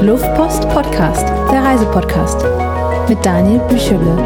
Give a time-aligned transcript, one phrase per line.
[0.00, 2.44] Luftpost Podcast, der Reisepodcast
[3.08, 4.16] mit Daniel Büchele.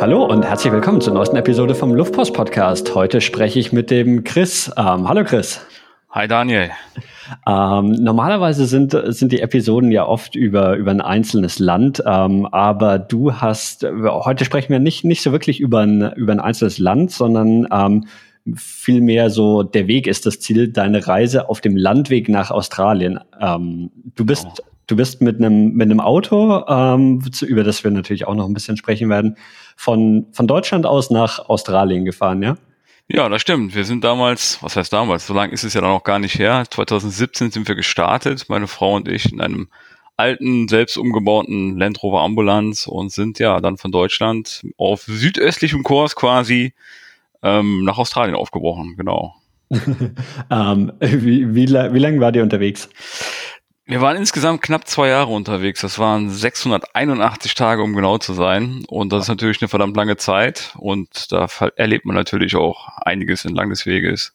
[0.00, 2.92] Hallo und herzlich willkommen zur neuesten Episode vom Luftpost Podcast.
[2.96, 4.68] Heute spreche ich mit dem Chris.
[4.76, 5.64] Ähm, hallo Chris.
[6.10, 6.70] Hi Daniel.
[7.46, 12.98] Ähm, normalerweise sind, sind die Episoden ja oft über, über ein einzelnes Land, ähm, aber
[12.98, 17.12] du hast, heute sprechen wir nicht, nicht so wirklich über ein, über ein einzelnes Land,
[17.12, 18.06] sondern ähm,
[18.54, 23.20] vielmehr so, der Weg ist das Ziel, deine Reise auf dem Landweg nach Australien.
[23.40, 24.62] Ähm, du bist, oh.
[24.86, 28.54] du bist mit einem, mit einem Auto, ähm, über das wir natürlich auch noch ein
[28.54, 29.36] bisschen sprechen werden,
[29.76, 32.56] von, von Deutschland aus nach Australien gefahren, ja?
[33.08, 33.74] Ja, das stimmt.
[33.74, 35.26] Wir sind damals, was heißt damals?
[35.26, 36.64] So lange ist es ja dann noch gar nicht her.
[36.70, 39.68] 2017 sind wir gestartet, meine Frau und ich, in einem
[40.16, 46.14] alten, selbst umgebauten Land Rover Ambulanz und sind ja dann von Deutschland auf südöstlichem Kurs
[46.14, 46.74] quasi
[47.42, 49.34] ähm, nach Australien aufgebrochen, genau.
[50.50, 52.88] ähm, wie, wie, wie lange war ihr unterwegs?
[53.84, 55.80] Wir waren insgesamt knapp zwei Jahre unterwegs.
[55.80, 58.84] Das waren 681 Tage, um genau zu sein.
[58.88, 60.74] Und das ist natürlich eine verdammt lange Zeit.
[60.78, 64.34] Und da erlebt man natürlich auch einiges entlang des Weges.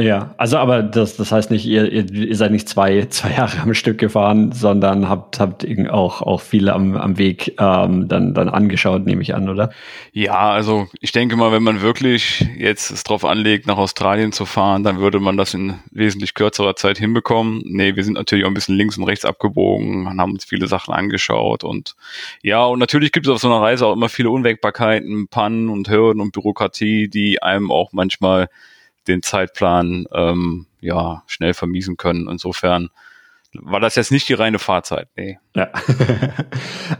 [0.00, 3.74] Ja, also aber das, das heißt nicht, ihr, ihr seid nicht zwei, zwei Jahre am
[3.74, 9.04] Stück gefahren, sondern habt, habt auch, auch viele am, am Weg ähm, dann, dann angeschaut,
[9.04, 9.70] nehme ich an, oder?
[10.12, 14.46] Ja, also ich denke mal, wenn man wirklich jetzt es drauf anlegt, nach Australien zu
[14.46, 17.60] fahren, dann würde man das in wesentlich kürzerer Zeit hinbekommen.
[17.66, 20.94] Nee, wir sind natürlich auch ein bisschen links und rechts abgebogen haben uns viele Sachen
[20.94, 21.96] angeschaut und
[22.42, 25.90] ja, und natürlich gibt es auf so einer Reise auch immer viele Unwägbarkeiten, Pannen und
[25.90, 28.48] Hürden und Bürokratie, die einem auch manchmal
[29.08, 32.28] den Zeitplan ähm, ja schnell vermiesen können.
[32.28, 32.90] Insofern
[33.54, 35.08] war das jetzt nicht die reine Fahrzeit.
[35.16, 35.38] Nee.
[35.54, 35.70] Ja.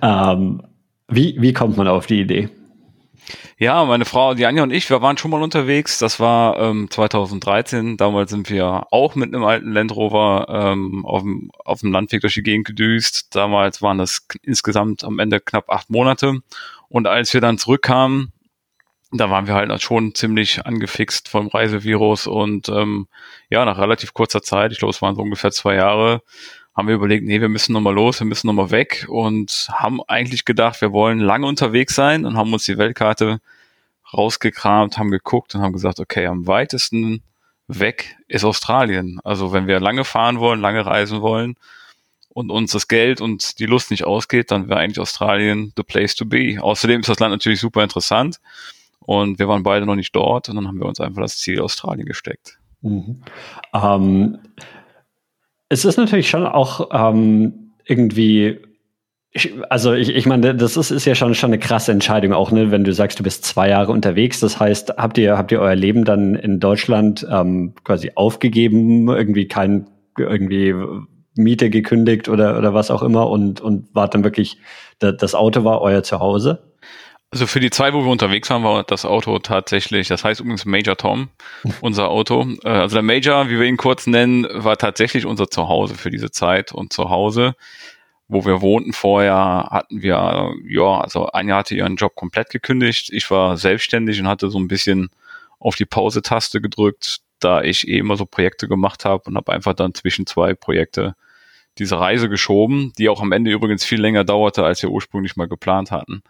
[0.32, 0.62] ähm,
[1.08, 2.48] wie, wie kommt man auf die Idee?
[3.58, 5.98] Ja, meine Frau, die Anja und ich, wir waren schon mal unterwegs.
[5.98, 7.96] Das war ähm, 2013.
[7.96, 12.22] Damals sind wir auch mit einem alten Land Rover ähm, auf, dem, auf dem Landweg
[12.22, 13.34] durch die Gegend gedüst.
[13.34, 16.40] Damals waren das insgesamt am Ende knapp acht Monate.
[16.88, 18.32] Und als wir dann zurückkamen,
[19.12, 23.08] da waren wir halt schon ziemlich angefixt vom Reisevirus und ähm,
[23.50, 26.22] ja, nach relativ kurzer Zeit, ich glaube, es waren so ungefähr zwei Jahre,
[26.74, 30.46] haben wir überlegt, nee, wir müssen nochmal los, wir müssen nochmal weg und haben eigentlich
[30.46, 33.40] gedacht, wir wollen lange unterwegs sein und haben uns die Weltkarte
[34.14, 37.22] rausgekramt, haben geguckt und haben gesagt, okay, am weitesten
[37.68, 39.20] weg ist Australien.
[39.24, 41.56] Also wenn wir lange fahren wollen, lange reisen wollen
[42.30, 46.14] und uns das Geld und die Lust nicht ausgeht, dann wäre eigentlich Australien the place
[46.14, 46.56] to be.
[46.60, 48.40] Außerdem ist das Land natürlich super interessant.
[49.04, 51.60] Und wir waren beide noch nicht dort und dann haben wir uns einfach das Ziel
[51.60, 52.58] Australien gesteckt.
[52.80, 53.22] Mhm.
[53.74, 54.38] Ähm,
[55.68, 58.60] es ist natürlich schon auch ähm, irgendwie
[59.70, 62.70] also ich, ich meine, das ist, ist ja schon, schon eine krasse Entscheidung auch, ne,
[62.70, 64.40] wenn du sagst, du bist zwei Jahre unterwegs.
[64.40, 69.48] Das heißt, habt ihr, habt ihr euer Leben dann in Deutschland ähm, quasi aufgegeben, irgendwie
[69.48, 69.88] kein,
[70.18, 70.74] irgendwie
[71.34, 74.58] Miete gekündigt oder, oder was auch immer und, und wart dann wirklich,
[74.98, 76.71] das Auto war euer Zuhause?
[77.32, 80.66] Also für die Zeit, wo wir unterwegs waren, war das Auto tatsächlich, das heißt übrigens
[80.66, 81.30] Major Tom,
[81.80, 82.46] unser Auto.
[82.62, 86.30] Äh, also der Major, wie wir ihn kurz nennen, war tatsächlich unser Zuhause für diese
[86.30, 86.72] Zeit.
[86.72, 87.54] Und zu Hause,
[88.28, 93.08] wo wir wohnten vorher, hatten wir, ja, also Anja hatte ihren Job komplett gekündigt.
[93.10, 95.08] Ich war selbstständig und hatte so ein bisschen
[95.58, 99.72] auf die Pause-Taste gedrückt, da ich eh immer so Projekte gemacht habe und habe einfach
[99.72, 101.14] dann zwischen zwei Projekte
[101.78, 105.48] diese Reise geschoben, die auch am Ende übrigens viel länger dauerte, als wir ursprünglich mal
[105.48, 106.22] geplant hatten.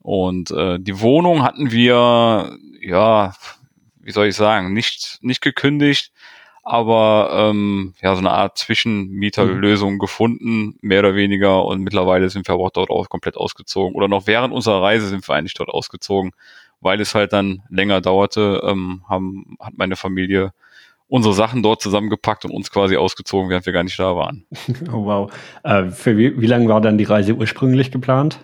[0.00, 3.34] Und äh, die Wohnung hatten wir, ja,
[4.00, 6.12] wie soll ich sagen, nicht, nicht gekündigt,
[6.62, 9.98] aber ähm, ja, so eine Art Zwischenmieterlösung mhm.
[9.98, 11.64] gefunden, mehr oder weniger.
[11.64, 13.94] Und mittlerweile sind wir aber auch dort auch komplett ausgezogen.
[13.94, 16.32] Oder noch während unserer Reise sind wir eigentlich dort ausgezogen,
[16.80, 20.52] weil es halt dann länger dauerte, ähm, haben, hat meine Familie
[21.08, 24.44] unsere Sachen dort zusammengepackt und uns quasi ausgezogen, während wir gar nicht da waren.
[24.92, 25.32] Oh wow.
[25.64, 28.38] Äh, für wie, wie lange war dann die Reise ursprünglich geplant?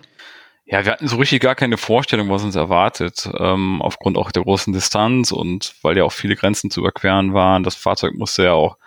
[0.67, 4.43] Ja, wir hatten so richtig gar keine Vorstellung, was uns erwartet, ähm, aufgrund auch der
[4.43, 7.61] großen Distanz und weil ja auch viele Grenzen zu überqueren waren.
[7.61, 8.77] Das Fahrzeug musste ja auch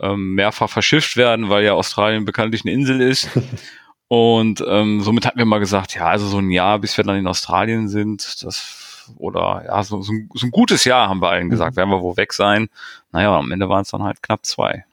[0.00, 3.28] ähm, mehrfach verschifft werden, weil ja Australien bekanntlich eine Insel ist.
[4.08, 7.16] und ähm, somit hatten wir mal gesagt, ja, also so ein Jahr, bis wir dann
[7.16, 11.30] in Australien sind, das oder ja, so, so, ein, so ein gutes Jahr haben wir
[11.30, 11.76] allen gesagt, mhm.
[11.78, 12.68] werden wir wo weg sein.
[13.10, 14.84] Naja, am Ende waren es dann halt knapp zwei.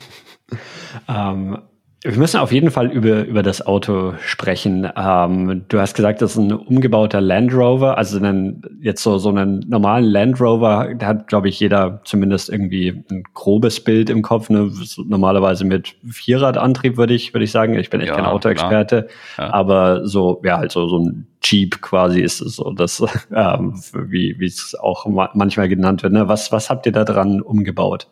[1.08, 1.58] Ähm,
[2.06, 4.86] wir müssen auf jeden Fall über, über das Auto sprechen.
[4.94, 9.30] Ähm, du hast gesagt, das ist ein umgebauter Land Rover, also einen, jetzt so, so
[9.30, 14.20] einen normalen Land Rover, da hat, glaube ich, jeder zumindest irgendwie ein grobes Bild im
[14.20, 14.50] Kopf.
[14.50, 14.70] Ne?
[15.06, 17.74] Normalerweise mit Vierradantrieb würde ich, würde ich sagen.
[17.78, 19.08] Ich bin echt ja, kein Autoexperte,
[19.38, 19.54] ja.
[19.54, 23.02] aber so, ja, halt so, so ein Jeep quasi ist es so, das,
[23.34, 26.12] ähm, wie, wie es auch manchmal genannt wird.
[26.12, 26.28] Ne?
[26.28, 28.08] Was, was habt ihr da dran umgebaut?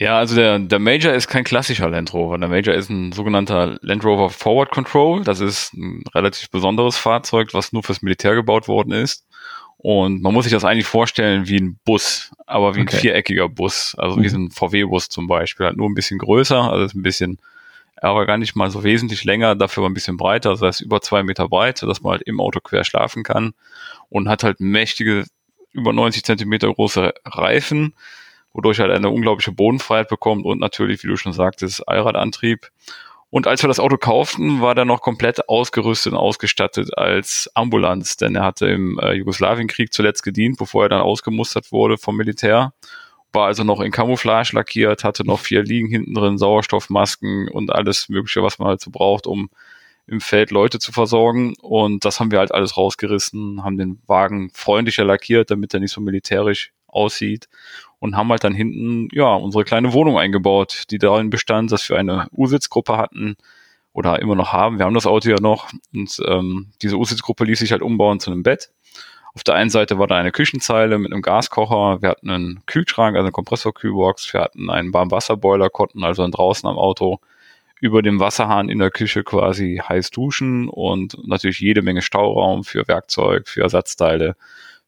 [0.00, 2.38] Ja, also der, der Major ist kein klassischer Land Rover.
[2.38, 5.24] Der Major ist ein sogenannter Land Rover Forward Control.
[5.24, 9.26] Das ist ein relativ besonderes Fahrzeug, was nur fürs Militär gebaut worden ist.
[9.76, 12.96] Und man muss sich das eigentlich vorstellen wie ein Bus, aber wie okay.
[12.96, 13.96] ein viereckiger Bus.
[13.98, 14.22] Also mhm.
[14.22, 15.66] wie so ein VW-Bus zum Beispiel.
[15.66, 17.38] Halt nur ein bisschen größer, also ist ein bisschen,
[17.96, 20.50] aber gar nicht mal so wesentlich länger, dafür ein bisschen breiter.
[20.50, 23.52] Das heißt über zwei Meter breit, sodass man halt im Auto quer schlafen kann.
[24.10, 25.24] Und hat halt mächtige,
[25.72, 27.94] über 90 Zentimeter große Reifen
[28.52, 32.70] wodurch halt eine unglaubliche Bodenfreiheit bekommt und natürlich, wie du schon sagtest, Allradantrieb.
[33.30, 38.16] Und als wir das Auto kauften, war der noch komplett ausgerüstet und ausgestattet als Ambulanz,
[38.16, 42.72] denn er hatte im äh, Jugoslawienkrieg zuletzt gedient, bevor er dann ausgemustert wurde vom Militär.
[43.34, 48.08] War also noch in Camouflage lackiert, hatte noch vier Liegen hinten drin, Sauerstoffmasken und alles
[48.08, 49.50] Mögliche, was man halt so braucht, um
[50.06, 51.52] im Feld Leute zu versorgen.
[51.60, 55.92] Und das haben wir halt alles rausgerissen, haben den Wagen freundlicher lackiert, damit er nicht
[55.92, 57.50] so militärisch aussieht
[58.00, 61.98] und haben halt dann hinten ja unsere kleine Wohnung eingebaut, die darin bestand, dass wir
[61.98, 63.36] eine U-Sitzgruppe hatten
[63.92, 64.78] oder immer noch haben.
[64.78, 68.30] Wir haben das Auto ja noch und ähm, diese U-Sitzgruppe ließ sich halt umbauen zu
[68.30, 68.70] einem Bett.
[69.34, 73.14] Auf der einen Seite war da eine Küchenzeile mit einem Gaskocher, wir hatten einen Kühlschrank,
[73.14, 77.20] also eine Kompressorkühlbox, wir hatten einen Warmwasserboiler, konnten also dann draußen am Auto
[77.80, 82.88] über dem Wasserhahn in der Küche quasi heiß duschen und natürlich jede Menge Stauraum für
[82.88, 84.34] Werkzeug, für Ersatzteile,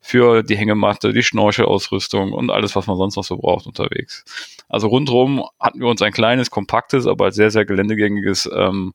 [0.01, 4.25] für die Hängematte, die Schnorchelausrüstung und alles, was man sonst noch so braucht unterwegs.
[4.69, 8.95] Also rundherum hatten wir uns ein kleines, kompaktes, aber sehr, sehr geländegängiges ähm,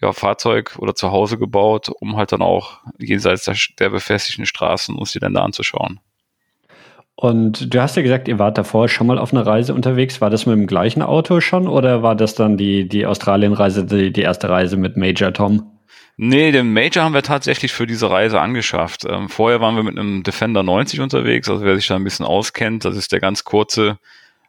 [0.00, 5.12] ja, Fahrzeug oder Zuhause gebaut, um halt dann auch jenseits der, der befestigten Straßen uns
[5.12, 6.00] die Länder anzuschauen.
[7.14, 10.22] Und du hast ja gesagt, ihr wart davor schon mal auf einer Reise unterwegs.
[10.22, 14.10] War das mit dem gleichen Auto schon oder war das dann die, die Australien-Reise, die,
[14.10, 15.70] die erste Reise mit Major Tom?
[16.22, 19.06] Nee, den Major haben wir tatsächlich für diese Reise angeschafft.
[19.08, 22.26] Ähm, vorher waren wir mit einem Defender 90 unterwegs, also wer sich da ein bisschen
[22.26, 23.98] auskennt, das ist der ganz kurze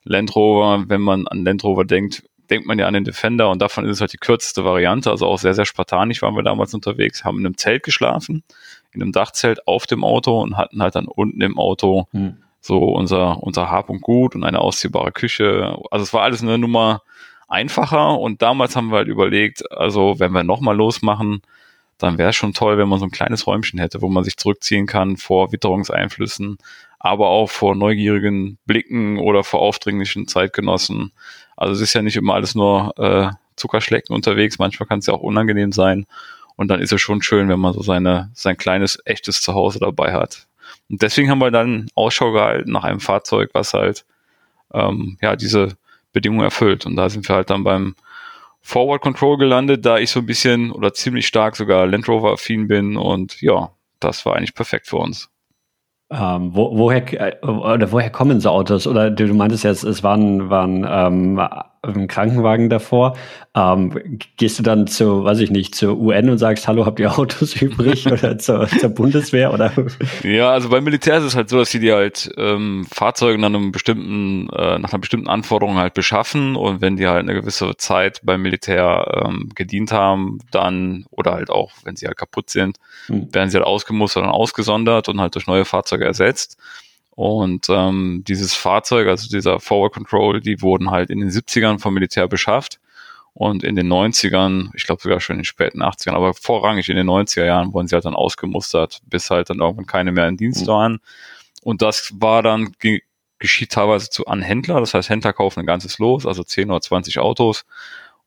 [0.04, 0.84] Land Rover.
[0.90, 3.92] Wenn man an Land Rover denkt, denkt man ja an den Defender und davon ist
[3.92, 7.40] es halt die kürzeste Variante, also auch sehr, sehr spartanisch waren wir damals unterwegs, haben
[7.40, 8.44] in einem Zelt geschlafen,
[8.92, 12.36] in einem Dachzelt auf dem Auto und hatten halt dann unten im Auto hm.
[12.60, 15.80] so unser, unser Hab und Gut und eine ausziehbare Küche.
[15.90, 17.02] Also es war alles eine Nummer
[17.48, 21.42] einfacher und damals haben wir halt überlegt, also wenn wir nochmal losmachen,
[22.02, 24.38] dann wäre es schon toll, wenn man so ein kleines Räumchen hätte, wo man sich
[24.38, 26.58] zurückziehen kann vor Witterungseinflüssen,
[27.00, 31.12] aber auch vor neugierigen Blicken oder vor aufdringlichen Zeitgenossen.
[31.56, 35.14] Also es ist ja nicht immer alles nur äh, Zuckerschlecken unterwegs, manchmal kann es ja
[35.14, 36.06] auch unangenehm sein.
[36.56, 40.14] Und dann ist es schon schön, wenn man so seine, sein kleines, echtes Zuhause dabei
[40.14, 40.48] hat.
[40.90, 44.06] Und deswegen haben wir dann Ausschau gehalten nach einem Fahrzeug, was halt
[44.74, 45.78] ähm, ja diese
[46.14, 46.86] Bedingungen erfüllt.
[46.86, 47.96] Und da sind wir halt dann beim
[48.62, 52.68] Forward Control gelandet, da ich so ein bisschen oder ziemlich stark sogar Land Rover affin
[52.68, 55.30] bin und ja, das war eigentlich perfekt für uns.
[56.12, 58.86] Ähm, wo, woher, äh, oder woher kommen so Autos?
[58.86, 61.42] Oder du, du meintest ja, es, waren, waren ähm,
[61.84, 63.18] ein Krankenwagen davor.
[63.56, 67.18] Ähm, gehst du dann zu, weiß ich nicht, zur UN und sagst, hallo, habt ihr
[67.18, 69.54] Autos übrig oder zur, zur Bundeswehr?
[69.54, 69.72] Oder?
[70.24, 73.48] Ja, also beim Militär ist es halt so, dass sie dir halt ähm, Fahrzeuge nach
[73.48, 77.76] einem bestimmten, äh, nach einer bestimmten Anforderung halt beschaffen und wenn die halt eine gewisse
[77.78, 82.78] Zeit beim Militär ähm, gedient haben, dann oder halt auch, wenn sie halt kaputt sind,
[83.08, 83.34] hm.
[83.34, 86.58] werden sie halt ausgemustert und ausgesondert und halt durch neue Fahrzeuge ersetzt.
[87.12, 91.94] Und ähm, dieses Fahrzeug, also dieser Forward Control, die wurden halt in den 70ern vom
[91.94, 92.80] Militär beschafft.
[93.34, 96.98] Und in den 90ern, ich glaube sogar schon in den späten 80ern, aber vorrangig in
[96.98, 100.36] den 90er Jahren wurden sie halt dann ausgemustert, bis halt dann irgendwann keine mehr in
[100.36, 100.68] Dienst mhm.
[100.68, 101.00] waren.
[101.64, 102.74] Und das war dann,
[103.40, 106.82] geschieht teilweise zu an Händler, das heißt Händler kaufen ein ganzes Los, also 10 oder
[106.82, 107.66] 20 Autos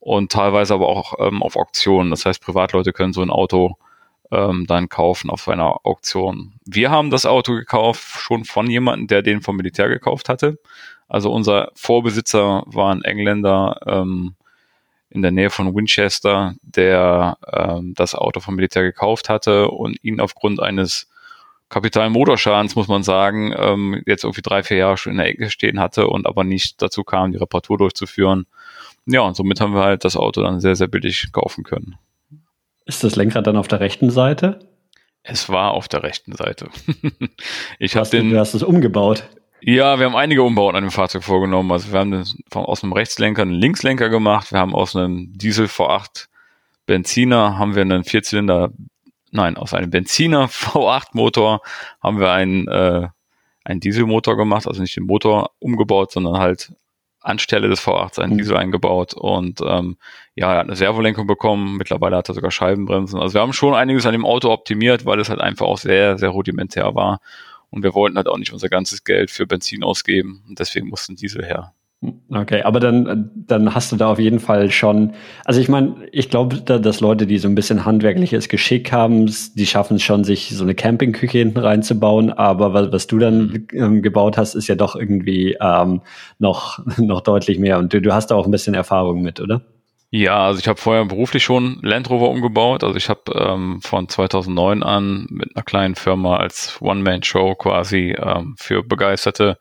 [0.01, 2.11] und teilweise aber auch ähm, auf Auktionen.
[2.11, 3.77] Das heißt, Privatleute können so ein Auto
[4.31, 6.55] ähm, dann kaufen auf einer Auktion.
[6.65, 10.59] Wir haben das Auto gekauft schon von jemandem, der den vom Militär gekauft hatte.
[11.09, 14.35] Also unser Vorbesitzer war ein Engländer ähm,
[15.11, 20.21] in der Nähe von Winchester, der ähm, das Auto vom Militär gekauft hatte und ihn
[20.21, 21.09] aufgrund eines
[21.69, 25.51] kapitalen Motorschadens, muss man sagen, ähm, jetzt irgendwie drei, vier Jahre schon in der Ecke
[25.51, 28.47] stehen hatte und aber nicht dazu kam, die Reparatur durchzuführen.
[29.07, 31.97] Ja, und somit haben wir halt das Auto dann sehr, sehr billig kaufen können.
[32.85, 34.59] Ist das Lenkrad dann auf der rechten Seite?
[35.23, 36.69] Es war auf der rechten Seite.
[37.79, 38.31] ich habe den.
[38.31, 39.25] Du hast es umgebaut.
[39.63, 41.73] Ja, wir haben einige Umbauten an dem Fahrzeug vorgenommen.
[41.73, 44.53] Also wir haben das von, aus einem Rechtslenker einen Linkslenker gemacht.
[44.53, 46.27] Wir haben aus einem Diesel V8
[46.87, 48.71] Benziner haben wir einen Vierzylinder,
[49.31, 51.63] nein, aus einem Benziner V8 Motor
[52.03, 53.09] haben wir einen, äh,
[53.65, 56.73] einen Dieselmotor gemacht, also nicht den Motor umgebaut, sondern halt
[57.21, 58.39] anstelle des V8 einen mhm.
[58.39, 59.97] Diesel eingebaut und ähm,
[60.37, 61.77] ja, er hat eine Servolenkung bekommen.
[61.77, 63.21] Mittlerweile hat er sogar Scheibenbremsen.
[63.21, 66.19] Also wir haben schon einiges an dem Auto optimiert, weil es halt einfach auch sehr,
[66.19, 67.21] sehr rudimentär war.
[67.71, 70.43] Und wir wollten halt auch nicht unser ganzes Geld für Benzin ausgeben.
[70.49, 71.73] Und deswegen mussten Diesel her.
[72.31, 75.15] Okay, aber dann, dann hast du da auf jeden Fall schon,
[75.45, 79.33] also ich meine, ich glaube, da, dass Leute, die so ein bisschen handwerkliches Geschick haben,
[79.55, 83.67] die schaffen es schon, sich so eine Campingküche hinten reinzubauen, aber was, was du dann
[83.73, 86.03] ähm, gebaut hast, ist ja doch irgendwie ähm,
[86.39, 89.63] noch, noch deutlich mehr und du, du hast da auch ein bisschen Erfahrung mit, oder?
[90.17, 92.85] Ja, also ich habe vorher beruflich schon Land Rover umgebaut.
[92.85, 98.55] Also ich habe ähm, von 2009 an mit einer kleinen Firma als One-Man-Show quasi ähm,
[98.57, 99.59] für begeisterte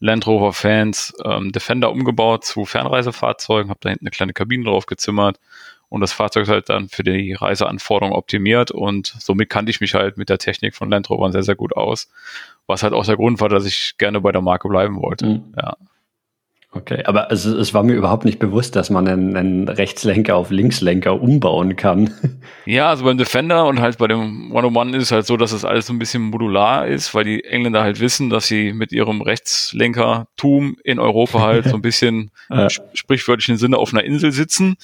[0.00, 5.38] Land Rover-Fans ähm, Defender umgebaut zu Fernreisefahrzeugen, habe da hinten eine kleine Kabine drauf gezimmert
[5.88, 10.18] und das Fahrzeug halt dann für die Reiseanforderungen optimiert und somit kannte ich mich halt
[10.18, 12.10] mit der Technik von Land Rover sehr, sehr gut aus,
[12.66, 15.26] was halt auch der Grund war, dass ich gerne bei der Marke bleiben wollte.
[15.26, 15.54] Mhm.
[15.56, 15.76] Ja.
[16.74, 20.50] Okay, aber es, es war mir überhaupt nicht bewusst, dass man einen, einen Rechtslenker auf
[20.50, 22.10] Linkslenker umbauen kann.
[22.64, 25.64] Ja, also beim Defender und halt bei dem 101 ist es halt so, dass es
[25.64, 29.20] alles so ein bisschen modular ist, weil die Engländer halt wissen, dass sie mit ihrem
[29.20, 32.68] Rechtslenkertum in Europa halt so ein bisschen ja.
[32.70, 34.76] sprichwörtlichen Sinne auf einer Insel sitzen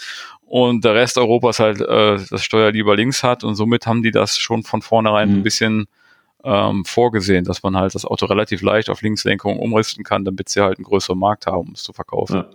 [0.44, 4.10] und der Rest Europas halt äh, das Steuer lieber links hat und somit haben die
[4.10, 5.36] das schon von vornherein mhm.
[5.36, 5.86] ein bisschen
[6.44, 10.60] ähm, vorgesehen, dass man halt das Auto relativ leicht auf Linkslenkung umrüsten kann, damit sie
[10.60, 12.36] halt einen größeren Markt haben, um es zu verkaufen.
[12.36, 12.46] Ja.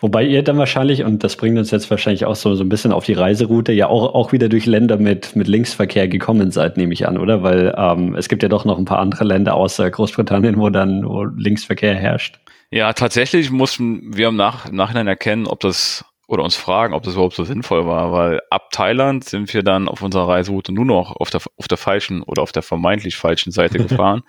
[0.00, 2.92] Wobei ihr dann wahrscheinlich, und das bringt uns jetzt wahrscheinlich auch so, so ein bisschen
[2.92, 6.92] auf die Reiseroute, ja auch, auch wieder durch Länder mit, mit Linksverkehr gekommen seid, nehme
[6.92, 7.42] ich an, oder?
[7.42, 11.06] Weil ähm, es gibt ja doch noch ein paar andere Länder außer Großbritannien, wo dann
[11.06, 12.38] wo Linksverkehr herrscht.
[12.70, 17.02] Ja, tatsächlich mussten wir im, Nach im Nachhinein erkennen, ob das oder uns fragen, ob
[17.02, 20.86] das überhaupt so sinnvoll war, weil ab Thailand sind wir dann auf unserer Reiseroute nur
[20.86, 24.22] noch auf der, auf der falschen oder auf der vermeintlich falschen Seite gefahren.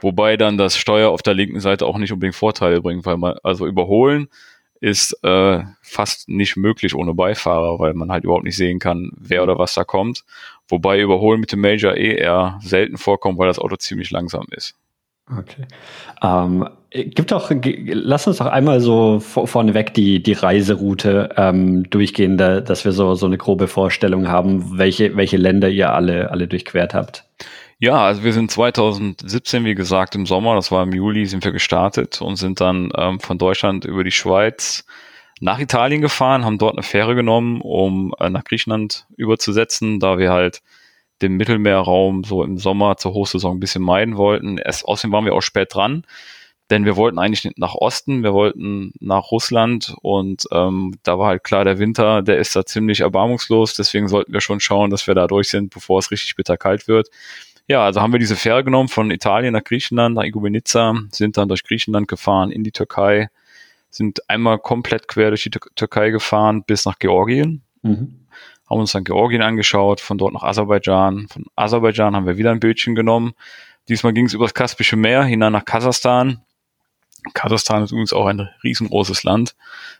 [0.00, 3.36] Wobei dann das Steuer auf der linken Seite auch nicht unbedingt Vorteile bringt, weil man,
[3.44, 4.28] also überholen
[4.80, 9.44] ist äh, fast nicht möglich ohne Beifahrer, weil man halt überhaupt nicht sehen kann, wer
[9.44, 10.24] oder was da kommt.
[10.66, 14.76] Wobei überholen mit dem Major eh eher selten vorkommt, weil das Auto ziemlich langsam ist.
[15.36, 15.66] Okay.
[16.22, 22.60] Ähm, gibt doch, lass uns doch einmal so vorneweg die, die Reiseroute ähm, durchgehen, da,
[22.60, 26.94] dass wir so, so eine grobe Vorstellung haben, welche, welche Länder ihr alle, alle durchquert
[26.94, 27.24] habt.
[27.80, 31.52] Ja, also wir sind 2017, wie gesagt, im Sommer, das war im Juli, sind wir
[31.52, 34.84] gestartet und sind dann ähm, von Deutschland über die Schweiz
[35.40, 40.32] nach Italien gefahren, haben dort eine Fähre genommen, um äh, nach Griechenland überzusetzen, da wir
[40.32, 40.62] halt
[41.22, 44.58] den Mittelmeerraum so im Sommer zur Hochsaison ein bisschen meiden wollten.
[44.58, 46.04] Erst, außerdem waren wir auch spät dran,
[46.70, 51.44] denn wir wollten eigentlich nach Osten, wir wollten nach Russland und ähm, da war halt
[51.44, 55.14] klar, der Winter, der ist da ziemlich erbarmungslos, deswegen sollten wir schon schauen, dass wir
[55.14, 57.08] da durch sind, bevor es richtig bitterkalt wird.
[57.66, 61.48] Ja, also haben wir diese Fähre genommen von Italien nach Griechenland, nach Igoubenica, sind dann
[61.48, 63.28] durch Griechenland gefahren in die Türkei,
[63.90, 67.62] sind einmal komplett quer durch die Türkei gefahren bis nach Georgien.
[67.82, 68.27] Mhm
[68.68, 71.28] haben uns dann Georgien angeschaut, von dort nach Aserbaidschan.
[71.28, 73.34] Von Aserbaidschan haben wir wieder ein Bildchen genommen.
[73.88, 76.42] Diesmal ging es über das Kaspische Meer hinein nach Kasachstan.
[77.34, 79.56] Kasachstan ist übrigens auch ein riesengroßes Land,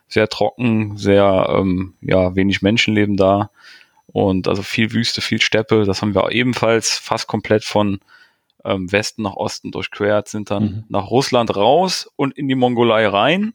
[0.07, 3.49] sehr trocken, sehr ähm, ja wenig Menschen leben da
[4.07, 5.85] und also viel Wüste, viel Steppe.
[5.85, 7.99] Das haben wir ebenfalls fast komplett von
[8.63, 10.83] ähm, Westen nach Osten durchquert, sind dann mhm.
[10.89, 13.53] nach Russland raus und in die Mongolei rein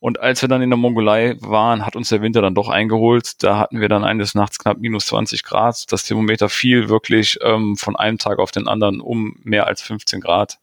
[0.00, 3.42] und als wir dann in der Mongolei waren, hat uns der Winter dann doch eingeholt.
[3.42, 5.90] Da hatten wir dann eines Nachts knapp minus 20 Grad.
[5.90, 10.20] Das Thermometer fiel wirklich ähm, von einem Tag auf den anderen um mehr als 15
[10.20, 10.58] Grad.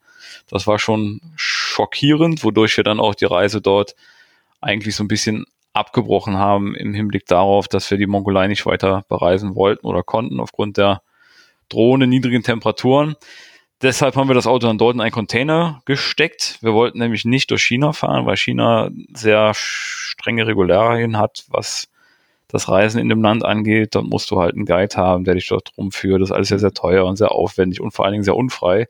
[0.48, 3.94] Das war schon schockierend, wodurch wir dann auch die Reise dort
[4.62, 9.04] eigentlich so ein bisschen abgebrochen haben im Hinblick darauf, dass wir die Mongolei nicht weiter
[9.08, 11.02] bereisen wollten oder konnten aufgrund der
[11.68, 13.16] drohenden niedrigen Temperaturen.
[13.82, 16.58] Deshalb haben wir das Auto dann dort in einen Container gesteckt.
[16.62, 21.88] Wir wollten nämlich nicht durch China fahren, weil China sehr strenge Regularien hat, was
[22.48, 23.94] das Reisen in dem Land angeht.
[23.94, 26.22] Dann musst du halt einen Guide haben, der dich dort rumführt.
[26.22, 28.88] Das ist alles sehr, sehr teuer und sehr aufwendig und vor allen Dingen sehr unfrei.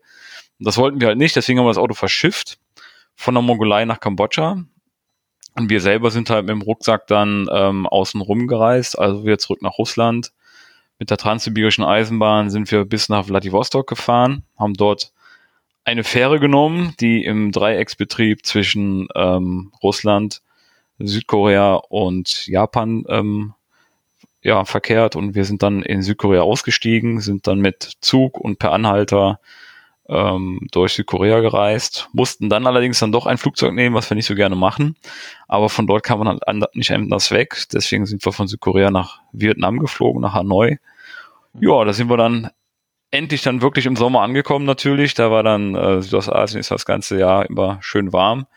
[0.59, 2.57] Und das wollten wir halt nicht, deswegen haben wir das Auto verschifft
[3.13, 4.63] von der Mongolei nach Kambodscha.
[5.55, 9.37] Und wir selber sind halt mit dem Rucksack dann ähm, außen rum gereist, also wieder
[9.37, 10.31] zurück nach Russland
[10.99, 15.11] mit der Transsibirischen Eisenbahn sind wir bis nach Vladivostok gefahren, haben dort
[15.83, 20.41] eine Fähre genommen, die im Dreiecksbetrieb zwischen ähm, Russland,
[20.99, 23.53] Südkorea und Japan ähm,
[24.41, 25.15] ja, verkehrt.
[25.15, 29.39] Und wir sind dann in Südkorea ausgestiegen, sind dann mit Zug und per Anhalter
[30.09, 34.25] ähm, durch Südkorea gereist, mussten dann allerdings dann doch ein Flugzeug nehmen, was wir nicht
[34.25, 34.95] so gerne machen,
[35.47, 39.19] aber von dort kam man halt nicht anders weg, deswegen sind wir von Südkorea nach
[39.31, 40.77] Vietnam geflogen, nach Hanoi.
[41.59, 42.49] Ja, da sind wir dann
[43.11, 47.19] endlich dann wirklich im Sommer angekommen natürlich, da war dann äh, Südostasien ist das ganze
[47.19, 48.47] Jahr immer schön warm,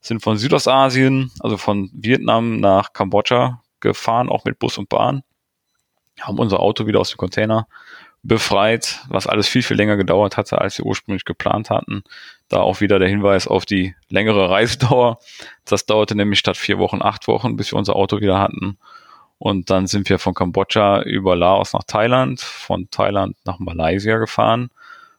[0.00, 5.22] sind von Südostasien, also von Vietnam nach Kambodscha gefahren, auch mit Bus und Bahn,
[6.20, 7.66] haben unser Auto wieder aus dem Container
[8.22, 12.02] befreit, was alles viel, viel länger gedauert hatte, als wir ursprünglich geplant hatten.
[12.48, 15.18] Da auch wieder der Hinweis auf die längere Reisedauer.
[15.64, 18.78] Das dauerte nämlich statt vier Wochen acht Wochen, bis wir unser Auto wieder hatten.
[19.38, 24.70] Und dann sind wir von Kambodscha über Laos nach Thailand, von Thailand nach Malaysia gefahren.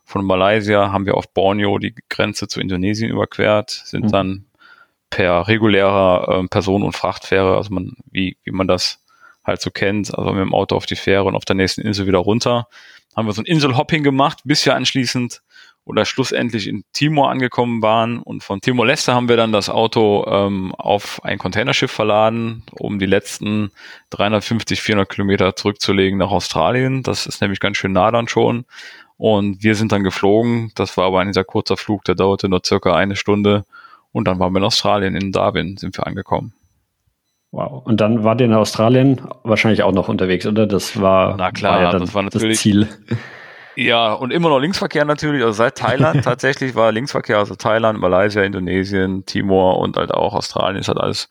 [0.03, 4.11] Von Malaysia haben wir auf Borneo die Grenze zu Indonesien überquert, sind mhm.
[4.11, 4.45] dann
[5.09, 9.03] per regulärer äh, Personen- und Frachtfähre, also man, wie, wie man das
[9.47, 12.05] halt so kennt, also mit dem Auto auf die Fähre und auf der nächsten Insel
[12.05, 12.67] wieder runter.
[13.15, 15.41] Haben wir so ein Inselhopping gemacht, bis wir anschließend
[15.87, 18.19] oder schlussendlich in Timor angekommen waren.
[18.19, 23.05] Und von Timor-Leste haben wir dann das Auto ähm, auf ein Containerschiff verladen, um die
[23.05, 23.71] letzten
[24.09, 27.03] 350, 400 Kilometer zurückzulegen nach Australien.
[27.03, 28.65] Das ist nämlich ganz schön nah dann schon.
[29.15, 30.71] Und wir sind dann geflogen.
[30.75, 33.65] Das war aber ein sehr kurzer Flug, der dauerte nur circa eine Stunde.
[34.11, 36.53] Und dann waren wir in Australien, in Darwin sind wir angekommen.
[37.51, 37.85] Wow.
[37.85, 40.67] Und dann wart ihr in Australien wahrscheinlich auch noch unterwegs, oder?
[40.67, 42.87] Das war, Na klar, war ja das war natürlich das Ziel.
[43.75, 45.43] Ja, und immer noch Linksverkehr natürlich.
[45.43, 50.81] Also seit Thailand tatsächlich war Linksverkehr, also Thailand, Malaysia, Indonesien, Timor und halt auch Australien
[50.81, 51.29] ist halt alles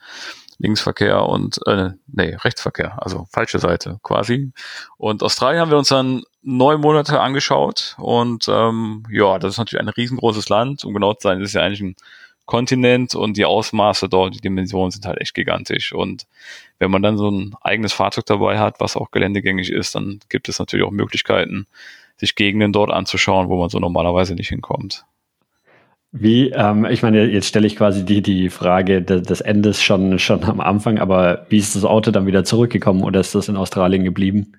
[0.58, 4.52] Linksverkehr und äh, nee, Rechtsverkehr, also falsche Seite quasi.
[4.96, 9.82] Und Australien haben wir uns dann neun Monate angeschaut und ähm, ja, das ist natürlich
[9.82, 10.84] ein riesengroßes Land.
[10.84, 11.96] Um genau zu sein, ist ja eigentlich ein
[12.46, 15.92] Kontinent und die Ausmaße dort, die Dimensionen sind halt echt gigantisch.
[15.92, 16.26] Und
[16.78, 20.48] wenn man dann so ein eigenes Fahrzeug dabei hat, was auch geländegängig ist, dann gibt
[20.48, 21.66] es natürlich auch Möglichkeiten,
[22.16, 25.04] sich Gegenden dort anzuschauen, wo man so normalerweise nicht hinkommt.
[26.12, 30.18] Wie, ähm, ich meine, jetzt stelle ich quasi die, die Frage des, des Endes schon,
[30.18, 33.56] schon am Anfang, aber wie ist das Auto dann wieder zurückgekommen oder ist das in
[33.56, 34.52] Australien geblieben?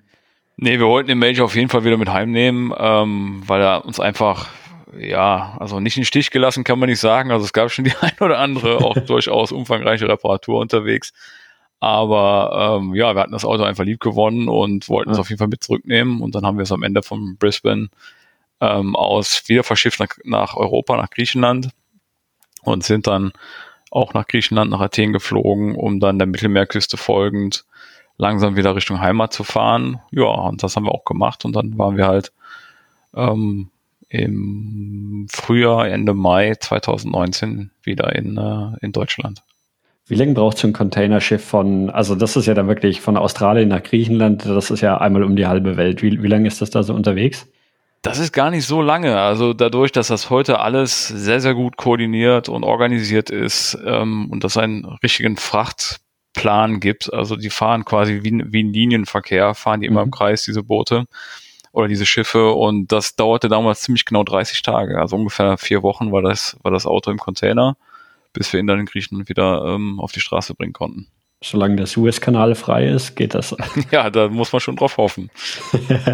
[0.56, 3.98] Nee, wir wollten den Major auf jeden Fall wieder mit heimnehmen, ähm, weil er uns
[3.98, 4.48] einfach,
[4.96, 7.30] ja, also nicht in den Stich gelassen kann man nicht sagen.
[7.30, 11.12] Also es gab schon die ein oder andere auch durchaus umfangreiche Reparatur unterwegs.
[11.80, 15.14] Aber ähm, ja, wir hatten das Auto einfach lieb gewonnen und wollten ja.
[15.14, 16.20] es auf jeden Fall mit zurücknehmen.
[16.20, 17.88] Und dann haben wir es am Ende von Brisbane
[18.60, 21.70] ähm, aus wieder verschifft nach, nach Europa, nach Griechenland
[22.62, 23.32] und sind dann
[23.90, 27.64] auch nach Griechenland, nach Athen geflogen, um dann der Mittelmeerküste folgend
[28.16, 30.00] langsam wieder Richtung Heimat zu fahren.
[30.10, 31.44] Ja, und das haben wir auch gemacht.
[31.44, 32.32] Und dann waren wir halt
[33.14, 33.70] ähm,
[34.08, 39.42] im Frühjahr, Ende Mai 2019 wieder in, äh, in Deutschland.
[40.06, 43.68] Wie lange braucht so ein Containerschiff von, also das ist ja dann wirklich von Australien
[43.68, 46.02] nach Griechenland, das ist ja einmal um die halbe Welt.
[46.02, 47.46] Wie, wie lange ist das da so unterwegs?
[48.00, 49.18] Das ist gar nicht so lange.
[49.20, 54.44] Also dadurch, dass das heute alles sehr, sehr gut koordiniert und organisiert ist ähm, und
[54.44, 59.86] dass einen richtigen Frachtplan gibt, also die fahren quasi wie, wie ein Linienverkehr, fahren die
[59.86, 60.06] immer mhm.
[60.06, 61.04] im Kreis, diese Boote
[61.78, 66.12] oder diese Schiffe und das dauerte damals ziemlich genau 30 Tage, also ungefähr vier Wochen
[66.12, 67.76] war das, war das Auto im Container
[68.32, 71.08] bis wir ihn dann in Griechenland wieder ähm, auf die Straße bringen konnten.
[71.40, 73.54] Solange der Suezkanal frei ist, geht das.
[73.92, 75.30] ja, da muss man schon drauf hoffen.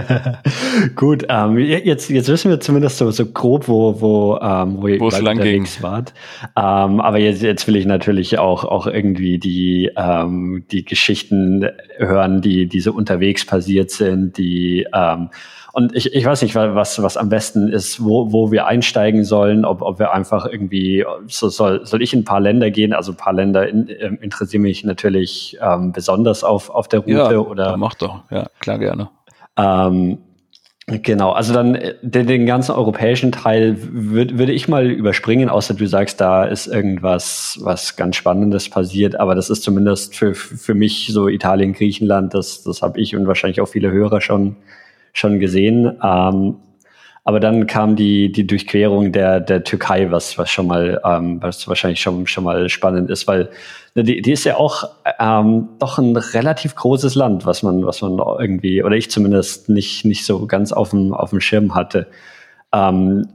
[0.96, 5.00] Gut, ähm, jetzt, jetzt wissen wir zumindest so, so grob, wo, wo, ähm, wo ihr
[5.00, 5.66] wo es lang ging.
[5.80, 6.12] wart.
[6.56, 12.42] Ähm, aber jetzt, jetzt will ich natürlich auch, auch irgendwie die, ähm, die Geschichten hören,
[12.42, 15.30] die, die so unterwegs passiert sind, die ähm,
[15.74, 19.64] und ich, ich weiß nicht, was, was am besten ist, wo, wo wir einsteigen sollen,
[19.64, 22.92] ob, ob wir einfach irgendwie, so soll, soll ich in ein paar Länder gehen?
[22.92, 27.10] Also ein paar Länder in, ähm, interessieren mich natürlich ähm, besonders auf, auf der Route.
[27.10, 29.10] Ja, oder, mach doch, ja, klar gerne.
[29.56, 30.18] Ähm,
[30.86, 35.72] Genau, also dann äh, den, den ganzen europäischen Teil würd, würde ich mal überspringen, außer
[35.72, 39.18] du sagst, da ist irgendwas, was ganz Spannendes passiert.
[39.18, 43.26] Aber das ist zumindest für, für mich so Italien, Griechenland, das, das habe ich und
[43.26, 44.56] wahrscheinlich auch viele Hörer schon
[45.14, 45.96] schon gesehen.
[46.02, 46.56] Ähm,
[47.26, 51.66] aber dann kam die, die Durchquerung der, der Türkei, was, was schon mal, ähm, was
[51.66, 53.48] wahrscheinlich schon, schon mal spannend ist, weil
[53.94, 54.84] ne, die, die ist ja auch
[55.18, 60.04] ähm, doch ein relativ großes Land, was man, was man irgendwie, oder ich zumindest nicht,
[60.04, 62.08] nicht so ganz auf dem, auf dem Schirm hatte.
[62.74, 63.26] Ähm,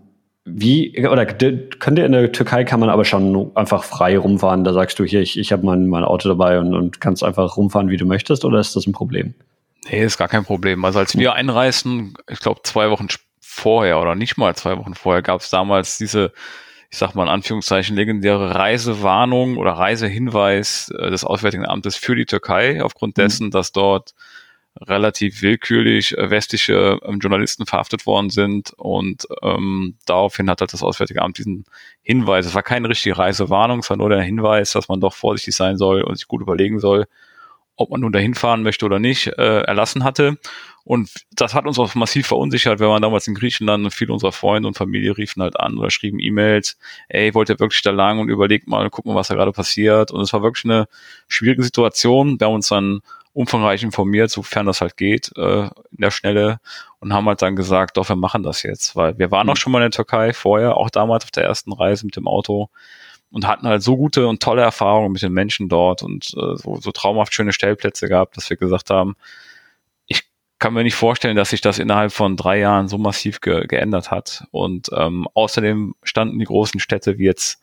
[0.45, 4.73] wie, oder könnt ihr in der Türkei kann man aber schon einfach frei rumfahren, da
[4.73, 7.89] sagst du hier, ich, ich habe mein, mein Auto dabei und, und kannst einfach rumfahren,
[7.89, 9.33] wie du möchtest, oder ist das ein Problem?
[9.85, 10.83] Nee, ist gar kein Problem.
[10.85, 13.07] Also als wir einreisten, ich glaube zwei Wochen
[13.39, 16.33] vorher oder nicht mal zwei Wochen vorher, gab es damals diese,
[16.89, 22.25] ich sag mal in Anführungszeichen, legendäre Reisewarnung oder Reisehinweis äh, des Auswärtigen Amtes für die
[22.25, 23.21] Türkei, aufgrund mhm.
[23.21, 24.13] dessen, dass dort
[24.81, 30.83] relativ willkürlich äh, westliche ähm, Journalisten verhaftet worden sind und ähm, daraufhin hat halt das
[30.83, 31.65] Auswärtige Amt diesen
[32.01, 35.55] Hinweis, es war keine richtige Reisewarnung, es war nur der Hinweis, dass man doch vorsichtig
[35.55, 37.07] sein soll und sich gut überlegen soll,
[37.79, 40.37] ob man nun dahin fahren möchte oder nicht, äh, erlassen hatte.
[40.83, 42.79] Und das hat uns auch massiv verunsichert.
[42.79, 45.89] Wir waren damals in Griechenland und viele unserer Freunde und Familie riefen halt an oder
[45.89, 49.35] schrieben E-Mails, ey, wollt ihr wirklich da lang und überlegt mal, gucken mal, was da
[49.35, 50.11] gerade passiert.
[50.11, 50.87] Und es war wirklich eine
[51.27, 52.39] schwierige Situation.
[52.39, 53.01] Wir haben uns dann
[53.33, 56.59] umfangreich informiert, sofern das halt geht, äh, in der Schnelle
[56.99, 59.71] und haben halt dann gesagt, doch, wir machen das jetzt, weil wir waren auch schon
[59.71, 62.69] mal in der Türkei vorher, auch damals auf der ersten Reise mit dem Auto
[63.31, 66.77] und hatten halt so gute und tolle Erfahrungen mit den Menschen dort und äh, so,
[66.79, 69.15] so traumhaft schöne Stellplätze gehabt, dass wir gesagt haben,
[70.07, 70.23] ich
[70.57, 74.11] kann mir nicht vorstellen, dass sich das innerhalb von drei Jahren so massiv ge geändert
[74.11, 74.45] hat.
[74.51, 77.61] Und ähm, außerdem standen die großen Städte wie jetzt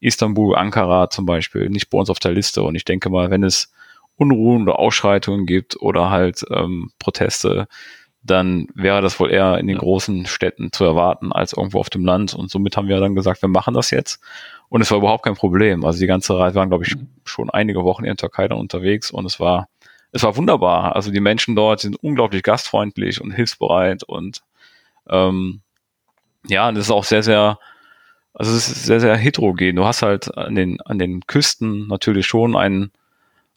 [0.00, 2.62] Istanbul, Ankara zum Beispiel nicht bei uns auf der Liste.
[2.62, 3.72] Und ich denke mal, wenn es
[4.16, 7.66] Unruhen oder Ausschreitungen gibt oder halt ähm, Proteste,
[8.22, 12.04] dann wäre das wohl eher in den großen Städten zu erwarten als irgendwo auf dem
[12.04, 12.34] Land.
[12.34, 14.20] Und somit haben wir dann gesagt, wir machen das jetzt.
[14.68, 15.84] Und es war überhaupt kein Problem.
[15.84, 19.10] Also die ganze Reise waren, glaube ich, schon einige Wochen in der Türkei dann unterwegs
[19.10, 19.68] und es war,
[20.12, 20.94] es war wunderbar.
[20.94, 24.42] Also die Menschen dort sind unglaublich gastfreundlich und hilfsbereit und
[25.08, 25.60] ähm,
[26.46, 27.58] ja, das ist auch sehr, sehr,
[28.34, 29.76] also es ist sehr, sehr heterogen.
[29.76, 32.90] Du hast halt an den, an den Küsten natürlich schon ein,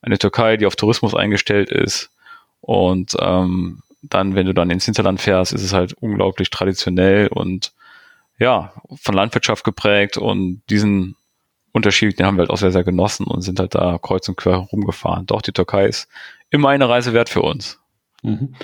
[0.02, 2.10] eine Türkei, die auf Tourismus eingestellt ist.
[2.62, 7.74] Und ähm, dann, wenn du dann ins Hinterland fährst, ist es halt unglaublich traditionell und
[8.42, 11.16] ja, von Landwirtschaft geprägt und diesen
[11.74, 14.36] Unterschied, den haben wir halt auch sehr, sehr genossen und sind halt da kreuz und
[14.36, 15.28] quer rumgefahren.
[15.28, 16.10] Doch, die Türkei ist
[16.50, 17.80] immer eine Reise wert für uns.
[18.24, 18.56] Mhm.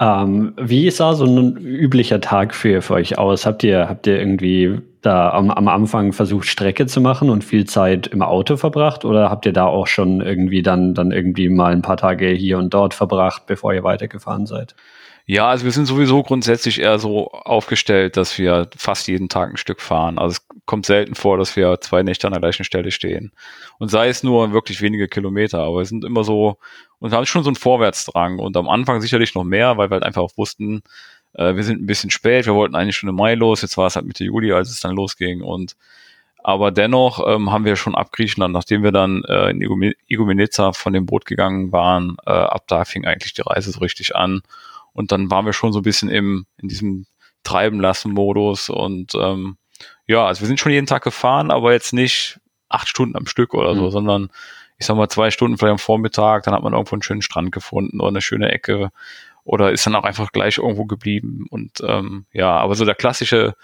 [0.00, 3.46] Ähm, wie sah so ein üblicher Tag für, für euch aus?
[3.46, 7.66] Habt ihr, habt ihr irgendwie da am, am Anfang versucht, Strecke zu machen und viel
[7.66, 9.04] Zeit im Auto verbracht?
[9.04, 12.58] Oder habt ihr da auch schon irgendwie dann, dann irgendwie mal ein paar Tage hier
[12.58, 14.74] und dort verbracht, bevor ihr weitergefahren seid?
[15.32, 19.56] Ja, also wir sind sowieso grundsätzlich eher so aufgestellt, dass wir fast jeden Tag ein
[19.56, 20.18] Stück fahren.
[20.18, 23.30] Also es kommt selten vor, dass wir zwei Nächte an der gleichen Stelle stehen.
[23.78, 26.58] Und sei es nur wirklich wenige Kilometer, aber wir sind immer so,
[26.98, 28.40] und haben schon so einen Vorwärtsdrang.
[28.40, 30.82] Und am Anfang sicherlich noch mehr, weil wir halt einfach auch wussten,
[31.34, 33.86] äh, wir sind ein bisschen spät, wir wollten eigentlich schon im Mai los, jetzt war
[33.86, 35.42] es halt Mitte Juli, als es dann losging.
[35.42, 35.76] Und
[36.42, 40.92] aber dennoch ähm, haben wir schon ab Griechenland, nachdem wir dann äh, in Igoumenitsa von
[40.92, 44.42] dem Boot gegangen waren, äh, ab da fing eigentlich die Reise so richtig an.
[44.92, 47.06] Und dann waren wir schon so ein bisschen im, in diesem
[47.42, 49.56] Treiben lassen Modus und ähm,
[50.06, 53.54] ja, also wir sind schon jeden Tag gefahren, aber jetzt nicht acht Stunden am Stück
[53.54, 53.90] oder so, mhm.
[53.90, 54.28] sondern
[54.78, 57.52] ich sag mal zwei Stunden vielleicht am Vormittag, dann hat man irgendwo einen schönen Strand
[57.52, 58.90] gefunden oder eine schöne Ecke
[59.44, 63.54] oder ist dann auch einfach gleich irgendwo geblieben und ähm, ja, aber so der klassische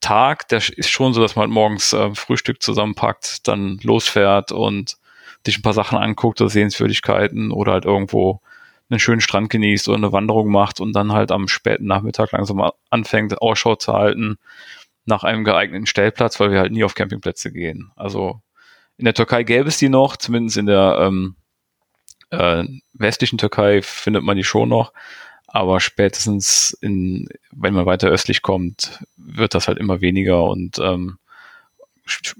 [0.00, 4.96] Tag, der ist schon so, dass man halt morgens äh, Frühstück zusammenpackt, dann losfährt und
[5.44, 8.40] sich ein paar Sachen anguckt oder Sehenswürdigkeiten oder halt irgendwo
[8.92, 12.70] einen schönen Strand genießt oder eine Wanderung macht und dann halt am späten Nachmittag langsam
[12.90, 14.38] anfängt, Ausschau zu halten
[15.04, 17.90] nach einem geeigneten Stellplatz, weil wir halt nie auf Campingplätze gehen.
[17.96, 18.40] Also
[18.96, 21.34] in der Türkei gäbe es die noch, zumindest in der ähm,
[22.30, 24.92] äh, westlichen Türkei findet man die schon noch,
[25.46, 31.18] aber spätestens in, wenn man weiter östlich kommt, wird das halt immer weniger und ähm,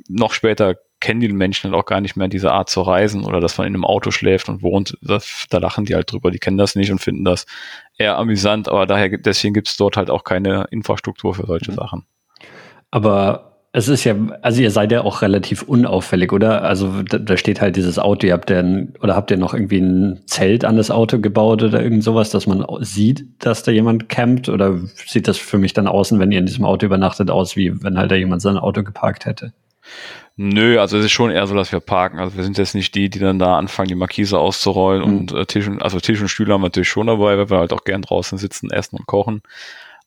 [0.08, 3.40] noch später kennen die Menschen halt auch gar nicht mehr diese Art zu reisen oder
[3.40, 4.96] dass man in einem Auto schläft und wohnt.
[5.02, 7.46] Das, da lachen die halt drüber, die kennen das nicht und finden das
[7.98, 11.76] eher amüsant, aber daher deswegen gibt es dort halt auch keine Infrastruktur für solche mhm.
[11.76, 12.06] Sachen.
[12.92, 16.62] Aber es ist ja, also ihr seid ja auch relativ unauffällig, oder?
[16.62, 18.62] Also da, da steht halt dieses Auto, ihr habt ja
[19.00, 22.46] oder habt ihr noch irgendwie ein Zelt an das Auto gebaut oder irgend sowas, dass
[22.46, 24.50] man sieht, dass da jemand campt?
[24.50, 27.82] Oder sieht das für mich dann außen, wenn ihr in diesem Auto übernachtet, aus, wie
[27.82, 29.54] wenn halt da jemand sein Auto geparkt hätte?
[30.36, 32.18] Nö, also es ist schon eher so, dass wir parken.
[32.18, 35.18] Also wir sind jetzt nicht die, die dann da anfangen, die Markise auszurollen mhm.
[35.18, 37.58] und äh, Tisch und, also Tisch und Stühle haben wir natürlich schon dabei, weil wir
[37.58, 39.42] halt auch gern draußen sitzen, essen und kochen.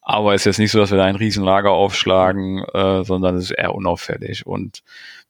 [0.07, 3.45] Aber es ist jetzt nicht so, dass wir da ein Riesenlager aufschlagen, äh, sondern es
[3.45, 4.45] ist eher unauffällig.
[4.45, 4.83] Und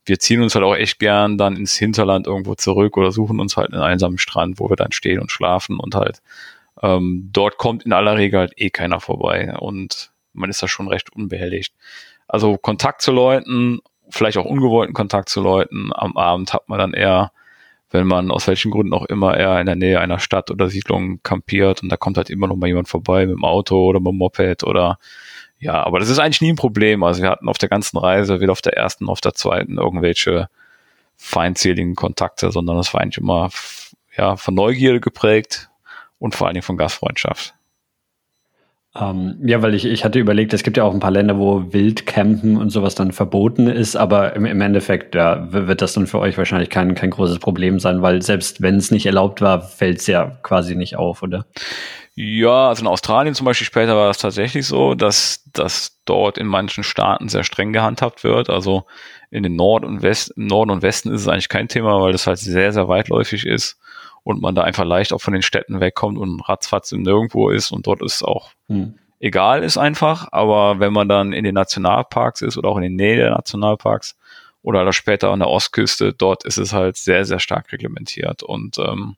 [0.05, 3.57] wir ziehen uns halt auch echt gern dann ins Hinterland irgendwo zurück oder suchen uns
[3.57, 6.21] halt einen einsamen Strand, wo wir dann stehen und schlafen und halt
[6.83, 10.89] ähm, dort kommt in aller Regel halt eh keiner vorbei und man ist da schon
[10.89, 11.73] recht unbehelligt.
[12.27, 15.91] Also Kontakt zu Leuten vielleicht auch ungewollten Kontakt zu Leuten.
[15.93, 17.31] Am Abend hat man dann eher,
[17.95, 21.19] wenn man aus welchen Gründen auch immer eher in der Nähe einer Stadt oder Siedlung
[21.23, 24.11] kampiert und da kommt halt immer noch mal jemand vorbei mit dem Auto oder mit
[24.11, 24.99] dem Moped oder
[25.57, 27.03] ja, aber das ist eigentlich nie ein Problem.
[27.03, 29.77] Also wir hatten auf der ganzen Reise, weder auf der ersten noch auf der zweiten,
[29.77, 30.47] irgendwelche
[31.17, 33.49] feindseligen Kontakte, sondern es war eigentlich immer
[34.15, 35.69] ja, von Neugierde geprägt
[36.19, 37.54] und vor allen Dingen von Gastfreundschaft.
[38.97, 41.73] Ähm, ja, weil ich, ich hatte überlegt, es gibt ja auch ein paar Länder, wo
[41.73, 46.19] Wildcampen und sowas dann verboten ist, aber im, im Endeffekt ja, wird das dann für
[46.19, 49.99] euch wahrscheinlich kein, kein großes Problem sein, weil selbst wenn es nicht erlaubt war, fällt
[49.99, 51.45] es ja quasi nicht auf, oder?
[52.17, 56.47] Ja, also in Australien zum Beispiel später war es tatsächlich so, dass das dort in
[56.47, 58.49] manchen Staaten sehr streng gehandhabt wird.
[58.49, 58.85] Also
[59.29, 62.27] in den Nord und West, Norden und Westen ist es eigentlich kein Thema, weil das
[62.27, 63.77] halt sehr, sehr weitläufig ist
[64.25, 67.71] und man da einfach leicht auch von den Städten wegkommt und ratzfatz im Nirgendwo ist
[67.71, 68.95] und dort ist auch hm.
[69.19, 72.89] egal ist einfach, aber wenn man dann in den Nationalparks ist oder auch in der
[72.89, 74.17] Nähe der Nationalparks
[74.63, 79.15] oder später an der Ostküste, dort ist es halt sehr, sehr stark reglementiert und ähm,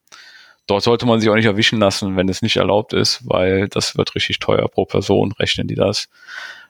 [0.68, 3.98] dort sollte man sich auch nicht erwischen lassen, wenn es nicht erlaubt ist, weil das
[3.98, 6.10] wird richtig teuer pro Person, rechnen die das.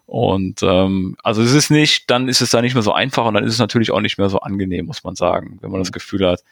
[0.05, 3.33] Und ähm, also es ist nicht, dann ist es da nicht mehr so einfach und
[3.33, 5.89] dann ist es natürlich auch nicht mehr so angenehm, muss man sagen, wenn man das
[5.89, 5.93] mhm.
[5.93, 6.43] Gefühl hat,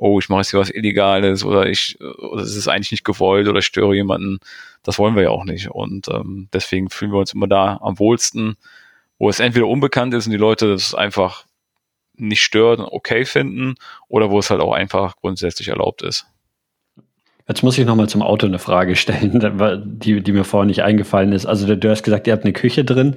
[0.00, 3.48] oh, ich mache jetzt hier was Illegales oder ich, oder es ist eigentlich nicht gewollt
[3.48, 4.40] oder störe jemanden.
[4.82, 5.70] Das wollen wir ja auch nicht.
[5.70, 8.56] Und ähm, deswegen fühlen wir uns immer da am wohlsten,
[9.18, 11.44] wo es entweder unbekannt ist und die Leute das einfach
[12.14, 13.74] nicht stört und okay finden
[14.08, 16.26] oder wo es halt auch einfach grundsätzlich erlaubt ist.
[17.46, 19.38] Jetzt muss ich nochmal zum Auto eine Frage stellen,
[20.00, 21.44] die, die mir vorher nicht eingefallen ist.
[21.44, 23.16] Also du hast gesagt, ihr habt eine Küche drin,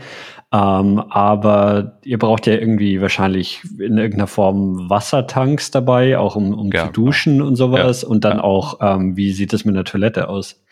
[0.54, 6.72] ähm, aber ihr braucht ja irgendwie wahrscheinlich in irgendeiner Form Wassertanks dabei, auch um, um
[6.72, 8.04] ja, zu duschen und sowas.
[8.04, 8.44] Ja, und dann ja.
[8.44, 10.64] auch, ähm, wie sieht es mit einer Toilette aus?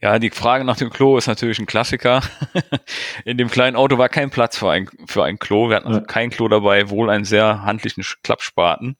[0.00, 2.22] Ja, die Frage nach dem Klo ist natürlich ein Klassiker.
[3.26, 5.68] In dem kleinen Auto war kein Platz für ein, für ein Klo.
[5.68, 8.96] Wir hatten also kein Klo dabei, wohl einen sehr handlichen Klappspaten.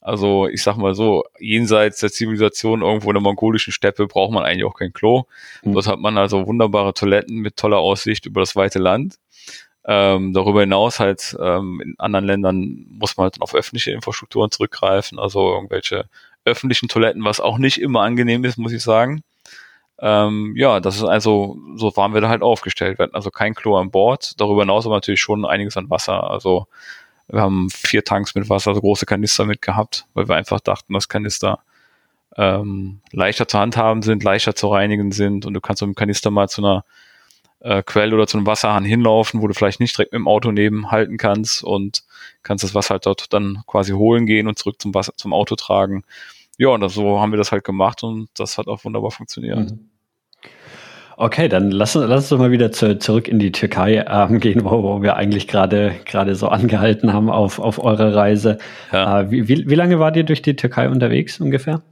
[0.00, 4.44] Also ich sag mal so, jenseits der Zivilisation irgendwo in der mongolischen Steppe braucht man
[4.44, 5.24] eigentlich auch kein Klo.
[5.62, 5.74] Mhm.
[5.74, 9.16] Dort hat man also wunderbare Toiletten mit toller Aussicht über das weite Land.
[9.84, 15.18] Ähm, darüber hinaus halt ähm, in anderen Ländern muss man halt auf öffentliche Infrastrukturen zurückgreifen,
[15.18, 16.04] also irgendwelche
[16.44, 19.22] öffentlichen Toiletten, was auch nicht immer angenehm ist, muss ich sagen.
[20.00, 22.98] Ähm, ja, das ist also, so waren wir da halt aufgestellt.
[22.98, 24.40] Wir hatten also kein Klo an Bord.
[24.40, 26.30] Darüber hinaus aber natürlich schon einiges an Wasser.
[26.30, 26.66] Also
[27.28, 30.94] wir haben vier Tanks mit Wasser, also große Kanister mit gehabt, weil wir einfach dachten,
[30.94, 31.60] dass Kanister
[32.36, 36.30] ähm, leichter zu handhaben sind, leichter zu reinigen sind und du kannst mit dem Kanister
[36.30, 36.84] mal zu einer
[37.60, 40.50] äh, Quelle oder zu einem Wasserhahn hinlaufen, wo du vielleicht nicht direkt mit dem Auto
[40.50, 42.02] neben halten kannst und
[42.42, 45.56] kannst das Wasser halt dort dann quasi holen gehen und zurück zum Wasser, zum Auto
[45.56, 46.04] tragen.
[46.58, 49.70] Ja, und so haben wir das halt gemacht und das hat auch wunderbar funktioniert.
[49.70, 49.90] Mhm.
[51.16, 54.64] Okay, dann lass, lass uns doch mal wieder zu, zurück in die Türkei ähm, gehen,
[54.64, 58.56] wo, wo wir eigentlich gerade gerade so angehalten haben auf, auf eure Reise.
[58.90, 59.20] Ja.
[59.20, 61.82] Äh, wie, wie, wie lange wart ihr durch die Türkei unterwegs ungefähr?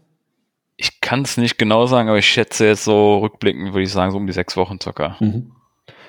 [0.79, 4.13] Ich kann es nicht genau sagen, aber ich schätze jetzt so rückblickend, würde ich sagen,
[4.13, 5.17] so um die sechs Wochen circa.
[5.21, 5.53] Mhm.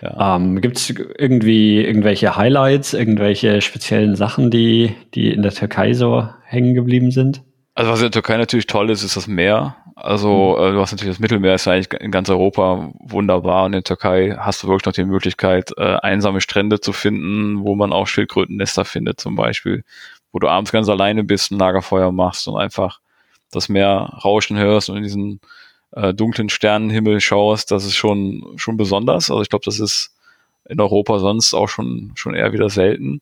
[0.01, 0.35] Ja.
[0.35, 6.27] Ähm, Gibt es irgendwie irgendwelche Highlights, irgendwelche speziellen Sachen, die, die in der Türkei so
[6.45, 7.41] hängen geblieben sind?
[7.75, 9.75] Also was in der Türkei natürlich toll ist, ist das Meer.
[9.95, 10.63] Also mhm.
[10.63, 13.65] äh, du hast natürlich das Mittelmeer, ist eigentlich in ganz Europa wunderbar.
[13.65, 17.63] Und in der Türkei hast du wirklich noch die Möglichkeit, äh, einsame Strände zu finden,
[17.63, 19.83] wo man auch Schildkrötennester findet zum Beispiel,
[20.31, 22.99] wo du abends ganz alleine bist, ein Lagerfeuer machst und einfach
[23.51, 25.41] das Meer rauschen hörst und in diesen
[25.91, 27.71] äh, dunklen Sternenhimmel schaust.
[27.71, 29.29] Das ist schon schon besonders.
[29.29, 30.15] Also ich glaube, das ist
[30.67, 33.21] in Europa sonst auch schon schon eher wieder selten.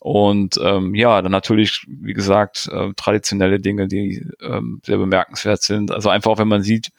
[0.00, 5.90] Und ähm, ja, dann natürlich, wie gesagt, äh, traditionelle Dinge, die ähm, sehr bemerkenswert sind.
[5.90, 6.90] Also einfach auch, wenn man sieht,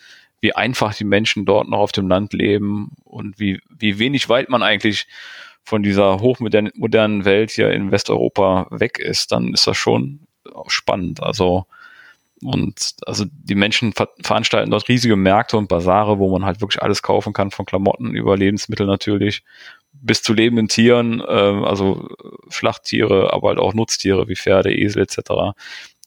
[0.41, 4.49] wie einfach die Menschen dort noch auf dem Land leben und wie, wie wenig weit
[4.49, 5.07] man eigentlich
[5.63, 10.21] von dieser hochmodernen modernen Welt hier in Westeuropa weg ist, dann ist das schon
[10.67, 11.21] spannend.
[11.21, 11.65] Also
[12.43, 16.81] und also die Menschen ver veranstalten dort riesige Märkte und Basare, wo man halt wirklich
[16.81, 19.43] alles kaufen kann, von Klamotten über Lebensmittel natürlich
[19.91, 22.07] bis zu lebenden Tieren, äh, also
[22.49, 25.57] Schlachttiere, aber halt auch Nutztiere wie Pferde, Esel etc.,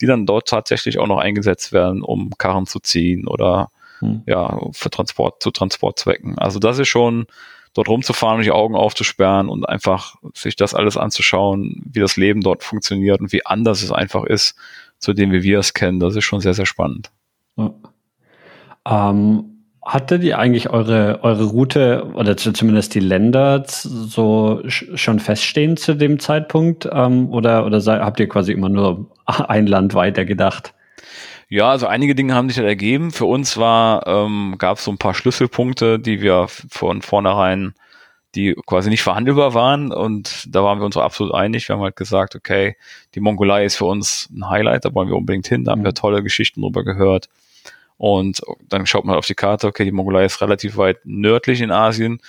[0.01, 4.23] die dann dort tatsächlich auch noch eingesetzt werden, um Karren zu ziehen oder hm.
[4.27, 6.39] ja, für Transport, zu Transportzwecken.
[6.39, 7.27] Also das ist schon,
[7.75, 12.43] dort rumzufahren und die Augen aufzusperren und einfach sich das alles anzuschauen, wie das Leben
[12.43, 14.55] dort funktioniert und wie anders es einfach ist,
[15.03, 16.01] zu dem wie wir es kennen.
[16.01, 17.11] Das ist schon sehr, sehr spannend.
[17.57, 17.75] Ja.
[18.89, 19.53] Ähm,
[19.85, 26.21] Hattet ihr eigentlich eure, eure Route oder zumindest die Länder so schon feststehen zu dem
[26.21, 26.89] Zeitpunkt?
[26.91, 30.73] Ähm, oder oder habt ihr quasi immer nur ein Land weiter gedacht?
[31.49, 33.11] Ja, also einige Dinge haben sich halt ergeben.
[33.11, 37.75] Für uns war, ähm, gab es so ein paar Schlüsselpunkte, die wir von vornherein,
[38.35, 39.93] die quasi nicht verhandelbar waren.
[39.93, 41.69] Und da waren wir uns absolut einig.
[41.69, 42.77] Wir haben halt gesagt, okay,
[43.15, 45.65] die Mongolei ist für uns ein Highlight, da wollen wir unbedingt hin.
[45.65, 47.29] Da haben wir tolle Geschichten drüber gehört.
[47.99, 51.71] Und dann schaut man auf die Karte, okay, die Mongolei ist relativ weit nördlich in
[51.71, 52.21] Asien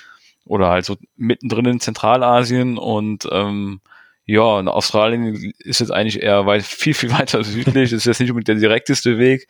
[0.45, 3.79] oder halt so mittendrin in Zentralasien und ähm,
[4.25, 7.89] ja, in Australien ist jetzt eigentlich eher weit, viel, viel weiter südlich.
[7.91, 9.47] Das ist jetzt nicht unbedingt der direkteste Weg.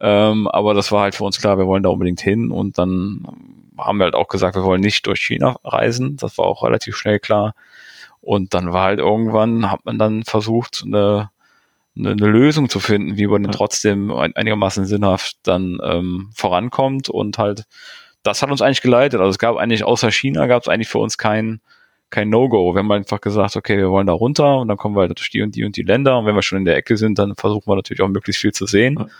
[0.00, 2.50] Ähm, aber das war halt für uns klar, wir wollen da unbedingt hin.
[2.50, 3.26] Und dann
[3.78, 6.16] haben wir halt auch gesagt, wir wollen nicht durch China reisen.
[6.16, 7.54] Das war auch relativ schnell klar.
[8.20, 11.30] Und dann war halt irgendwann, hat man dann versucht, eine
[11.96, 17.64] eine, eine Lösung zu finden, wie man trotzdem einigermaßen sinnhaft dann ähm, vorankommt und halt
[18.22, 19.20] das hat uns eigentlich geleitet.
[19.20, 21.60] Also es gab eigentlich außer China gab es eigentlich für uns kein
[22.10, 22.74] kein No-Go.
[22.74, 25.30] Wir haben einfach gesagt, okay, wir wollen da runter und dann kommen wir halt durch
[25.30, 27.34] die und die und die Länder und wenn wir schon in der Ecke sind, dann
[27.36, 29.10] versuchen wir natürlich auch möglichst viel zu sehen.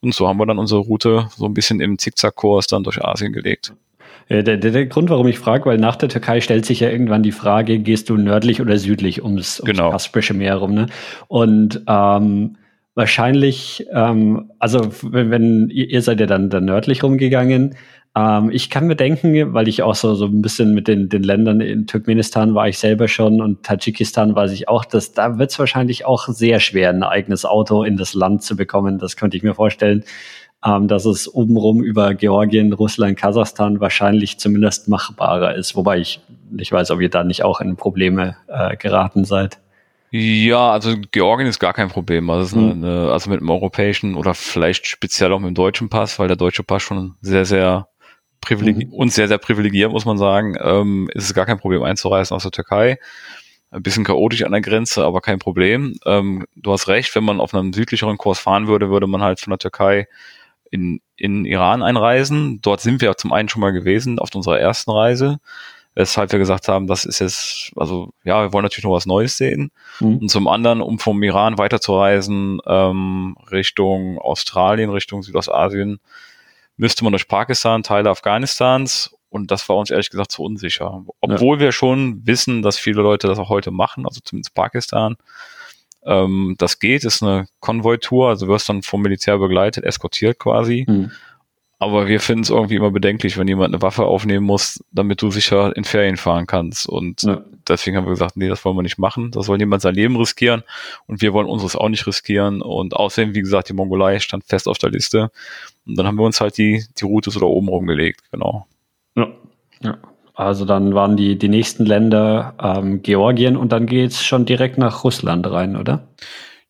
[0.00, 3.32] Und so haben wir dann unsere Route so ein bisschen im Zickzackkurs dann durch Asien
[3.32, 3.74] gelegt.
[4.30, 6.88] Äh, der, der, der Grund, warum ich frage, weil nach der Türkei stellt sich ja
[6.88, 9.90] irgendwann die Frage, gehst du nördlich oder südlich ums, ums genau.
[9.90, 10.72] Kaspische Meer rum?
[10.72, 10.86] Ne?
[11.28, 12.56] Und ähm,
[12.94, 17.74] wahrscheinlich, ähm, also wenn, wenn ihr, ihr seid ja dann, dann nördlich rumgegangen,
[18.16, 21.22] ähm, ich kann mir denken, weil ich auch so, so ein bisschen mit den, den
[21.22, 25.50] Ländern in Turkmenistan war ich selber schon und Tadschikistan weiß ich auch, dass da wird
[25.50, 28.98] es wahrscheinlich auch sehr schwer, ein eigenes Auto in das Land zu bekommen.
[28.98, 30.04] Das könnte ich mir vorstellen,
[30.64, 36.20] ähm, dass es obenrum über Georgien, Russland, Kasachstan wahrscheinlich zumindest machbarer ist, wobei ich
[36.50, 39.58] nicht weiß, ob ihr da nicht auch in Probleme äh, geraten seid.
[40.12, 42.30] Ja, also Georgien ist gar kein Problem.
[42.30, 42.84] Also, mhm.
[42.84, 46.36] eine, also mit dem europäischen oder vielleicht speziell auch mit dem deutschen Pass, weil der
[46.36, 47.88] deutsche Pass schon sehr, sehr
[48.40, 48.94] privilegiert, mhm.
[48.94, 52.42] uns sehr, sehr privilegiert, muss man sagen, ähm, ist es gar kein Problem einzureisen aus
[52.42, 52.98] der Türkei.
[53.70, 55.94] Ein bisschen chaotisch an der Grenze, aber kein Problem.
[56.04, 59.38] Ähm, du hast recht, wenn man auf einem südlicheren Kurs fahren würde, würde man halt
[59.38, 60.08] von der Türkei
[60.70, 62.60] in, in Iran einreisen.
[62.62, 65.40] Dort sind wir zum einen schon mal gewesen auf unserer ersten Reise,
[65.94, 69.36] weshalb wir gesagt haben, das ist jetzt, also ja, wir wollen natürlich noch was Neues
[69.36, 69.70] sehen.
[70.00, 70.18] Mhm.
[70.18, 76.00] Und zum anderen, um vom Iran weiterzureisen ähm, Richtung Australien, Richtung Südostasien,
[76.76, 81.04] müsste man durch Pakistan, Teile Afghanistans und das war uns ehrlich gesagt zu unsicher.
[81.20, 81.64] Obwohl ja.
[81.64, 85.16] wir schon wissen, dass viele Leute das auch heute machen, also zumindest Pakistan.
[86.04, 90.84] Ähm, das geht, ist eine Konvoi-Tour, also wirst dann vom Militär begleitet, eskortiert quasi.
[90.88, 91.10] Mhm.
[91.82, 95.30] Aber wir finden es irgendwie immer bedenklich, wenn jemand eine Waffe aufnehmen muss, damit du
[95.30, 96.86] sicher in Ferien fahren kannst.
[96.86, 97.42] Und ja.
[97.66, 99.30] deswegen haben wir gesagt, nee, das wollen wir nicht machen.
[99.30, 100.62] Das soll niemand sein Leben riskieren.
[101.06, 102.60] Und wir wollen unseres auch nicht riskieren.
[102.60, 105.30] Und außerdem, wie gesagt, die Mongolei stand fest auf der Liste.
[105.86, 108.66] Und dann haben wir uns halt die, die Route so da oben rumgelegt, genau.
[109.16, 109.28] Ja.
[109.82, 109.96] ja.
[110.40, 115.04] Also dann waren die, die nächsten Länder ähm, Georgien und dann geht's schon direkt nach
[115.04, 116.08] Russland rein, oder?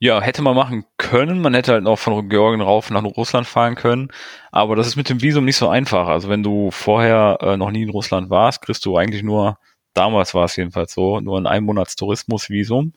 [0.00, 1.40] Ja, hätte man machen können.
[1.40, 4.09] Man hätte halt noch von Georgien rauf nach Russland fahren können.
[4.50, 6.09] Aber das ist mit dem Visum nicht so einfach.
[6.09, 9.56] Also wenn du vorher äh, noch nie in Russland warst, kriegst du eigentlich nur,
[9.94, 12.94] damals war es jedenfalls so, nur ein Einmonats Tourismusvisum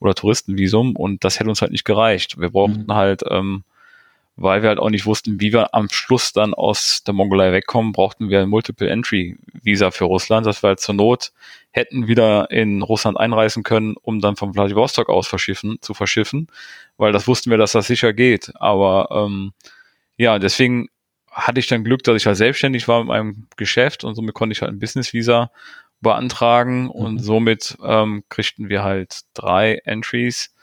[0.00, 2.40] oder Touristenvisum und das hätte uns halt nicht gereicht.
[2.40, 2.94] Wir brauchten mhm.
[2.94, 3.62] halt ähm,
[4.36, 7.92] weil wir halt auch nicht wussten, wie wir am Schluss dann aus der Mongolei wegkommen,
[7.92, 11.32] brauchten wir ein Multiple Entry Visa für Russland, dass wir halt zur Not
[11.70, 16.48] hätten wieder in Russland einreisen können, um dann von Vladivostok aus verschiffen, zu verschiffen,
[16.98, 18.52] weil das wussten wir, dass das sicher geht.
[18.56, 19.52] Aber ähm,
[20.16, 20.88] ja, deswegen
[21.30, 24.52] hatte ich dann Glück, dass ich halt selbstständig war mit meinem Geschäft und somit konnte
[24.52, 25.50] ich halt ein Business Visa
[26.00, 26.90] beantragen mhm.
[26.90, 30.54] und somit ähm, kriegten wir halt drei Entries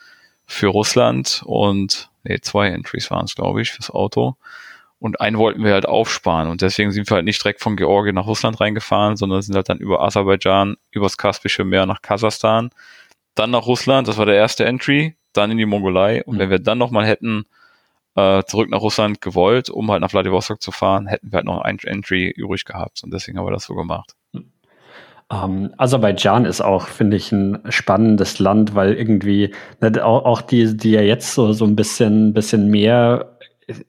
[0.46, 4.36] für Russland und nee, zwei Entries waren es, glaube ich, fürs Auto.
[4.98, 6.48] Und einen wollten wir halt aufsparen.
[6.48, 9.68] Und deswegen sind wir halt nicht direkt von Georgien nach Russland reingefahren, sondern sind halt
[9.68, 12.70] dann über Aserbaidschan, übers Kaspische Meer nach Kasachstan,
[13.34, 16.24] dann nach Russland, das war der erste Entry, dann in die Mongolei.
[16.24, 16.38] Und mhm.
[16.38, 17.44] wenn wir dann nochmal hätten
[18.14, 21.60] äh, zurück nach Russland gewollt, um halt nach Vladivostok zu fahren, hätten wir halt noch
[21.60, 23.02] ein Entry übrig gehabt.
[23.04, 24.14] Und deswegen haben wir das so gemacht.
[25.32, 30.76] Ähm, Aserbaidschan ist auch, finde ich, ein spannendes Land, weil irgendwie ne, auch, auch, die,
[30.76, 33.38] die ja jetzt so, so ein bisschen, bisschen mehr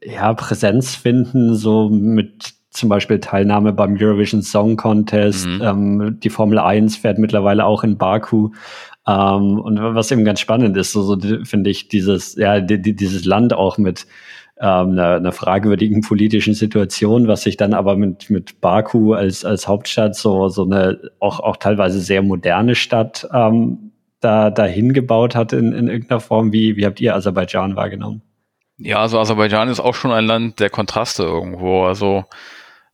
[0.03, 5.47] ja, Präsenz finden, so mit zum Beispiel Teilnahme beim Eurovision Song Contest.
[5.47, 5.61] Mhm.
[5.61, 8.51] Ähm, die Formel 1 fährt mittlerweile auch in Baku.
[9.07, 12.95] Ähm, und was eben ganz spannend ist, so, so finde ich, dieses, ja, die, die,
[12.95, 14.07] dieses Land auch mit
[14.59, 19.67] ähm, einer, einer fragwürdigen politischen Situation, was sich dann aber mit, mit Baku als, als
[19.67, 23.91] Hauptstadt so, so eine auch, auch teilweise sehr moderne Stadt ähm,
[24.21, 26.53] da dahin gebaut hat in, in irgendeiner Form.
[26.53, 28.21] Wie, wie habt ihr Aserbaidschan wahrgenommen?
[28.77, 31.83] Ja, also Aserbaidschan ist auch schon ein Land der Kontraste irgendwo.
[31.83, 32.25] Also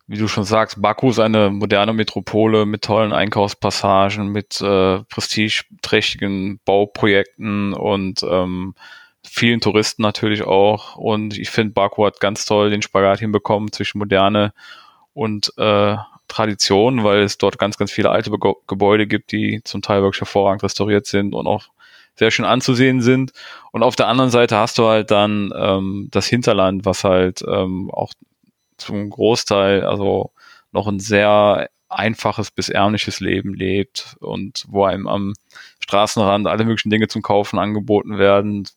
[0.08, 6.60] wie du schon sagst, Baku ist eine moderne Metropole mit tollen Einkaufspassagen, mit äh, prestigeträchtigen
[6.66, 8.76] Bauprojekten und ähm,
[9.26, 10.96] vielen Touristen natürlich auch.
[10.96, 14.54] Und ich finde, Baku hat ganz toll den Spagat hinbekommen zwischen Moderne
[15.14, 15.96] und äh,
[16.28, 20.22] Tradition, weil es dort ganz, ganz viele alte Be Gebäude gibt, die zum Teil wirklich
[20.22, 21.68] hervorragend restauriert sind und auch
[22.16, 23.32] sehr schön anzusehen sind.
[23.72, 27.92] Und auf der anderen Seite hast du halt dann ähm, das Hinterland, was halt ähm,
[27.92, 28.14] auch
[28.78, 30.32] zum Großteil, also
[30.72, 35.34] noch ein sehr einfaches bis ärmliches Leben lebt und wo einem am
[35.80, 38.68] Straßenrand alle möglichen Dinge zum Kaufen angeboten werden.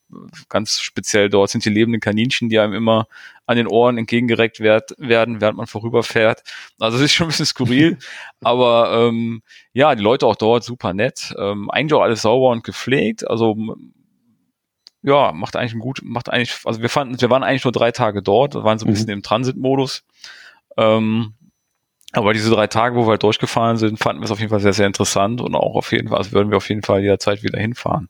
[0.48, 3.06] Ganz speziell dort sind die lebenden Kaninchen, die einem immer
[3.46, 6.42] an den Ohren entgegengereckt werd, werden, während man vorüberfährt.
[6.78, 7.98] Also es ist schon ein bisschen skurril,
[8.40, 11.34] aber ähm, ja, die Leute auch dort super nett.
[11.38, 13.28] Ähm, eigentlich auch alles sauber und gepflegt.
[13.28, 13.56] Also
[15.02, 17.92] ja, macht eigentlich ein gut, macht eigentlich, also wir fanden, wir waren eigentlich nur drei
[17.92, 18.94] Tage dort, waren so ein mhm.
[18.94, 20.04] bisschen im Transitmodus.
[20.78, 21.34] Ähm,
[22.14, 24.60] aber diese drei Tage, wo wir halt durchgefahren sind, fanden wir es auf jeden Fall
[24.60, 27.42] sehr, sehr interessant und auch auf jeden Fall, also würden wir auf jeden Fall jederzeit
[27.42, 28.08] wieder hinfahren.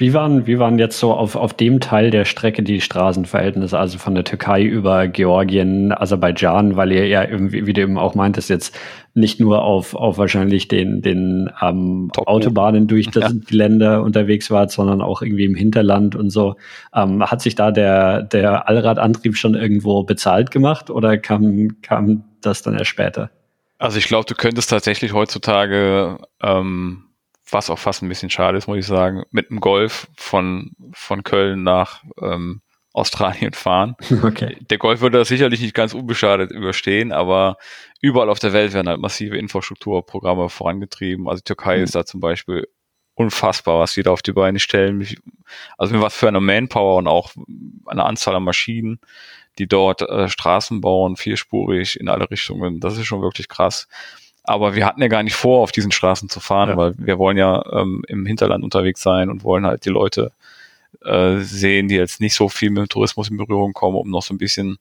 [0.00, 3.98] Wie waren, wie waren jetzt so auf, auf dem Teil der Strecke die Straßenverhältnisse, also
[3.98, 8.48] von der Türkei über Georgien, Aserbaidschan, weil ihr ja irgendwie, wie du eben auch meintest,
[8.48, 8.78] jetzt
[9.14, 13.38] nicht nur auf, auf wahrscheinlich den, den ähm, Autobahnen durch das ja.
[13.50, 16.54] Länder unterwegs wart, sondern auch irgendwie im Hinterland und so.
[16.94, 22.62] Ähm, hat sich da der, der Allradantrieb schon irgendwo bezahlt gemacht oder kam, kam das
[22.62, 23.30] dann erst später?
[23.78, 27.08] Also ich glaube, du könntest tatsächlich heutzutage ähm,
[27.52, 31.22] was auch fast ein bisschen schade ist, muss ich sagen, mit dem Golf von, von
[31.22, 32.60] Köln nach ähm,
[32.92, 33.94] Australien fahren.
[34.22, 34.56] Okay.
[34.70, 37.56] Der Golf würde das sicherlich nicht ganz unbeschadet überstehen, aber
[38.00, 41.28] überall auf der Welt werden halt massive Infrastrukturprogramme vorangetrieben.
[41.28, 41.84] Also Türkei mhm.
[41.84, 42.68] ist da zum Beispiel
[43.14, 45.06] unfassbar, was die da auf die Beine stellen.
[45.76, 47.32] Also mit was für eine Manpower und auch
[47.86, 49.00] eine Anzahl an Maschinen,
[49.58, 52.80] die dort äh, Straßen bauen, vierspurig in alle Richtungen.
[52.80, 53.88] Das ist schon wirklich krass.
[54.44, 56.76] Aber wir hatten ja gar nicht vor, auf diesen Straßen zu fahren, ja.
[56.76, 60.32] weil wir wollen ja ähm, im Hinterland unterwegs sein und wollen halt die Leute
[61.04, 64.22] äh, sehen, die jetzt nicht so viel mit dem Tourismus in Berührung kommen, um noch
[64.22, 64.78] so ein bisschen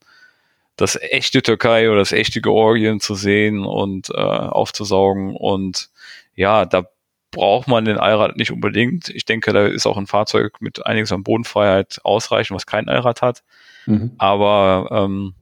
[0.77, 5.35] das echte Türkei oder das echte Georgien zu sehen und äh, aufzusaugen.
[5.35, 5.89] Und
[6.35, 6.85] ja, da
[7.31, 9.09] braucht man den Allrad nicht unbedingt.
[9.09, 13.21] Ich denke, da ist auch ein Fahrzeug mit einiges an Bodenfreiheit ausreichend, was kein Allrad
[13.21, 13.43] hat.
[13.87, 14.11] Mhm.
[14.19, 15.33] Aber ähm,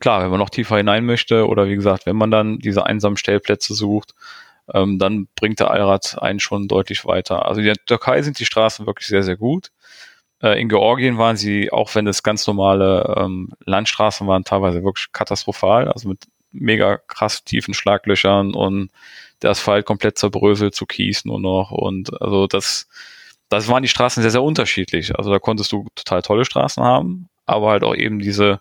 [0.00, 3.16] klar, wenn man noch tiefer hinein möchte oder wie gesagt, wenn man dann diese einsamen
[3.16, 4.14] Stellplätze sucht,
[4.72, 7.46] ähm, dann bringt der Allrad einen schon deutlich weiter.
[7.46, 9.70] Also in der Türkei sind die Straßen wirklich sehr, sehr gut.
[10.42, 15.12] Äh, in Georgien waren sie, auch wenn es ganz normale ähm, Landstraßen waren, teilweise wirklich
[15.12, 18.90] katastrophal, also mit mega krass tiefen Schlaglöchern und
[19.42, 22.88] der Asphalt komplett zerbröselt zu Kies nur noch und also das,
[23.48, 25.16] das waren die Straßen sehr, sehr unterschiedlich.
[25.16, 28.60] Also da konntest du total tolle Straßen haben, aber halt auch eben diese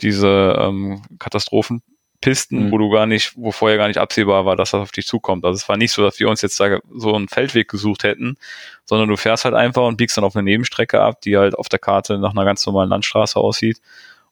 [0.00, 2.72] diese ähm, Katastrophenpisten, mhm.
[2.72, 5.44] wo du gar nicht, wo vorher gar nicht absehbar war, dass das auf dich zukommt.
[5.44, 8.36] Also es war nicht so, dass wir uns jetzt da so einen Feldweg gesucht hätten,
[8.84, 11.68] sondern du fährst halt einfach und biegst dann auf eine Nebenstrecke ab, die halt auf
[11.68, 13.80] der Karte nach einer ganz normalen Landstraße aussieht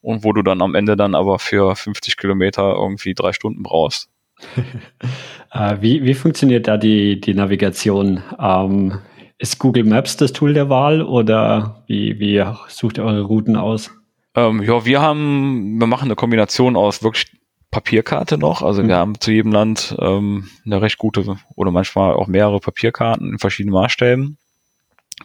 [0.02, 4.08] und wo du dann am Ende dann aber für 50 Kilometer irgendwie drei Stunden brauchst.
[5.52, 8.22] äh, wie, wie funktioniert da die, die Navigation?
[8.38, 8.98] Ähm,
[9.38, 13.90] ist Google Maps das Tool der Wahl oder wie, wie sucht ihr eure Routen aus?
[14.34, 17.26] Ähm, ja, wir haben, wir machen eine Kombination aus wirklich
[17.70, 18.62] Papierkarte noch.
[18.62, 18.88] Also mhm.
[18.88, 23.38] wir haben zu jedem Land ähm, eine recht gute oder manchmal auch mehrere Papierkarten in
[23.38, 24.38] verschiedenen Maßstäben,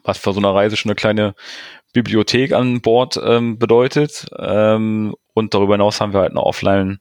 [0.04, 1.36] was für so eine Reise schon eine kleine
[1.94, 4.28] Bibliothek an Bord ähm, bedeutet.
[4.38, 7.00] Ähm, und darüber hinaus haben wir halt eine offline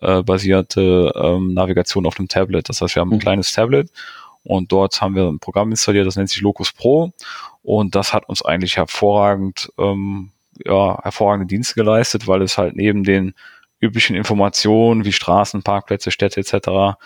[0.00, 2.68] äh, basierte ähm, Navigation auf einem Tablet.
[2.68, 3.20] Das heißt, wir haben ein mhm.
[3.20, 3.90] kleines Tablet
[4.44, 7.12] und dort haben wir ein Programm installiert, das nennt sich Locus Pro
[7.62, 10.30] und das hat uns eigentlich hervorragend ähm,
[10.64, 13.34] ja, hervorragende Dienste geleistet, weil es halt neben den
[13.80, 16.96] üblichen Informationen wie Straßen, Parkplätze, Städte etc.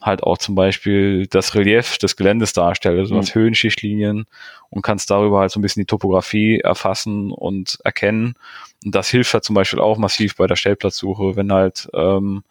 [0.00, 3.20] halt auch zum Beispiel das Relief des Geländes darstellt, also mhm.
[3.20, 4.26] als Höhenschichtlinien
[4.70, 8.34] und kannst darüber halt so ein bisschen die Topografie erfassen und erkennen.
[8.84, 12.42] Und das hilft halt zum Beispiel auch massiv bei der Stellplatzsuche, wenn halt ähm,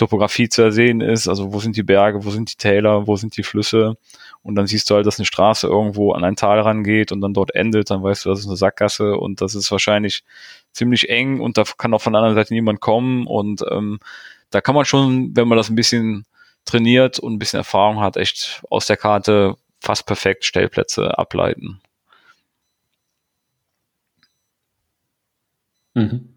[0.00, 3.36] Topografie zu ersehen ist, also wo sind die Berge, wo sind die Täler, wo sind
[3.36, 3.98] die Flüsse
[4.42, 7.34] und dann siehst du halt, dass eine Straße irgendwo an ein Tal rangeht und dann
[7.34, 10.24] dort endet, dann weißt du, das ist eine Sackgasse und das ist wahrscheinlich
[10.72, 14.00] ziemlich eng und da kann auch von der anderen Seite niemand kommen und ähm,
[14.48, 16.24] da kann man schon, wenn man das ein bisschen
[16.64, 21.78] trainiert und ein bisschen Erfahrung hat, echt aus der Karte fast perfekt Stellplätze ableiten.
[25.94, 26.30] Mhm.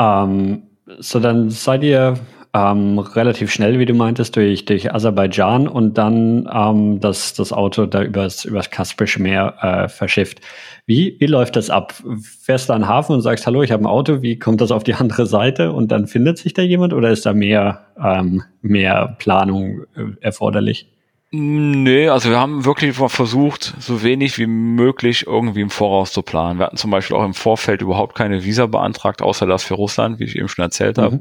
[0.00, 0.62] Ähm,
[0.98, 2.18] so, dann seid ihr
[2.52, 7.86] ähm, relativ schnell, wie du meintest, durch, durch Aserbaidschan und dann ähm, das, das Auto
[7.86, 10.40] da übers, übers Kaspische Meer äh, verschifft.
[10.84, 11.94] Wie, wie läuft das ab?
[12.42, 14.72] Fährst du an den Hafen und sagst, hallo, ich habe ein Auto, wie kommt das
[14.72, 18.42] auf die andere Seite und dann findet sich da jemand oder ist da mehr, ähm,
[18.62, 20.88] mehr Planung äh, erforderlich?
[21.32, 26.58] Nee, also wir haben wirklich versucht, so wenig wie möglich irgendwie im Voraus zu planen.
[26.58, 30.18] Wir hatten zum Beispiel auch im Vorfeld überhaupt keine Visa beantragt, außer das für Russland,
[30.18, 31.02] wie ich eben schon erzählt mhm.
[31.02, 31.20] habe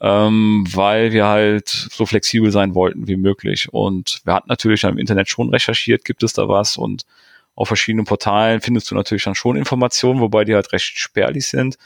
[0.00, 3.72] ähm, weil wir halt so flexibel sein wollten wie möglich.
[3.72, 7.04] Und wir hatten natürlich im Internet schon recherchiert, gibt es da was und
[7.54, 11.76] auf verschiedenen Portalen findest du natürlich dann schon Informationen, wobei die halt recht spärlich sind,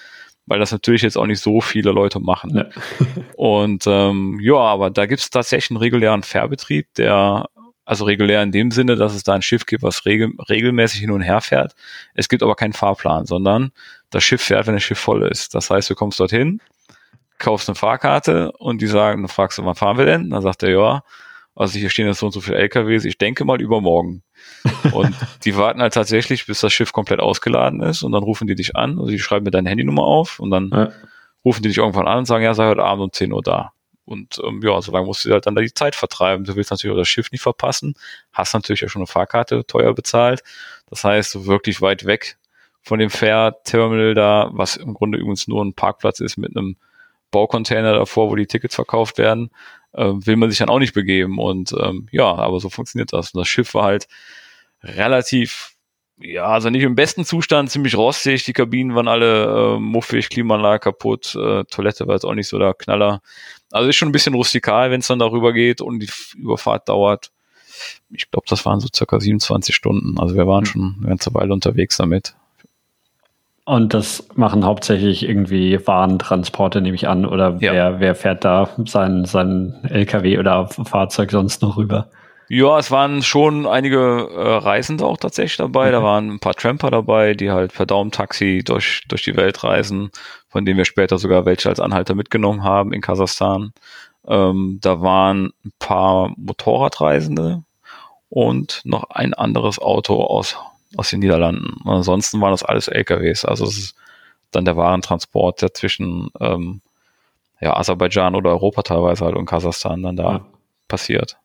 [0.46, 2.56] weil das natürlich jetzt auch nicht so viele Leute machen.
[2.56, 2.66] Ja.
[3.36, 7.46] und ähm, ja, aber da gibt es tatsächlich einen regulären Fährbetrieb, der
[7.84, 11.10] also regulär in dem Sinne, dass es da ein Schiff gibt, was regel, regelmäßig hin
[11.10, 11.74] und her fährt.
[12.14, 13.72] Es gibt aber keinen Fahrplan, sondern
[14.10, 15.54] das Schiff fährt, wenn das Schiff voll ist.
[15.54, 16.60] Das heißt, du kommst dorthin,
[17.38, 20.30] kaufst eine Fahrkarte und die sagen, dann fragst du, wann fahren wir denn?
[20.30, 21.02] Dann sagt er, ja,
[21.54, 24.22] also hier stehen jetzt so und so viele LKWs, ich denke mal übermorgen.
[24.92, 25.14] und
[25.44, 28.76] die warten halt tatsächlich, bis das Schiff komplett ausgeladen ist und dann rufen die dich
[28.76, 30.92] an, also die schreiben mir deine Handynummer auf und dann ja.
[31.44, 33.72] rufen die dich irgendwann an und sagen, ja, sei heute Abend um 10 Uhr da.
[34.04, 36.44] Und ähm, ja, so lange musst du halt dann da die Zeit vertreiben.
[36.44, 37.94] Du willst natürlich auch das Schiff nicht verpassen,
[38.32, 40.42] hast natürlich ja schon eine Fahrkarte teuer bezahlt.
[40.88, 42.38] Das heißt, so wirklich weit weg
[42.80, 46.76] von dem Fair-Terminal da, was im Grunde übrigens nur ein Parkplatz ist mit einem
[47.30, 49.50] Baucontainer davor, wo die Tickets verkauft werden,
[49.92, 51.38] äh, will man sich dann auch nicht begeben.
[51.38, 53.32] Und ähm, ja, aber so funktioniert das.
[53.32, 54.08] Und das Schiff war halt
[54.82, 55.74] relativ,
[56.18, 58.44] ja, also nicht im besten Zustand, ziemlich rostig.
[58.44, 62.58] Die Kabinen waren alle äh, muffig, Klimaanlage kaputt, äh, Toilette war jetzt auch nicht so
[62.58, 63.20] der Knaller.
[63.70, 67.30] Also ist schon ein bisschen rustikal, wenn es dann darüber geht und die Überfahrt dauert.
[68.10, 70.18] Ich glaube, das waren so circa 27 Stunden.
[70.18, 70.66] Also wir waren hm.
[70.66, 72.34] schon eine ganze Weile unterwegs damit.
[73.68, 77.26] Und das machen hauptsächlich irgendwie Warentransporte, nehme ich an.
[77.26, 77.72] Oder ja.
[77.74, 82.08] wer, wer fährt da sein, sein LKW oder Fahrzeug sonst noch rüber?
[82.48, 85.88] Ja, es waren schon einige äh, Reisende auch tatsächlich dabei.
[85.88, 85.92] Mhm.
[85.92, 90.12] Da waren ein paar Tramper dabei, die halt per Daumentaxi durch, durch die Welt reisen,
[90.48, 93.74] von denen wir später sogar welche als Anhalter mitgenommen haben in Kasachstan.
[94.26, 97.64] Ähm, da waren ein paar Motorradreisende
[98.30, 100.56] und noch ein anderes Auto aus
[100.96, 101.74] aus den Niederlanden.
[101.84, 103.44] Und ansonsten waren das alles LKWs.
[103.44, 103.94] Also es ist
[104.50, 106.80] dann der Warentransport, der zwischen ähm,
[107.60, 110.46] ja, Aserbaidschan oder Europa teilweise halt und Kasachstan dann da ja.
[110.86, 111.36] passiert.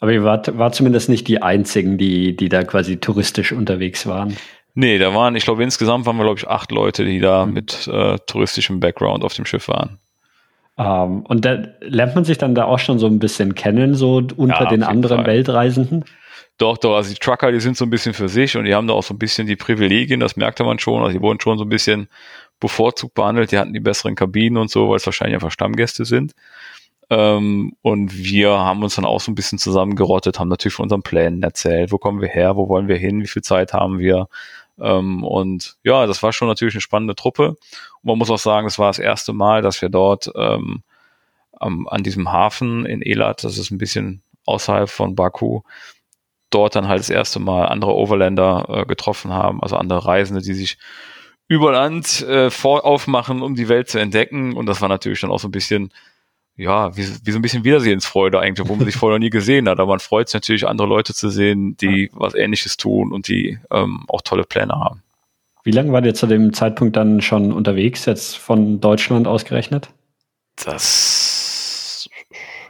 [0.00, 4.36] Aber ihr wart, war zumindest nicht die einzigen, die, die da quasi touristisch unterwegs waren.
[4.74, 7.52] Nee, da waren, ich glaube, insgesamt waren wir, glaube ich, acht Leute, die da mhm.
[7.52, 9.98] mit äh, touristischem Background auf dem Schiff waren.
[10.76, 13.96] Um, ähm, und da lernt man sich dann da auch schon so ein bisschen kennen,
[13.96, 15.26] so unter ja, den anderen Fall.
[15.26, 16.04] Weltreisenden?
[16.58, 18.88] Doch, doch, also die Trucker, die sind so ein bisschen für sich und die haben
[18.88, 21.02] da auch so ein bisschen die Privilegien, das merkte man schon.
[21.02, 22.08] Also die wurden schon so ein bisschen
[22.58, 26.34] bevorzugt behandelt, die hatten die besseren Kabinen und so, weil es wahrscheinlich einfach Stammgäste sind.
[27.10, 31.02] Ähm, und wir haben uns dann auch so ein bisschen zusammengerottet, haben natürlich von unseren
[31.02, 34.28] Plänen erzählt, wo kommen wir her, wo wollen wir hin, wie viel Zeit haben wir.
[34.80, 37.50] Ähm, und ja, das war schon natürlich eine spannende Truppe.
[37.50, 37.58] Und
[38.02, 40.82] man muss auch sagen, es war das erste Mal, dass wir dort ähm,
[41.52, 45.62] am, an diesem Hafen in Elat, das ist ein bisschen außerhalb von Baku,
[46.50, 50.54] dort dann halt das erste Mal andere Overlander äh, getroffen haben, also andere Reisende, die
[50.54, 50.78] sich
[51.48, 54.54] über Land äh, vor aufmachen, um die Welt zu entdecken.
[54.54, 55.92] Und das war natürlich dann auch so ein bisschen,
[56.56, 59.68] ja, wie, wie so ein bisschen Wiedersehensfreude eigentlich, wo man sich vorher noch nie gesehen
[59.68, 59.80] hat.
[59.80, 63.58] Aber man freut sich natürlich, andere Leute zu sehen, die was Ähnliches tun und die
[63.70, 65.02] ähm, auch tolle Pläne haben.
[65.64, 69.90] Wie lange war ihr zu dem Zeitpunkt dann schon unterwegs, jetzt von Deutschland ausgerechnet?
[70.64, 72.08] Das,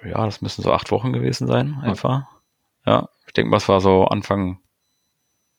[0.04, 2.24] ja, das müssen so acht Wochen gewesen sein, einfach.
[2.86, 3.08] Ja.
[3.28, 4.58] Ich denke mal, es war so Anfang,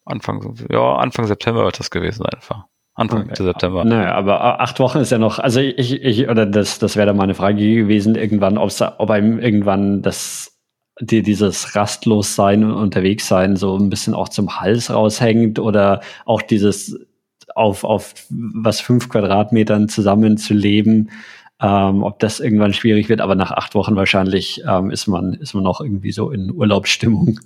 [0.06, 2.66] Anfang, ja, Anfang September wird das gewesen einfach.
[2.96, 3.44] Anfang okay.
[3.44, 3.86] September.
[3.86, 7.16] Naja, aber acht Wochen ist ja noch, also ich, ich oder das, das wäre dann
[7.16, 10.60] meine Frage gewesen, irgendwann, ob's, ob einem irgendwann das,
[11.00, 17.00] die, dieses Rastlossein und Unterwegssein so ein bisschen auch zum Hals raushängt oder auch dieses
[17.56, 21.12] auf, auf was fünf Quadratmetern zusammenzuleben,
[21.62, 25.54] ähm, ob das irgendwann schwierig wird, aber nach acht Wochen wahrscheinlich ähm, ist man, ist
[25.54, 27.40] man noch irgendwie so in Urlaubsstimmung.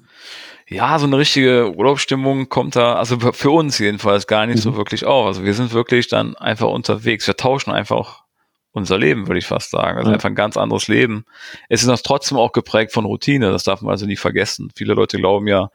[0.68, 4.62] Ja, so eine richtige Urlaubsstimmung kommt da, also für uns jedenfalls gar nicht mhm.
[4.62, 5.26] so wirklich auf.
[5.26, 7.28] Also wir sind wirklich dann einfach unterwegs.
[7.28, 8.24] Wir tauschen einfach
[8.72, 9.98] unser Leben, würde ich fast sagen.
[9.98, 10.16] Also ja.
[10.16, 11.26] einfach ein ganz anderes Leben.
[11.70, 13.52] Es ist auch trotzdem auch geprägt von Routine.
[13.52, 14.70] Das darf man also nie vergessen.
[14.76, 15.70] Viele Leute glauben ja,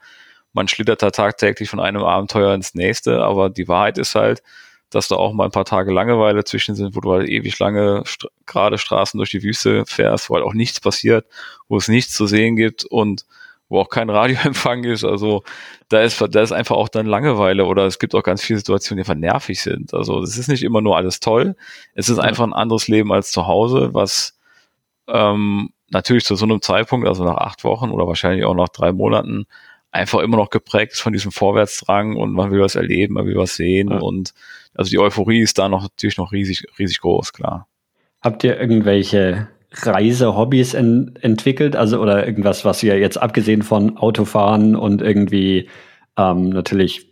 [0.53, 4.41] man schlittert da tagtäglich von einem Abenteuer ins nächste, aber die Wahrheit ist halt,
[4.89, 8.03] dass da auch mal ein paar Tage Langeweile zwischen sind, wo du halt ewig lange
[8.05, 11.25] st gerade Straßen durch die Wüste fährst, wo halt auch nichts passiert,
[11.67, 13.25] wo es nichts zu sehen gibt und
[13.69, 15.03] wo auch kein Radioempfang ist.
[15.03, 15.43] Also
[15.89, 18.97] da ist, da ist einfach auch dann Langeweile oder es gibt auch ganz viele Situationen,
[18.97, 19.93] die einfach nervig sind.
[19.93, 21.55] Also es ist nicht immer nur alles toll.
[21.93, 24.37] Es ist einfach ein anderes Leben als zu Hause, was
[25.07, 28.91] ähm, natürlich zu so einem Zeitpunkt, also nach acht Wochen oder wahrscheinlich auch nach drei
[28.91, 29.45] Monaten,
[29.91, 33.37] einfach immer noch geprägt ist von diesem Vorwärtsdrang und man will was erleben, man will
[33.37, 33.97] was sehen ja.
[33.97, 34.33] und
[34.75, 37.67] also die Euphorie ist da noch natürlich noch riesig, riesig groß, klar.
[38.21, 41.75] Habt ihr irgendwelche Reisehobbys en entwickelt?
[41.75, 45.69] Also oder irgendwas, was ihr jetzt abgesehen von Autofahren und irgendwie
[46.17, 47.07] ähm, natürlich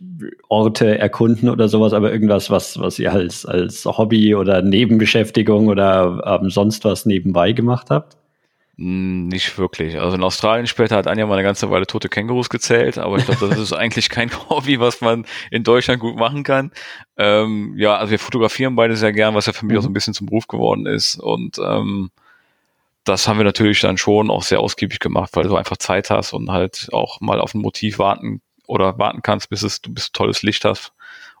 [0.48, 6.40] Orte erkunden oder sowas, aber irgendwas, was, was ihr als, als Hobby oder Nebenbeschäftigung oder
[6.42, 8.17] ähm, sonst was nebenbei gemacht habt?
[8.78, 9.98] Hm, nicht wirklich.
[9.98, 13.24] Also in Australien später hat Anja mal eine ganze Weile tote Kängurus gezählt, aber ich
[13.26, 16.70] glaube, das ist eigentlich kein Hobby, was man in Deutschland gut machen kann.
[17.16, 19.78] Ähm, ja, also wir fotografieren beide sehr gern, was ja für mich mhm.
[19.78, 21.16] auch so ein bisschen zum Beruf geworden ist.
[21.16, 22.10] Und ähm,
[23.02, 26.32] das haben wir natürlich dann schon auch sehr ausgiebig gemacht, weil du einfach Zeit hast
[26.32, 30.12] und halt auch mal auf ein Motiv warten oder warten kannst, bis es du bis
[30.12, 30.92] tolles Licht hast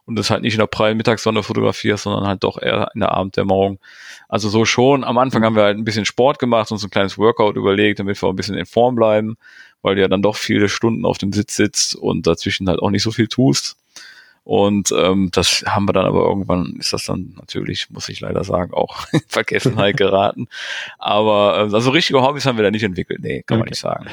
[0.08, 3.12] und das halt nicht in der prallen Mittagssonne fotografierst, sondern halt doch eher in der
[3.12, 3.78] Abenddämmerung.
[4.26, 5.04] Also so schon.
[5.04, 8.20] Am Anfang haben wir halt ein bisschen Sport gemacht, uns ein kleines Workout überlegt, damit
[8.20, 9.36] wir auch ein bisschen in Form bleiben,
[9.82, 12.88] weil du ja dann doch viele Stunden auf dem Sitz sitzt und dazwischen halt auch
[12.88, 13.76] nicht so viel tust.
[14.48, 18.44] Und ähm, das haben wir dann aber irgendwann, ist das dann natürlich, muss ich leider
[18.44, 20.48] sagen, auch in Vergessenheit geraten.
[20.98, 23.20] Aber äh, also richtige Hobbys haben wir da nicht entwickelt.
[23.22, 23.60] Nee, kann okay.
[23.60, 24.06] man nicht sagen.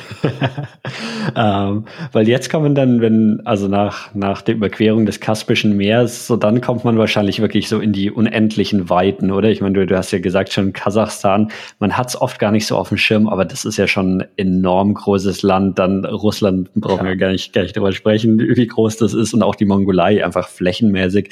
[1.37, 6.35] ähm, weil jetzt kommen dann, wenn, also nach, nach der Überquerung des Kaspischen Meers, so
[6.35, 9.47] dann kommt man wahrscheinlich wirklich so in die unendlichen Weiten, oder?
[9.47, 12.67] Ich meine, du, du hast ja gesagt schon Kasachstan, man hat es oft gar nicht
[12.67, 15.79] so auf dem Schirm, aber das ist ja schon ein enorm großes Land.
[15.79, 17.11] Dann Russland brauchen ja.
[17.11, 20.24] wir gar nicht, gar nicht drüber sprechen, wie groß das ist und auch die Mongolei
[20.25, 21.29] einfach flächenmäßig.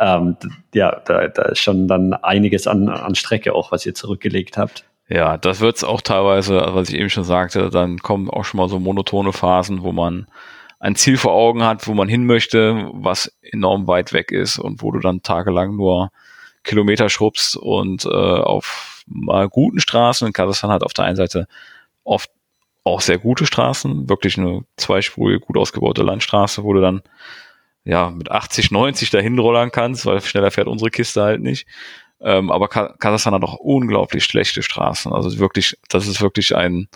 [0.00, 0.36] Ähm,
[0.74, 4.84] ja, da, da ist schon dann einiges an, an Strecke auch, was ihr zurückgelegt habt.
[5.08, 8.68] Ja, das wird's auch teilweise, was ich eben schon sagte, dann kommen auch schon mal
[8.68, 10.26] so monotone Phasen, wo man
[10.80, 14.82] ein Ziel vor Augen hat, wo man hin möchte, was enorm weit weg ist und
[14.82, 16.10] wo du dann tagelang nur
[16.64, 21.46] Kilometer schrubbst und äh, auf mal guten Straßen in Kasachstan hat auf der einen Seite
[22.04, 22.30] oft
[22.84, 27.02] auch sehr gute Straßen, wirklich eine zweispurige, gut ausgebaute Landstraße, wo du dann
[27.84, 31.66] ja mit 80, 90 dahin rollern kannst, weil schneller fährt unsere Kiste halt nicht.
[32.20, 35.12] Ähm, aber Kasachstan hat auch unglaublich schlechte Straßen.
[35.12, 36.88] Also wirklich, das ist wirklich ein,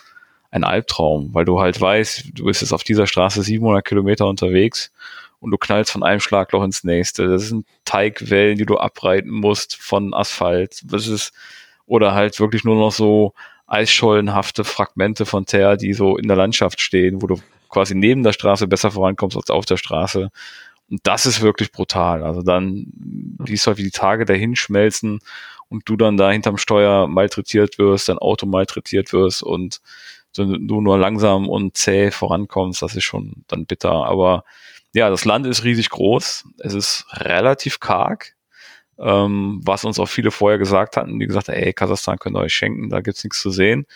[0.51, 4.93] ein Albtraum, weil du halt weißt, du bist jetzt auf dieser Straße 700 Kilometer unterwegs
[5.41, 7.27] und du knallst von einem Schlagloch ins nächste.
[7.27, 10.83] Das sind Teigwellen, die du abreiten musst von Asphalt.
[10.85, 11.33] Das ist,
[11.87, 13.35] oder halt wirklich nur noch so
[13.67, 18.33] eisschollenhafte Fragmente von Teer, die so in der Landschaft stehen, wo du quasi neben der
[18.33, 20.31] Straße besser vorankommst als auf der Straße.
[20.91, 22.23] Und das ist wirklich brutal.
[22.23, 22.87] Also dann
[23.45, 25.21] siehst du halt, wie die Tage dahin schmelzen
[25.69, 29.81] und du dann da hinterm Steuer malträtiert wirst, dein Auto malträtiert wirst und
[30.33, 32.83] du nur langsam und zäh vorankommst.
[32.83, 33.91] Das ist schon dann bitter.
[33.91, 34.45] Aber
[34.93, 36.45] ja, das Land ist riesig groß.
[36.59, 38.37] Es ist relativ karg
[38.99, 42.41] ähm, was uns auch viele vorher gesagt hatten, die gesagt haben, ey, Kasachstan könnt ihr
[42.41, 43.87] euch schenken, da gibt's nichts zu sehen.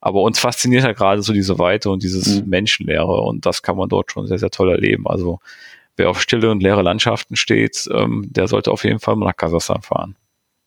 [0.00, 2.48] Aber uns fasziniert ja gerade so diese Weite und dieses mhm.
[2.48, 5.06] Menschenleere und das kann man dort schon sehr, sehr toll erleben.
[5.08, 5.40] Also
[5.98, 9.36] wer auf stille und leere Landschaften steht, ähm, der sollte auf jeden Fall mal nach
[9.36, 10.16] Kasachstan fahren.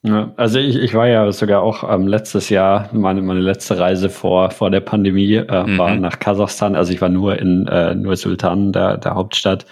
[0.03, 4.09] Ja, also ich, ich war ja sogar auch ähm, letztes Jahr, meine, meine letzte Reise
[4.09, 5.77] vor, vor der Pandemie äh, mhm.
[5.77, 6.75] war nach Kasachstan.
[6.75, 9.67] Also ich war nur in äh, nur Sultan, der, der Hauptstadt.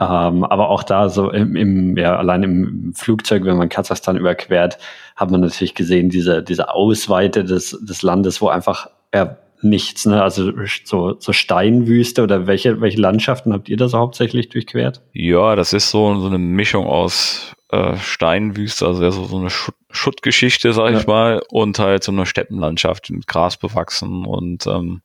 [0.00, 4.78] Ähm, aber auch da so im, im, ja, allein im Flugzeug, wenn man Kasachstan überquert,
[5.14, 10.22] hat man natürlich gesehen, diese, diese Ausweite des, des Landes, wo einfach ja, nichts, ne?
[10.22, 10.52] Also
[10.84, 15.02] so, so Steinwüste oder welche, welche Landschaften habt ihr da so hauptsächlich durchquert?
[15.12, 19.74] Ja, das ist so, so eine Mischung aus äh, Steinwüste, also so, so eine Schutt,
[19.90, 20.98] Schuttgeschichte, sag ja.
[20.98, 25.02] ich mal, und halt so eine Steppenlandschaft mit Gras bewachsen und ähm,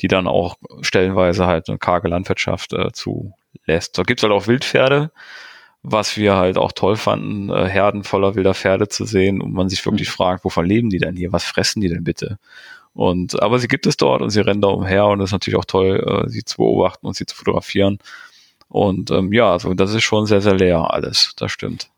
[0.00, 3.32] die dann auch stellenweise halt eine karge Landwirtschaft äh, zu
[3.66, 3.96] lässt.
[3.98, 5.10] Da gibt's halt auch Wildpferde,
[5.82, 9.68] was wir halt auch toll fanden, äh, Herden voller wilder Pferde zu sehen und man
[9.68, 10.12] sich wirklich mhm.
[10.12, 11.32] fragt, wovon leben die denn hier?
[11.32, 12.38] Was fressen die denn bitte?
[12.96, 15.58] Und aber sie gibt es dort und sie rennen da umher und es ist natürlich
[15.58, 17.98] auch toll, äh, sie zu beobachten und sie zu fotografieren.
[18.68, 21.90] Und ähm, ja, also das ist schon sehr, sehr leer alles, das stimmt.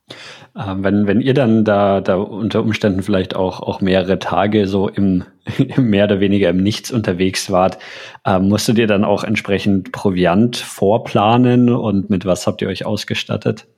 [0.56, 4.88] Ähm, wenn, wenn ihr dann da, da unter Umständen vielleicht auch, auch mehrere Tage so
[4.88, 5.22] im,
[5.76, 7.78] mehr oder weniger im Nichts unterwegs wart,
[8.26, 13.68] ähm, musstet ihr dann auch entsprechend Proviant vorplanen und mit was habt ihr euch ausgestattet?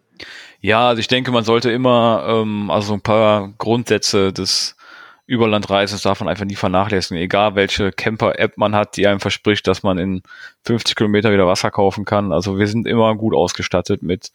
[0.63, 4.77] Ja, also ich denke, man sollte immer ähm, also ein paar Grundsätze des
[5.31, 7.23] Überlandreisens darf man einfach nie vernachlässigen.
[7.23, 10.23] Egal welche Camper-App man hat, die einem verspricht, dass man in
[10.65, 12.33] 50 Kilometer wieder Wasser kaufen kann.
[12.33, 14.33] Also wir sind immer gut ausgestattet mit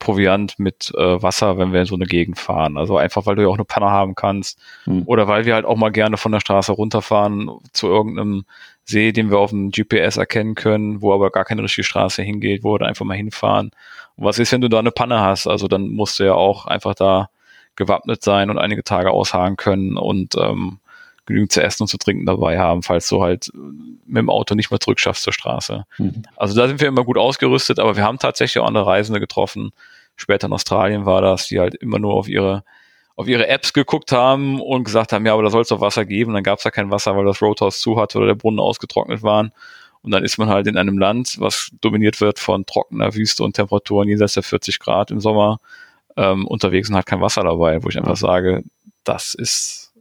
[0.00, 2.76] Proviant, mit äh, Wasser, wenn wir in so eine Gegend fahren.
[2.76, 4.58] Also einfach, weil du ja auch eine Panne haben kannst.
[4.82, 5.04] Hm.
[5.06, 8.44] Oder weil wir halt auch mal gerne von der Straße runterfahren zu irgendeinem
[8.84, 12.64] See, den wir auf dem GPS erkennen können, wo aber gar keine richtige Straße hingeht,
[12.64, 13.70] wo wir da einfach mal hinfahren.
[14.16, 15.46] Und was ist, wenn du da eine Panne hast?
[15.46, 17.28] Also dann musst du ja auch einfach da
[17.76, 20.78] gewappnet sein und einige Tage ausharren können und ähm,
[21.26, 24.70] genügend zu essen und zu trinken dabei haben, falls du halt mit dem Auto nicht
[24.70, 25.84] mehr zurückschaffst zur Straße.
[25.98, 26.22] Mhm.
[26.36, 29.72] Also da sind wir immer gut ausgerüstet, aber wir haben tatsächlich auch andere Reisende getroffen.
[30.16, 32.64] Später in Australien war das, die halt immer nur auf ihre
[33.14, 36.06] auf ihre Apps geguckt haben und gesagt haben, ja, aber da soll es doch Wasser
[36.06, 36.32] geben.
[36.32, 39.22] Dann gab es da kein Wasser, weil das Roadhouse zu hatte oder der Brunnen ausgetrocknet
[39.22, 39.52] waren.
[40.00, 43.54] Und dann ist man halt in einem Land, was dominiert wird von trockener Wüste und
[43.54, 45.60] Temperaturen jenseits der 40 Grad im Sommer
[46.16, 48.62] ähm, unterwegs und hat kein Wasser dabei, wo ich einfach sage,
[49.04, 49.92] das ist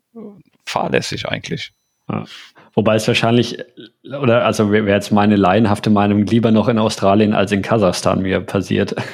[0.66, 1.72] fahrlässig eigentlich.
[2.10, 2.26] Ja.
[2.74, 3.58] Wobei es wahrscheinlich,
[4.04, 8.42] oder also wäre jetzt meine laienhafte Meinung, lieber noch in Australien als in Kasachstan mir
[8.42, 8.96] passiert.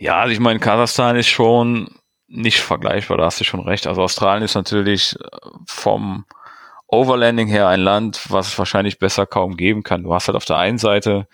[0.00, 1.88] Ja, also ich meine, Kasachstan ist schon
[2.28, 3.88] nicht vergleichbar, da hast du schon recht.
[3.88, 5.16] Also Australien ist natürlich
[5.66, 6.24] vom
[6.86, 10.04] Overlanding her ein Land, was es wahrscheinlich besser kaum geben kann.
[10.04, 11.26] Du hast halt auf der einen Seite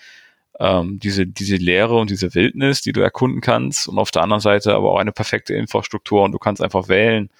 [0.61, 4.41] ähm, diese, diese Leere und diese Wildnis, die du erkunden kannst und auf der anderen
[4.41, 7.31] Seite aber auch eine perfekte Infrastruktur und du kannst einfach wählen,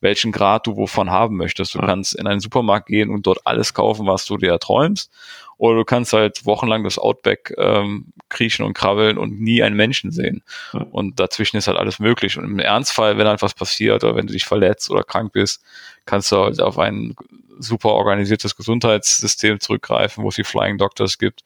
[0.00, 1.74] welchen Grad du wovon haben möchtest.
[1.74, 1.86] Du ja.
[1.86, 5.10] kannst in einen Supermarkt gehen und dort alles kaufen, was du dir erträumst.
[5.58, 10.10] Oder du kannst halt wochenlang das Outback ähm, kriechen und krabbeln und nie einen Menschen
[10.10, 10.42] sehen.
[10.72, 10.86] Ja.
[10.90, 12.38] Und dazwischen ist halt alles möglich.
[12.38, 15.62] Und im Ernstfall, wenn halt was passiert oder wenn du dich verletzt oder krank bist,
[16.06, 17.14] kannst du halt auf ein
[17.58, 21.44] super organisiertes Gesundheitssystem zurückgreifen, wo es die Flying Doctors gibt,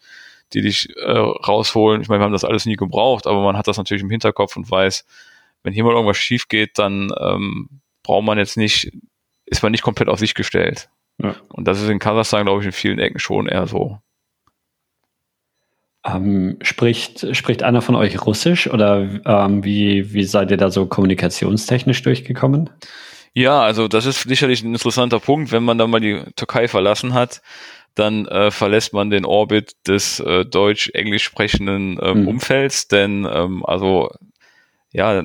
[0.52, 2.02] die dich äh, rausholen.
[2.02, 4.56] Ich meine, wir haben das alles nie gebraucht, aber man hat das natürlich im Hinterkopf
[4.56, 5.04] und weiß,
[5.62, 7.68] wenn hier mal irgendwas schief geht, dann ähm,
[8.02, 8.92] braucht man jetzt nicht,
[9.46, 10.90] ist man nicht komplett auf sich gestellt.
[11.22, 11.34] Ja.
[11.48, 13.98] Und das ist in Kasachstan, glaube ich, in vielen Ecken schon eher so.
[16.06, 20.86] Ähm, spricht, spricht einer von euch Russisch oder ähm, wie, wie seid ihr da so
[20.86, 22.68] kommunikationstechnisch durchgekommen?
[23.32, 25.50] Ja, also das ist sicherlich ein interessanter Punkt.
[25.50, 27.40] Wenn man dann mal die Türkei verlassen hat,
[27.94, 32.28] dann äh, verlässt man den Orbit des äh, deutsch-englisch sprechenden ähm, mhm.
[32.28, 34.10] Umfelds, denn ähm, also
[34.92, 35.22] ja,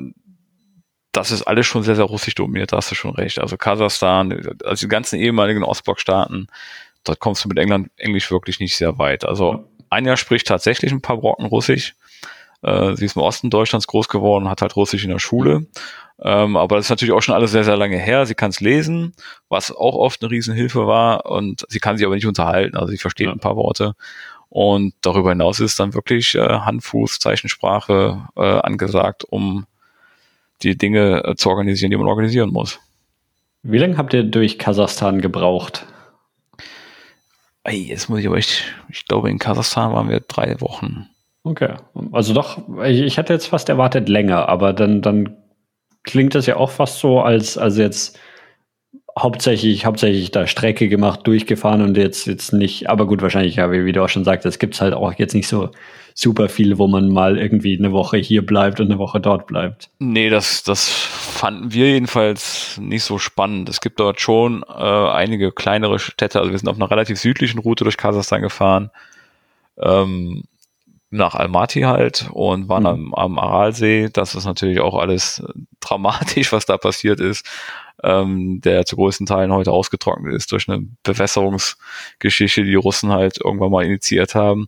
[1.11, 3.39] das ist alles schon sehr, sehr russisch dominiert, da hast du schon recht.
[3.39, 6.47] Also Kasachstan, also die ganzen ehemaligen Ostblock-Staaten,
[7.03, 9.25] dort kommst du mit England Englisch wirklich nicht sehr weit.
[9.25, 11.95] Also Anja spricht tatsächlich ein paar Brocken Russisch.
[12.61, 15.65] Äh, sie ist im Osten Deutschlands groß geworden, hat halt Russisch in der Schule.
[16.21, 18.25] Ähm, aber das ist natürlich auch schon alles sehr, sehr lange her.
[18.25, 19.13] Sie kann es lesen,
[19.47, 21.25] was auch oft eine Riesenhilfe war.
[21.25, 22.77] Und sie kann sich aber nicht unterhalten.
[22.77, 23.31] Also sie versteht ja.
[23.31, 23.95] ein paar Worte.
[24.49, 29.65] Und darüber hinaus ist dann wirklich äh, Handfuß, Zeichensprache äh, angesagt, um
[30.61, 32.79] die Dinge äh, zu organisieren, die man organisieren muss.
[33.61, 35.85] Wie lange habt ihr durch Kasachstan gebraucht?
[37.63, 41.07] Ey, jetzt muss ich aber echt, ich glaube, in Kasachstan waren wir drei Wochen.
[41.43, 41.75] Okay.
[42.11, 45.37] Also doch, ich, ich hatte jetzt fast erwartet länger, aber dann, dann
[46.03, 48.19] klingt das ja auch fast so, als, als jetzt
[49.17, 53.85] hauptsächlich, hauptsächlich da Strecke gemacht, durchgefahren und jetzt, jetzt nicht, aber gut, wahrscheinlich, ja, wie,
[53.85, 55.71] wie du auch schon sagtest, gibt es halt auch jetzt nicht so
[56.13, 59.89] super viel, wo man mal irgendwie eine Woche hier bleibt und eine Woche dort bleibt.
[59.99, 63.69] Nee, das, das fanden wir jedenfalls nicht so spannend.
[63.69, 67.59] Es gibt dort schon äh, einige kleinere Städte, also wir sind auf einer relativ südlichen
[67.59, 68.91] Route durch Kasachstan gefahren.
[69.81, 70.43] Ähm,
[71.11, 73.13] nach Almaty halt und waren mhm.
[73.13, 74.09] am, am Aralsee.
[74.11, 75.43] Das ist natürlich auch alles
[75.79, 77.45] dramatisch, was da passiert ist,
[78.03, 83.39] ähm, der zu größten Teilen heute ausgetrocknet ist durch eine Bewässerungsgeschichte, die die Russen halt
[83.43, 84.67] irgendwann mal initiiert haben.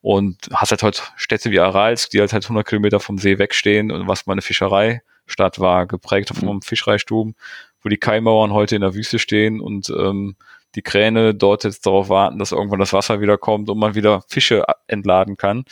[0.00, 3.92] Und hast halt heute Städte wie Aralsk, die halt halt 100 Kilometer vom See wegstehen
[3.92, 6.62] und was mal eine Fischereistadt war, geprägt vom mhm.
[6.62, 7.36] Fischreichtum,
[7.82, 10.34] wo die Kaimauern heute in der Wüste stehen und ähm,
[10.74, 14.22] die Kräne dort jetzt darauf warten, dass irgendwann das Wasser wieder kommt und man wieder
[14.28, 15.64] Fische entladen kann,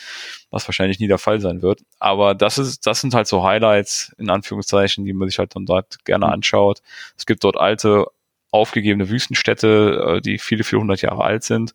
[0.51, 1.81] was wahrscheinlich nie der Fall sein wird.
[1.99, 5.67] Aber das ist, das sind halt so Highlights in Anführungszeichen, die man sich halt dann
[5.67, 6.33] dort gerne mhm.
[6.33, 6.83] anschaut.
[7.17, 8.07] Es gibt dort alte
[8.51, 11.75] aufgegebene Wüstenstädte, äh, die viele, viele hundert Jahre alt sind,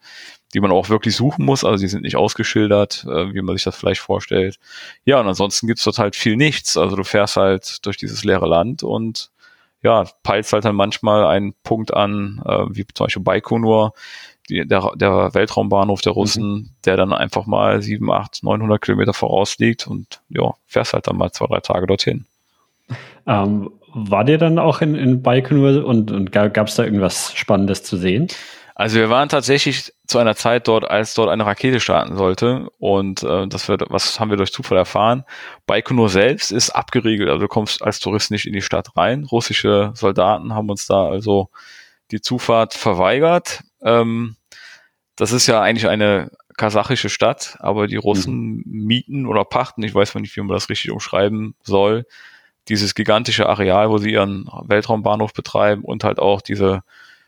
[0.54, 1.64] die man auch wirklich suchen muss.
[1.64, 4.60] Also die sind nicht ausgeschildert, äh, wie man sich das vielleicht vorstellt.
[5.06, 6.78] Ja, und ansonsten gibt's dort halt viel nichts.
[6.78, 9.32] Also du fährst halt durch dieses leere Land und
[9.86, 13.94] ja, peilst halt dann manchmal einen Punkt an, äh, wie zum Beispiel Baikonur,
[14.50, 16.70] die, der, der Weltraumbahnhof der Russen, mhm.
[16.86, 21.18] der dann einfach mal sieben, acht, 900 Kilometer voraus liegt und ja, fährst halt dann
[21.18, 22.26] mal zwei, drei Tage dorthin.
[23.28, 27.84] Ähm, war der dann auch in, in Baikonur und, und gab es da irgendwas Spannendes
[27.84, 28.28] zu sehen?
[28.78, 33.24] Also wir waren tatsächlich zu einer Zeit dort, als dort eine Rakete starten sollte und
[33.24, 35.24] äh, das wird, was haben wir durch Zufall erfahren?
[35.66, 39.24] Baikonur selbst ist abgeriegelt, also du kommst als Tourist nicht in die Stadt rein.
[39.24, 41.50] Russische Soldaten haben uns da also
[42.12, 43.64] die Zufahrt verweigert.
[43.82, 44.36] Ähm,
[45.16, 48.64] das ist ja eigentlich eine kasachische Stadt, aber die Russen mhm.
[48.66, 52.06] mieten oder pachten, ich weiß nicht, wie man das richtig umschreiben soll,
[52.68, 56.84] dieses gigantische Areal, wo sie ihren Weltraumbahnhof betreiben und halt auch diese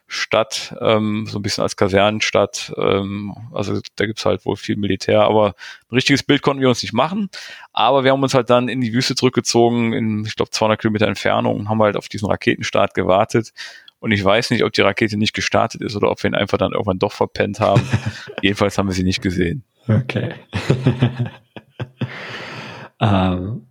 [0.10, 2.74] Stadt, ähm, so ein bisschen als Kasernenstadt.
[2.78, 5.54] Ähm, also da gibt's halt wohl viel Militär, aber
[5.90, 7.30] ein richtiges Bild konnten wir uns nicht machen.
[7.74, 11.08] Aber wir haben uns halt dann in die Wüste zurückgezogen, in, ich glaube, 200 Kilometer
[11.08, 13.52] Entfernung und haben halt auf diesen Raketenstart gewartet.
[14.00, 16.58] Und ich weiß nicht, ob die Rakete nicht gestartet ist oder ob wir ihn einfach
[16.58, 17.82] dann irgendwann doch verpennt haben.
[18.42, 19.64] Jedenfalls haben wir sie nicht gesehen.
[19.88, 20.36] Okay.
[23.02, 23.68] ähm,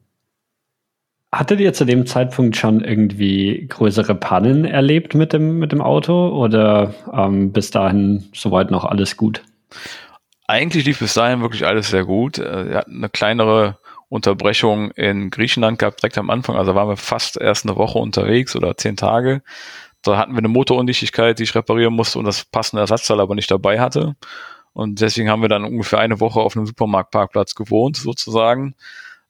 [1.36, 6.30] Hattet ihr zu dem Zeitpunkt schon irgendwie größere Pannen erlebt mit dem, mit dem Auto
[6.30, 9.42] oder ähm, bis dahin soweit noch alles gut?
[10.46, 12.38] Eigentlich lief bis dahin wirklich alles sehr gut.
[12.38, 13.76] Äh, wir hatten eine kleinere
[14.08, 16.56] Unterbrechung in Griechenland gehabt, direkt am Anfang.
[16.56, 19.42] Also waren wir fast erst eine Woche unterwegs oder zehn Tage.
[20.00, 23.50] Da hatten wir eine Motorundichtigkeit, die ich reparieren musste und das passende Ersatzteil aber nicht
[23.50, 24.16] dabei hatte.
[24.72, 28.74] Und deswegen haben wir dann ungefähr eine Woche auf einem Supermarktparkplatz gewohnt, sozusagen.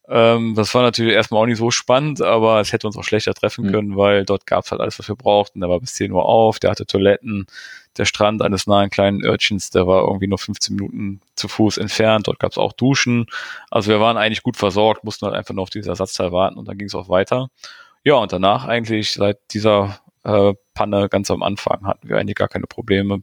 [0.09, 3.35] Ähm, das war natürlich erstmal auch nicht so spannend, aber es hätte uns auch schlechter
[3.35, 3.73] treffen mhm.
[3.73, 5.61] können, weil dort gab es halt alles, was wir brauchten.
[5.61, 7.47] Der war bis 10 Uhr auf, der hatte Toiletten,
[7.97, 12.29] der Strand eines nahen kleinen Örtchens, der war irgendwie nur 15 Minuten zu Fuß entfernt.
[12.29, 13.27] Dort gab es auch Duschen.
[13.71, 16.69] Also wir waren eigentlich gut versorgt, mussten halt einfach nur auf dieses Ersatzteil warten und
[16.69, 17.49] dann ging es auch weiter.
[18.05, 22.49] Ja, und danach eigentlich seit dieser äh, Panne ganz am Anfang hatten wir eigentlich gar
[22.49, 23.23] keine Probleme,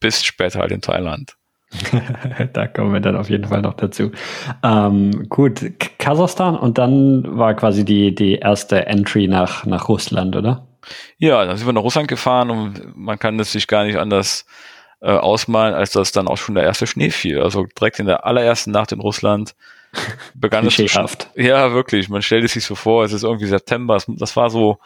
[0.00, 1.36] bis später halt in Thailand.
[2.52, 4.10] da kommen wir dann auf jeden Fall noch dazu.
[4.62, 5.60] Ähm, gut,
[5.98, 10.66] Kasachstan und dann war quasi die, die erste Entry nach, nach Russland, oder?
[11.18, 14.46] Ja, dann sind wir nach Russland gefahren und man kann es sich gar nicht anders
[15.00, 17.40] äh, ausmalen, als dass dann auch schon der erste Schnee fiel.
[17.40, 19.54] Also direkt in der allerersten Nacht in Russland
[20.34, 20.76] begann es.
[21.36, 22.08] Ja, wirklich.
[22.08, 23.98] Man stellt es sich so vor, es ist irgendwie September.
[24.08, 24.78] Das war so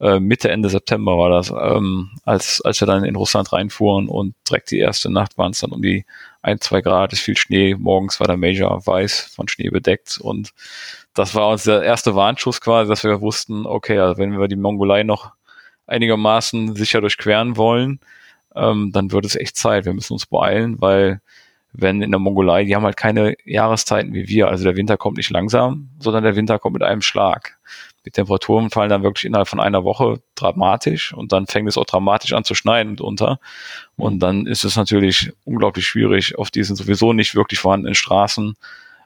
[0.00, 4.34] äh, Mitte, Ende September war das, ähm, als, als wir dann in Russland reinfuhren und
[4.48, 6.04] direkt die erste Nacht waren es dann um die
[6.42, 7.74] ein, zwei Grad, ist viel Schnee.
[7.76, 10.52] Morgens war der Major weiß von Schnee bedeckt und
[11.14, 14.56] das war uns der erste Warnschuss quasi, dass wir wussten, okay, also wenn wir die
[14.56, 15.32] Mongolei noch
[15.86, 18.00] einigermaßen sicher durchqueren wollen,
[18.54, 19.84] ähm, dann wird es echt Zeit.
[19.84, 21.20] Wir müssen uns beeilen, weil
[21.72, 24.48] wenn in der Mongolei, die haben halt keine Jahreszeiten wie wir.
[24.48, 27.58] Also der Winter kommt nicht langsam, sondern der Winter kommt mit einem Schlag.
[28.04, 31.84] Die Temperaturen fallen dann wirklich innerhalb von einer Woche dramatisch und dann fängt es auch
[31.84, 33.38] dramatisch an zu schneiden unter.
[33.96, 38.54] Und dann ist es natürlich unglaublich schwierig, auf diesen sowieso nicht wirklich vorhandenen Straßen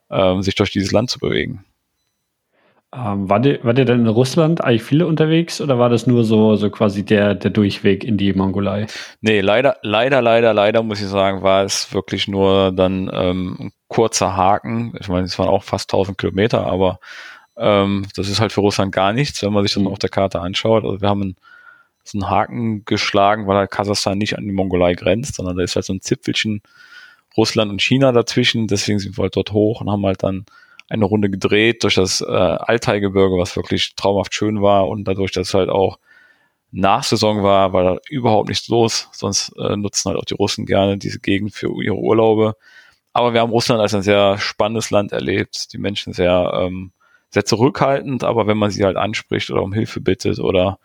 [0.09, 1.65] äh, sich durch dieses Land zu bewegen.
[2.95, 6.25] Ähm, war, dir, war dir denn in Russland eigentlich viele unterwegs oder war das nur
[6.25, 8.87] so, so quasi der, der Durchweg in die Mongolei?
[9.21, 13.73] Nee, leider, leider, leider, leider muss ich sagen, war es wirklich nur dann ähm, ein
[13.89, 14.95] kurzer Haken.
[15.01, 17.01] Ich meine, es waren auch fast 1000 Kilometer, aber
[17.57, 19.89] ähm, das ist halt für Russland gar nichts, wenn man sich das mhm.
[19.89, 20.85] auf der Karte anschaut.
[20.85, 21.37] Also wir haben einen,
[22.05, 25.75] so einen Haken geschlagen, weil halt Kasachstan nicht an die Mongolei grenzt, sondern da ist
[25.75, 26.63] halt so ein Zipfelchen
[27.37, 28.67] Russland und China dazwischen.
[28.69, 30.47] Deswegen sind wir halt dort hoch und haben halt dann
[30.89, 35.49] eine Runde gedreht durch das äh, Altaigebirge, was wirklich traumhaft schön war und dadurch, dass
[35.49, 35.99] es halt auch
[36.71, 39.09] Nachsaison war, war da überhaupt nichts los.
[39.13, 42.55] Sonst äh, nutzen halt auch die Russen gerne diese Gegend für ihre Urlaube.
[43.13, 45.73] Aber wir haben Russland als ein sehr spannendes Land erlebt.
[45.73, 46.93] Die Menschen sehr, ähm,
[47.37, 50.79] sehr zurückhaltend, aber wenn man sie halt anspricht oder um Hilfe bittet oder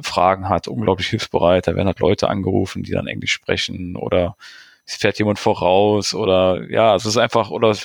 [0.00, 1.66] Fragen hat, unglaublich hilfsbereit.
[1.66, 4.36] Da werden halt Leute angerufen, die dann Englisch sprechen oder
[4.86, 7.76] es fährt jemand voraus oder ja, es ist einfach, oder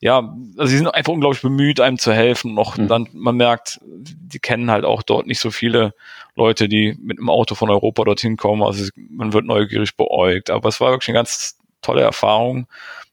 [0.00, 2.54] ja, also sie sind einfach unglaublich bemüht, einem zu helfen.
[2.54, 2.88] Noch mhm.
[2.88, 5.92] dann, man merkt, die kennen halt auch dort nicht so viele
[6.34, 8.62] Leute, die mit einem Auto von Europa dorthin kommen.
[8.62, 10.48] Also man wird neugierig beäugt.
[10.48, 12.66] Aber es war wirklich eine ganz tolle Erfahrung.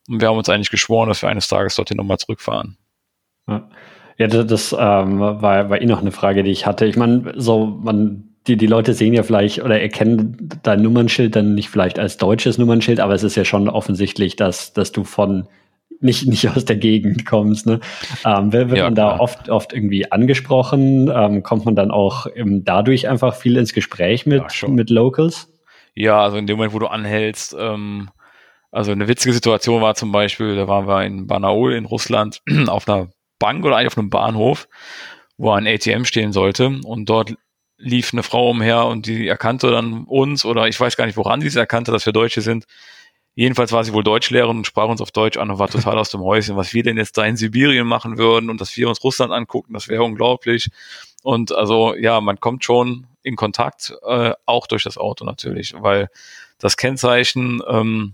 [0.08, 2.78] Und wir haben uns eigentlich geschworen, dass wir eines Tages dorthin nochmal zurückfahren.
[3.48, 3.70] Ja,
[4.18, 6.86] ja das, ähm, war, war eh noch eine Frage, die ich hatte.
[6.86, 11.56] Ich meine, so, man die, die Leute sehen ja vielleicht oder erkennen dein Nummernschild dann
[11.56, 15.48] nicht vielleicht als deutsches Nummernschild, aber es ist ja schon offensichtlich, dass, dass du von
[16.00, 17.66] nicht, nicht aus der Gegend kommst.
[17.66, 17.80] Ne?
[18.26, 19.22] Ähm, wird ja, man da klar.
[19.22, 21.10] oft, oft irgendwie angesprochen?
[21.14, 25.50] Ähm, kommt man dann auch ähm, dadurch einfach viel ins Gespräch mit, ja, mit Locals?
[25.96, 28.10] Ja, also in dem Moment, wo du anhältst, ähm,
[28.72, 32.90] also eine witzige Situation war zum Beispiel, da waren wir in Banaul in Russland auf
[32.90, 33.10] einer
[33.44, 34.68] Bank oder eigentlich auf einem Bahnhof,
[35.38, 37.36] wo ein ATM stehen sollte und dort
[37.78, 41.42] lief eine Frau umher und die erkannte dann uns oder ich weiß gar nicht, woran
[41.42, 42.66] sie es erkannte, dass wir Deutsche sind
[43.36, 46.12] Jedenfalls war sie wohl Deutschlehrerin und sprach uns auf Deutsch an und war total aus
[46.12, 49.04] dem Häuschen, was wir denn jetzt da in Sibirien machen würden und dass wir uns
[49.04, 50.70] Russland angucken, das wäre unglaublich.
[51.24, 56.10] Und also ja, man kommt schon in Kontakt, äh, auch durch das Auto natürlich, weil
[56.60, 58.14] das Kennzeichen ähm,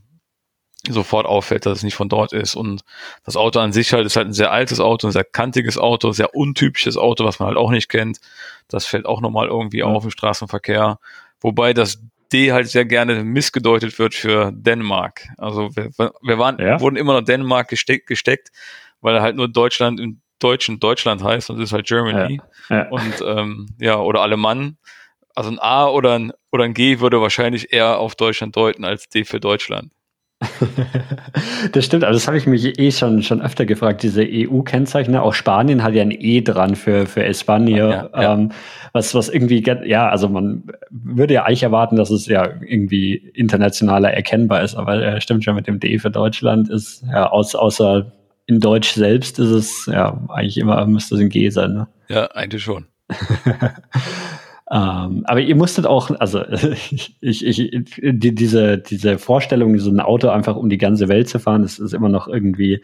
[0.88, 2.56] sofort auffällt, dass es nicht von dort ist.
[2.56, 2.82] Und
[3.26, 6.12] das Auto an sich halt ist halt ein sehr altes Auto, ein sehr kantiges Auto,
[6.12, 8.20] sehr untypisches Auto, was man halt auch nicht kennt.
[8.68, 11.00] Das fällt auch nochmal irgendwie auf im Straßenverkehr.
[11.42, 12.02] Wobei das
[12.32, 15.28] D halt sehr gerne missgedeutet wird für Dänemark.
[15.38, 16.80] Also wir, wir waren, ja?
[16.80, 18.50] wurden immer noch Dänemark gesteckt, gesteckt,
[19.02, 22.40] weil halt nur Deutschland im Deutschen Deutschland heißt und das ist halt Germany.
[22.70, 22.88] Ja.
[22.90, 24.78] Und ähm, ja, oder Alemann.
[25.36, 29.10] Also ein A oder ein, oder ein G würde wahrscheinlich eher auf Deutschland deuten als
[29.10, 29.92] D für Deutschland.
[31.74, 35.16] das stimmt, also das habe ich mich eh schon, schon öfter gefragt, diese EU-Kennzeichen.
[35.18, 38.34] Auch Spanien hat ja ein E dran für, für España, ja, ja.
[38.34, 38.52] Ähm,
[38.94, 44.14] was, was irgendwie, ja, also man würde ja eigentlich erwarten, dass es ja irgendwie internationaler
[44.14, 48.12] erkennbar ist, aber er stimmt schon mit dem D für Deutschland ist, ja, aus, außer
[48.46, 51.74] in Deutsch selbst ist es ja eigentlich immer, müsste es ein G sein.
[51.74, 51.88] Ne?
[52.08, 52.88] Ja, eigentlich schon.
[54.72, 56.44] Ähm, aber ihr musstet auch, also
[57.22, 61.40] ich, ich, die, diese, diese Vorstellung, so ein Auto einfach um die ganze Welt zu
[61.40, 62.84] fahren, das ist immer noch irgendwie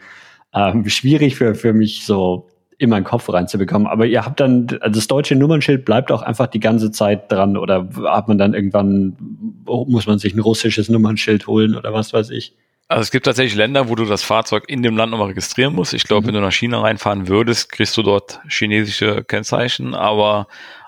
[0.52, 3.86] ähm, schwierig für, für mich so in meinen Kopf reinzubekommen.
[3.86, 7.56] Aber ihr habt dann, also das deutsche Nummernschild bleibt auch einfach die ganze Zeit dran
[7.56, 9.16] oder hat man dann irgendwann,
[9.64, 12.54] muss man sich ein russisches Nummernschild holen oder was weiß ich?
[12.88, 15.92] Also es gibt tatsächlich Länder, wo du das Fahrzeug in dem Land nochmal registrieren musst.
[15.92, 16.26] Ich glaube, mhm.
[16.28, 20.46] wenn du nach China reinfahren würdest, kriegst du dort chinesische Kennzeichen, aber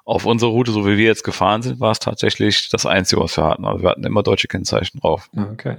[0.08, 3.36] auf unserer Route, so wie wir jetzt gefahren sind, war es tatsächlich das Einzige, was
[3.36, 3.66] wir hatten.
[3.66, 5.28] Also wir hatten immer deutsche Kennzeichen drauf.
[5.36, 5.76] Okay.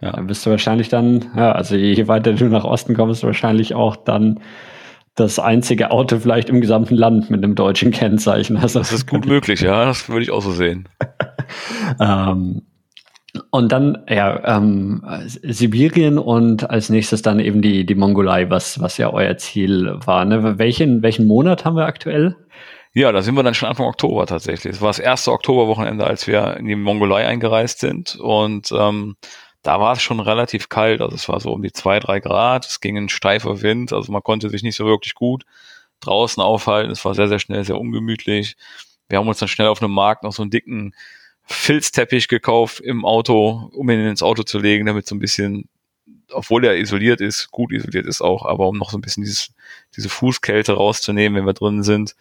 [0.00, 0.10] Ja.
[0.12, 3.94] Dann bist du wahrscheinlich dann, ja, also je weiter du nach Osten kommst, wahrscheinlich auch
[3.94, 4.40] dann
[5.14, 8.56] das einzige Auto vielleicht im gesamten Land mit einem deutschen Kennzeichen.
[8.56, 10.88] Also, das ist gut möglich, ja, das würde ich auch so sehen.
[12.00, 12.62] ähm,
[13.52, 18.98] Und dann, ja, ähm, Sibirien und als nächstes dann eben die, die Mongolei, was, was
[18.98, 20.24] ja euer Ziel war.
[20.24, 20.58] Ne?
[20.58, 22.36] Welchen, welchen Monat haben wir aktuell?
[22.92, 24.74] Ja, da sind wir dann schon Anfang Oktober tatsächlich.
[24.74, 28.16] Es war das erste Oktoberwochenende, als wir in die Mongolei eingereist sind.
[28.16, 29.16] Und ähm,
[29.62, 31.00] da war es schon relativ kalt.
[31.00, 32.66] Also es war so um die zwei, drei Grad.
[32.66, 33.92] Es ging ein steifer Wind.
[33.92, 35.44] Also man konnte sich nicht so wirklich gut
[36.00, 36.90] draußen aufhalten.
[36.90, 38.56] Es war sehr, sehr schnell, sehr ungemütlich.
[39.08, 40.94] Wir haben uns dann schnell auf einem Markt noch so einen dicken
[41.44, 45.68] Filzteppich gekauft im Auto, um ihn ins Auto zu legen, damit so ein bisschen,
[46.30, 49.52] obwohl er isoliert ist, gut isoliert ist auch, aber um noch so ein bisschen dieses,
[49.96, 52.14] diese Fußkälte rauszunehmen, wenn wir drin sind.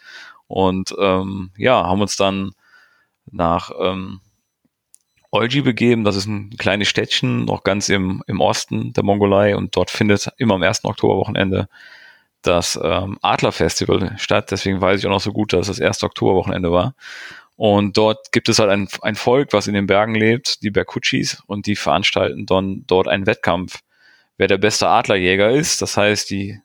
[0.50, 2.52] Und ähm, ja, haben uns dann
[3.32, 4.20] nach ähm,
[5.30, 6.04] Olji begeben.
[6.04, 9.56] Das ist ein kleines Städtchen, noch ganz im, im Osten der Mongolei.
[9.56, 10.84] Und dort findet immer am 1.
[10.86, 11.70] Oktoberwochenende
[12.42, 14.50] das ähm, Adlerfestival statt.
[14.50, 16.96] Deswegen weiß ich auch noch so gut, dass das erste Oktoberwochenende war.
[17.56, 21.44] Und dort gibt es halt ein, ein Volk, was in den Bergen lebt, die Berkutschis,
[21.46, 23.82] und die veranstalten dann dort einen Wettkampf,
[24.38, 25.82] wer der beste Adlerjäger ist.
[25.84, 26.60] Das heißt, die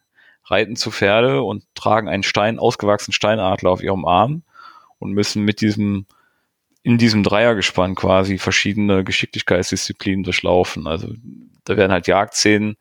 [0.44, 4.42] reiten zu Pferde und tragen einen Stein, ausgewachsenen Steinadler auf ihrem Arm
[4.98, 6.06] und müssen mit diesem,
[6.82, 10.86] in diesem Dreiergespann quasi verschiedene Geschicklichkeitsdisziplinen durchlaufen.
[10.86, 11.08] Also
[11.64, 12.76] da werden halt Jagdszenen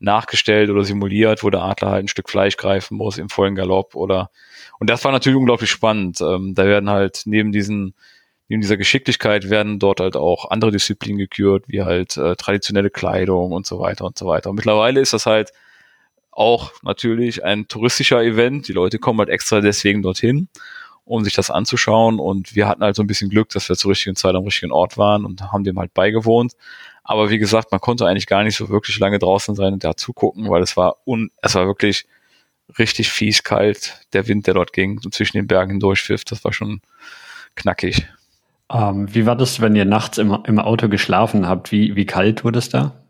[0.00, 3.94] nachgestellt oder simuliert, wo der Adler halt ein Stück Fleisch greifen muss im vollen Galopp
[3.94, 4.30] oder
[4.80, 6.20] und das war natürlich unglaublich spannend.
[6.20, 7.94] Ähm, da werden halt neben diesen
[8.48, 13.52] neben dieser Geschicklichkeit werden dort halt auch andere Disziplinen gekürt, wie halt äh, traditionelle Kleidung
[13.52, 14.50] und so weiter und so weiter.
[14.50, 15.52] Und mittlerweile ist das halt
[16.36, 18.68] auch natürlich ein touristischer Event.
[18.68, 20.48] Die Leute kommen halt extra deswegen dorthin,
[21.04, 22.18] um sich das anzuschauen.
[22.18, 24.72] Und wir hatten halt so ein bisschen Glück, dass wir zur richtigen Zeit am richtigen
[24.72, 26.52] Ort waren und haben dem halt beigewohnt.
[27.02, 29.96] Aber wie gesagt, man konnte eigentlich gar nicht so wirklich lange draußen sein und da
[29.96, 32.06] zugucken, weil es war un, es war wirklich
[32.78, 34.00] richtig fies kalt.
[34.12, 36.80] Der Wind, der dort ging, so zwischen den Bergen hindurchpfiff, das war schon
[37.54, 38.06] knackig.
[38.72, 41.70] Ähm, wie war das, wenn ihr nachts im, im Auto geschlafen habt?
[41.70, 43.03] Wie, wie kalt wurde es da?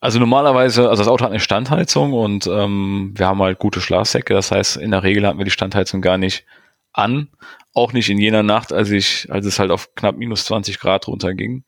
[0.00, 4.32] Also normalerweise, also das Auto hat eine Standheizung und ähm, wir haben halt gute Schlafsäcke.
[4.32, 6.44] Das heißt, in der Regel hatten wir die Standheizung gar nicht
[6.92, 7.28] an.
[7.74, 11.08] Auch nicht in jener Nacht, als ich, als es halt auf knapp minus 20 Grad
[11.08, 11.64] runterging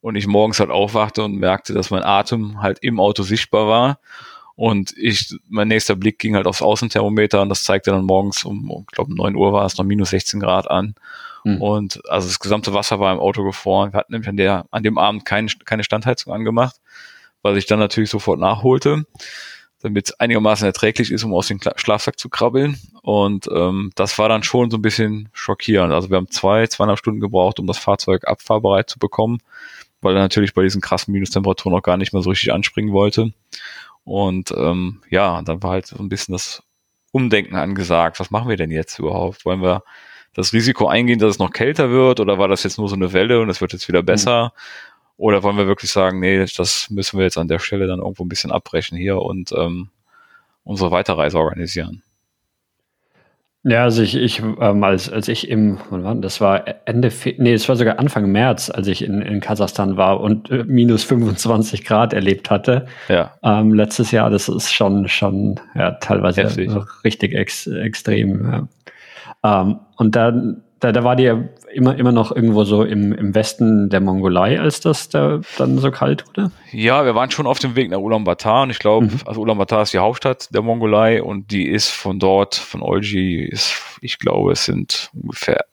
[0.00, 3.98] und ich morgens halt aufwachte und merkte, dass mein Atem halt im Auto sichtbar war.
[4.54, 8.86] Und ich, mein nächster Blick ging halt aufs Außenthermometer und das zeigte dann morgens um,
[8.88, 10.94] ich glaube, 9 Uhr war es noch minus 16 Grad an.
[11.44, 11.60] Mhm.
[11.60, 13.92] Und also das gesamte Wasser war im Auto gefroren.
[13.92, 16.76] Wir hatten nämlich an, der, an dem Abend keine, keine Standheizung angemacht
[17.46, 19.06] was ich dann natürlich sofort nachholte,
[19.80, 22.78] damit es einigermaßen erträglich ist, um aus dem Schlafsack zu krabbeln.
[23.02, 25.92] Und ähm, das war dann schon so ein bisschen schockierend.
[25.92, 29.38] Also wir haben zwei, zweieinhalb Stunden gebraucht, um das Fahrzeug abfahrbereit zu bekommen,
[30.00, 33.32] weil er natürlich bei diesen krassen Minustemperaturen noch gar nicht mehr so richtig anspringen wollte.
[34.04, 36.62] Und ähm, ja, dann war halt so ein bisschen das
[37.12, 38.20] Umdenken angesagt.
[38.20, 39.44] Was machen wir denn jetzt überhaupt?
[39.44, 39.82] Wollen wir
[40.34, 43.12] das Risiko eingehen, dass es noch kälter wird oder war das jetzt nur so eine
[43.12, 44.06] Welle und es wird jetzt wieder mhm.
[44.06, 44.44] besser?
[44.44, 44.95] Mhm.
[45.16, 48.24] Oder wollen wir wirklich sagen, nee, das müssen wir jetzt an der Stelle dann irgendwo
[48.24, 49.88] ein bisschen abbrechen hier und ähm,
[50.64, 52.02] unsere Weiterreise organisieren?
[53.68, 57.52] Ja, also ich, ich ähm, als, als ich im, wann war das war Ende, nee,
[57.52, 61.84] es war sogar Anfang März, als ich in, in Kasachstan war und äh, minus 25
[61.84, 62.86] Grad erlebt hatte.
[63.08, 63.32] Ja.
[63.42, 66.70] Ähm, letztes Jahr, das ist schon, schon, ja, teilweise Heftig.
[67.02, 68.68] richtig ex, extrem.
[69.42, 69.62] Ja.
[69.62, 71.32] Ähm, und dann, da, da war die
[71.72, 75.90] immer, immer noch irgendwo so im, im Westen der Mongolei, als das da dann so
[75.90, 76.50] kalt wurde?
[76.70, 79.20] Ja, wir waren schon auf dem Weg nach Ulaanbaatar und ich glaube, mhm.
[79.24, 83.74] also Ulaanbaatar ist die Hauptstadt der Mongolei und die ist von dort, von Olji, ist,
[84.00, 85.64] ich glaube, es sind ungefähr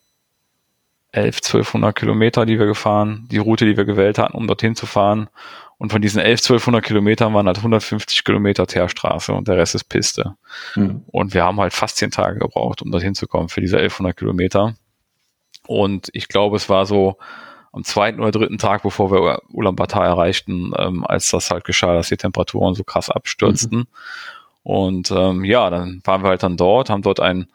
[1.11, 4.85] 11, 1200 Kilometer, die wir gefahren, die Route, die wir gewählt hatten, um dorthin zu
[4.85, 5.29] fahren.
[5.77, 9.83] Und von diesen 11, 1200 Kilometern waren halt 150 Kilometer Teerstraße und der Rest ist
[9.85, 10.35] Piste.
[10.75, 11.03] Mhm.
[11.07, 14.17] Und wir haben halt fast zehn Tage gebraucht, um dorthin zu kommen für diese 1100
[14.17, 14.75] Kilometer.
[15.67, 17.17] Und ich glaube, es war so
[17.71, 22.09] am zweiten oder dritten Tag, bevor wir Ulaanbaatar erreichten, ähm, als das halt geschah, dass
[22.09, 23.79] die Temperaturen so krass abstürzten.
[23.79, 23.87] Mhm.
[24.61, 27.47] Und ähm, ja, dann waren wir halt dann dort, haben dort ein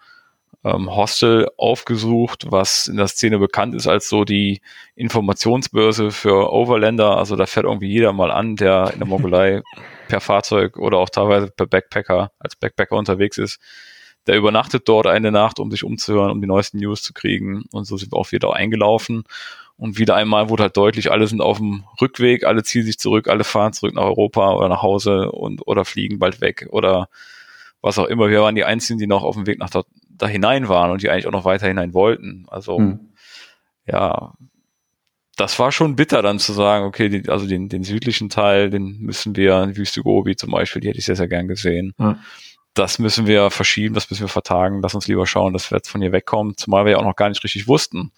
[0.64, 4.60] ähm, Hostel aufgesucht, was in der Szene bekannt ist als so die
[4.96, 7.16] Informationsbörse für Overlander.
[7.16, 9.62] Also da fährt irgendwie jeder mal an, der in der Mongolei
[10.08, 13.60] per Fahrzeug oder auch teilweise per Backpacker als Backpacker unterwegs ist
[14.28, 17.64] der übernachtet dort eine Nacht, um sich umzuhören, um die neuesten News zu kriegen.
[17.72, 19.24] Und so sind wir auch wieder eingelaufen.
[19.78, 23.28] Und wieder einmal wurde halt deutlich, alle sind auf dem Rückweg, alle ziehen sich zurück,
[23.28, 27.08] alle fahren zurück nach Europa oder nach Hause und oder fliegen bald weg oder
[27.80, 28.28] was auch immer.
[28.28, 31.02] Wir waren die Einzigen, die noch auf dem Weg nach da, da hinein waren und
[31.02, 32.44] die eigentlich auch noch weiter hinein wollten.
[32.48, 33.00] Also hm.
[33.86, 34.34] ja,
[35.36, 38.98] das war schon bitter dann zu sagen, okay, die, also den, den südlichen Teil, den
[38.98, 41.94] müssen wir, Wüste Gobi zum Beispiel, die hätte ich sehr, sehr gern gesehen.
[41.96, 42.16] Hm
[42.78, 45.90] das müssen wir verschieben, das müssen wir vertagen, lass uns lieber schauen, dass wir jetzt
[45.90, 48.12] von hier wegkommen, zumal wir ja auch noch gar nicht richtig wussten,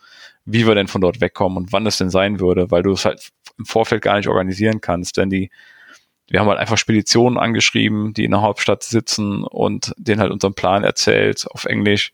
[0.45, 3.05] wie wir denn von dort wegkommen und wann es denn sein würde, weil du es
[3.05, 5.51] halt im Vorfeld gar nicht organisieren kannst, denn die,
[6.29, 10.55] wir haben halt einfach Speditionen angeschrieben, die in der Hauptstadt sitzen und denen halt unseren
[10.55, 12.13] Plan erzählt auf Englisch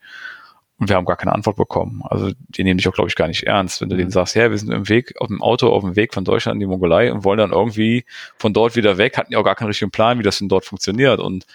[0.79, 2.03] und wir haben gar keine Antwort bekommen.
[2.05, 4.13] Also die nehmen dich auch, glaube ich, gar nicht ernst, wenn du denen mhm.
[4.13, 6.61] sagst, ja, wir sind im Weg, auf dem Auto, auf dem Weg von Deutschland in
[6.61, 8.05] die Mongolei und wollen dann irgendwie
[8.37, 10.67] von dort wieder weg, hatten ja auch gar keinen richtigen Plan, wie das denn dort
[10.67, 11.19] funktioniert.
[11.19, 11.47] Und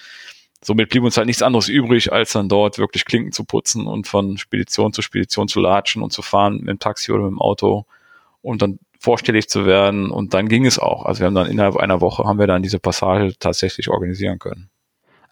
[0.63, 4.07] somit blieb uns halt nichts anderes übrig, als dann dort wirklich Klinken zu putzen und
[4.07, 7.41] von Spedition zu Spedition zu latschen und zu fahren mit dem Taxi oder mit dem
[7.41, 7.85] Auto
[8.41, 10.11] und dann vorstellig zu werden.
[10.11, 11.05] Und dann ging es auch.
[11.05, 14.69] Also wir haben dann innerhalb einer Woche haben wir dann diese Passage tatsächlich organisieren können.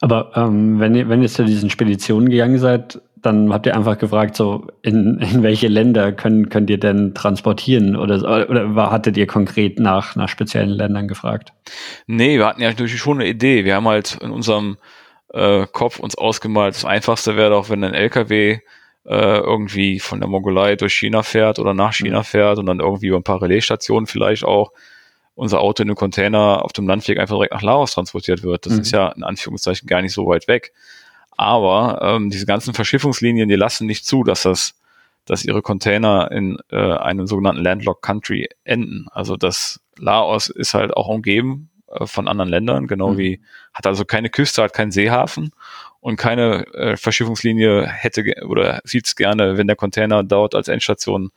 [0.02, 3.98] Aber ähm, wenn, ihr, wenn ihr zu diesen Speditionen gegangen seid, dann habt ihr einfach
[3.98, 9.28] gefragt, so in, in welche Länder können, könnt ihr denn transportieren oder, oder hattet ihr
[9.28, 11.52] konkret nach, nach speziellen Ländern gefragt?
[12.08, 13.66] Nee, wir hatten ja natürlich schon eine Idee.
[13.66, 14.78] Wir haben halt in unserem
[15.34, 18.60] äh, Kopf uns ausgemalt, das Einfachste wäre doch, wenn ein LKW
[19.06, 22.26] äh, irgendwie von der Mongolei durch China fährt oder nach China mhm.
[22.26, 24.72] fährt und dann irgendwie über ein paar Relaisstationen vielleicht auch
[25.36, 28.66] unser Auto in einem Container auf dem Landweg einfach direkt nach Laos transportiert wird.
[28.66, 28.82] Das mhm.
[28.82, 30.74] ist ja in Anführungszeichen gar nicht so weit weg.
[31.38, 34.76] Aber ähm, diese ganzen Verschiffungslinien, die lassen nicht zu, dass das,
[35.26, 39.08] dass ihre Container in äh, einem sogenannten Landlocked Country enden.
[39.12, 41.70] Also das Laos ist halt auch umgeben
[42.04, 43.18] von anderen Ländern, genau mhm.
[43.18, 43.42] wie
[43.74, 45.52] hat also keine Küste, hat keinen Seehafen
[46.00, 51.32] und keine äh, Verschiffungslinie hätte oder sieht es gerne, wenn der Container dort als Endstation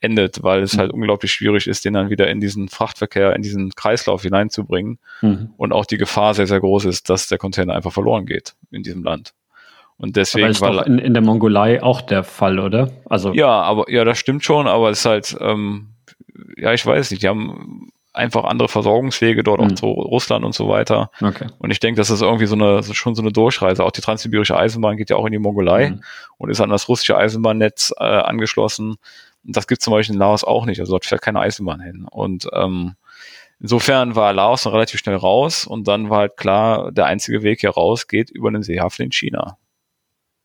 [0.00, 0.78] endet, weil es mhm.
[0.80, 4.98] halt unglaublich schwierig ist, den dann wieder in diesen Frachtverkehr, in diesen Kreislauf hineinzubringen.
[5.20, 5.50] Mhm.
[5.56, 8.82] Und auch die Gefahr sehr, sehr groß ist, dass der Container einfach verloren geht in
[8.82, 9.34] diesem Land.
[9.98, 12.90] Und deswegen aber ist war in, in der Mongolei auch der Fall, oder?
[13.04, 15.88] Also ja, aber ja, das stimmt schon, aber es ist halt, ähm,
[16.56, 17.90] ja, ich weiß nicht, die haben
[18.20, 19.66] einfach andere Versorgungswege dort mhm.
[19.66, 21.10] auch zu Russland und so weiter.
[21.20, 21.48] Okay.
[21.58, 23.84] Und ich denke, das ist irgendwie so eine schon so eine Durchreise.
[23.84, 26.02] Auch die transsibirische Eisenbahn geht ja auch in die Mongolei mhm.
[26.38, 28.96] und ist an das russische Eisenbahnnetz äh, angeschlossen.
[29.44, 30.80] Und das gibt zum Beispiel in Laos auch nicht.
[30.80, 32.06] Also dort fährt keine Eisenbahn hin.
[32.10, 32.94] Und ähm,
[33.58, 37.60] insofern war Laos dann relativ schnell raus und dann war halt klar, der einzige Weg
[37.60, 39.58] hier raus geht über den Seehafen in China.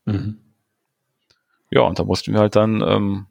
[0.06, 0.38] Mhm.
[1.70, 3.26] Ja, und da mussten wir halt dann ähm,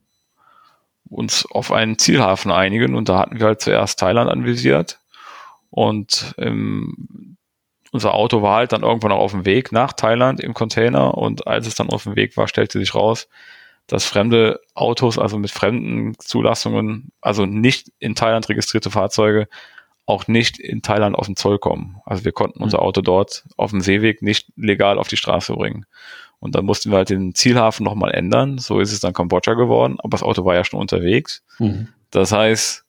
[1.09, 4.99] uns auf einen Zielhafen einigen und da hatten wir halt zuerst Thailand anvisiert
[5.69, 7.37] und ähm,
[7.91, 11.47] unser Auto war halt dann irgendwann auch auf dem Weg nach Thailand im Container und
[11.47, 13.29] als es dann auf dem Weg war, stellte sich raus,
[13.87, 19.47] dass fremde Autos, also mit fremden Zulassungen, also nicht in Thailand registrierte Fahrzeuge,
[20.05, 22.01] auch nicht in Thailand auf den Zoll kommen.
[22.05, 22.83] Also wir konnten unser mhm.
[22.83, 25.85] Auto dort auf dem Seeweg nicht legal auf die Straße bringen.
[26.45, 28.59] Und dann mussten wir halt den Zielhafen nochmal ändern.
[28.59, 31.43] So ist es dann Kambodscha geworden, aber das Auto war ja schon unterwegs.
[31.57, 31.87] Mhm.
[32.11, 32.85] Das heißt,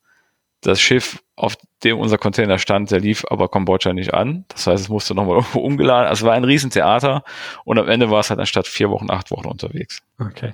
[0.61, 4.45] das Schiff, auf dem unser Container stand, der lief aber Kambodscha nicht an.
[4.49, 6.07] Das heißt, es musste nochmal irgendwo umgeladen.
[6.07, 7.25] Also es war ein Riesentheater
[7.65, 10.03] und am Ende war es halt anstatt vier Wochen, acht Wochen unterwegs.
[10.19, 10.53] Okay.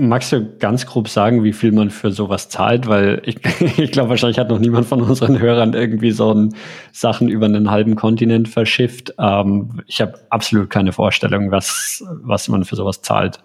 [0.00, 2.86] Magst du ganz grob sagen, wie viel man für sowas zahlt?
[2.86, 3.38] Weil ich,
[3.78, 6.54] ich glaube, wahrscheinlich hat noch niemand von unseren Hörern irgendwie so ein
[6.92, 9.14] Sachen über einen halben Kontinent verschifft.
[9.18, 13.40] Ähm, ich habe absolut keine Vorstellung, was, was man für sowas zahlt.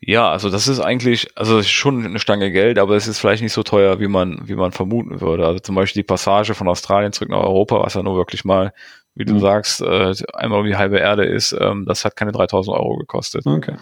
[0.00, 3.42] Ja, also das ist eigentlich, also ist schon eine Stange Geld, aber es ist vielleicht
[3.42, 5.46] nicht so teuer, wie man, wie man vermuten würde.
[5.46, 8.72] Also zum Beispiel die Passage von Australien zurück nach Europa, was ja nur wirklich mal,
[9.14, 9.40] wie du mhm.
[9.40, 13.46] sagst, äh, einmal um die halbe Erde ist, ähm, das hat keine 3000 Euro gekostet.
[13.46, 13.76] Okay.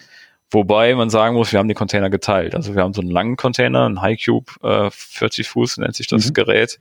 [0.54, 2.54] Wobei man sagen muss, wir haben die Container geteilt.
[2.54, 6.06] Also wir haben so einen langen Container, einen High Cube, äh, 40 Fuß nennt sich
[6.06, 6.32] das mhm.
[6.32, 6.78] Gerät,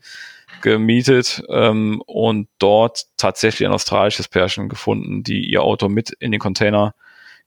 [0.62, 6.40] gemietet ähm, und dort tatsächlich ein australisches Pärchen gefunden, die ihr Auto mit in den
[6.40, 6.94] Container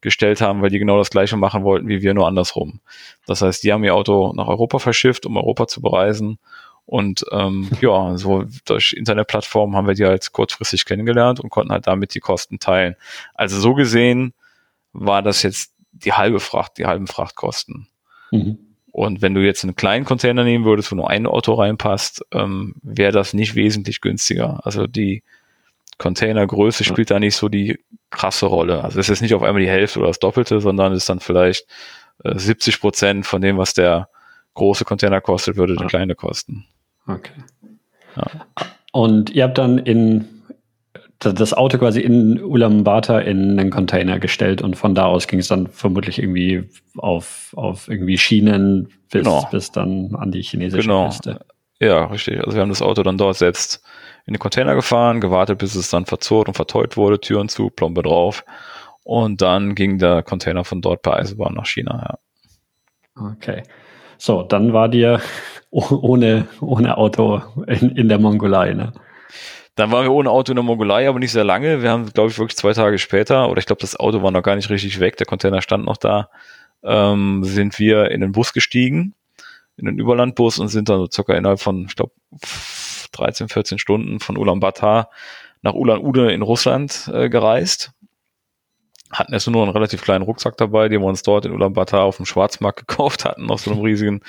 [0.01, 2.81] gestellt haben, weil die genau das gleiche machen wollten wie wir, nur andersrum.
[3.27, 6.41] Das heißt, die haben ihr Auto nach Europa verschifft, um Europa zu bereisen.
[6.87, 11.87] Und ähm, ja, so durch Internetplattformen haben wir die halt kurzfristig kennengelernt und konnten halt
[11.87, 12.97] damit die Kosten teilen.
[13.35, 14.35] Also so gesehen
[14.93, 17.88] war das jetzt die halbe Fracht, die halben Frachtkosten.
[18.30, 18.59] Mhm.
[18.92, 22.76] Und wenn du jetzt einen kleinen Container nehmen würdest, wo nur ein Auto reinpasst, ähm,
[22.82, 24.61] wäre das nicht wesentlich günstiger.
[24.64, 25.22] Also die
[25.99, 27.79] Containergröße spielt da nicht so die
[28.11, 28.83] krasse Rolle.
[28.84, 31.66] Also es ist nicht auf einmal die Hälfte oder das Doppelte, sondern ist dann vielleicht
[32.25, 34.08] äh, 70 Prozent von dem, was der
[34.54, 36.66] große Container kostet, würde der kleine kosten.
[37.07, 37.33] Okay.
[38.16, 38.46] Ja.
[38.92, 40.36] Und ihr habt dann in
[41.18, 45.49] das Auto quasi in Ulaanbaatar in einen Container gestellt und von da aus ging es
[45.49, 46.68] dann vermutlich irgendwie
[46.99, 49.49] auf, auf irgendwie Schienen bis, genau.
[49.51, 51.07] bis dann an die chinesische genau.
[51.07, 51.41] Küste.
[51.80, 52.38] Ja, richtig.
[52.41, 53.83] Also wir haben das Auto dann dort selbst
[54.26, 58.03] in den Container gefahren, gewartet, bis es dann verzurrt und verteut wurde, Türen zu, Plombe
[58.03, 58.45] drauf.
[59.05, 62.18] Und dann ging der Container von dort per Eisenbahn nach China,
[63.17, 63.29] ja.
[63.33, 63.63] Okay.
[64.18, 65.21] So, dann war dir
[65.71, 68.93] ohne, ohne Auto in, in der Mongolei, ne?
[69.76, 71.82] Dann waren wir ohne Auto in der Mongolei, aber nicht sehr lange.
[71.82, 74.42] Wir haben, glaube ich, wirklich zwei Tage später, oder ich glaube, das Auto war noch
[74.42, 76.30] gar nicht richtig weg, der Container stand noch da,
[76.82, 79.14] ähm, sind wir in den Bus gestiegen,
[79.76, 82.12] in den Überlandbus und sind dann so circa innerhalb von, ich glaube,
[83.12, 85.11] 13, 14 Stunden von Ulaanbaatar
[85.61, 87.92] nach Ulan-Ude in Russland äh, gereist.
[89.11, 92.16] Hatten erst nur einen relativ kleinen Rucksack dabei, den wir uns dort in Ulaanbaatar auf
[92.16, 94.22] dem Schwarzmarkt gekauft hatten, auf so einem riesigen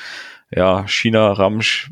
[0.52, 1.92] ja, China-Ramsch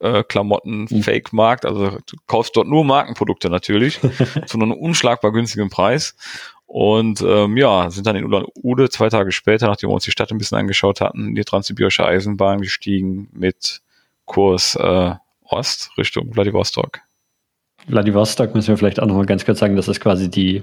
[0.00, 1.40] äh, Klamotten mhm.
[1.40, 4.00] Also du kaufst dort nur Markenprodukte natürlich
[4.46, 6.16] zu einem unschlagbar günstigen Preis.
[6.66, 10.30] Und ähm, ja, sind dann in Ulan-Ude zwei Tage später, nachdem wir uns die Stadt
[10.30, 13.82] ein bisschen angeschaut hatten, in die Transsibirische Eisenbahn gestiegen mit
[14.24, 17.00] Kurs äh, Ost Richtung Vladivostok.
[17.88, 20.62] Vladivostok müssen wir vielleicht auch noch mal ganz kurz sagen, das ist quasi die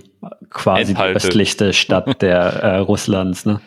[0.49, 3.59] quasi die östlichste Stadt der äh, Russlands, ne?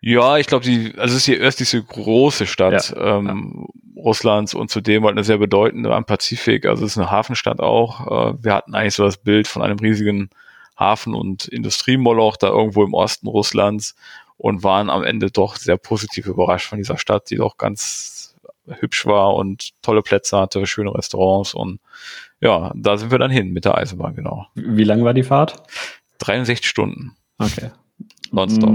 [0.00, 4.02] Ja, ich glaube, die, also es ist die östlichste große Stadt ja, ähm, ja.
[4.02, 6.66] Russlands und zudem halt eine sehr bedeutende am Pazifik.
[6.66, 8.06] Also es ist eine Hafenstadt auch.
[8.06, 10.30] Äh, wir hatten eigentlich so das Bild von einem riesigen
[10.78, 13.96] Hafen- und Industriemoloch da irgendwo im Osten Russlands
[14.36, 19.06] und waren am Ende doch sehr positiv überrascht von dieser Stadt, die doch ganz hübsch
[19.06, 21.80] war und tolle Plätze hatte, schöne Restaurants und
[22.40, 24.46] ja, da sind wir dann hin mit der Eisenbahn, genau.
[24.54, 25.62] Wie lang war die Fahrt?
[26.18, 27.16] 63 Stunden.
[27.38, 27.70] Okay.
[28.30, 28.70] Nonstop.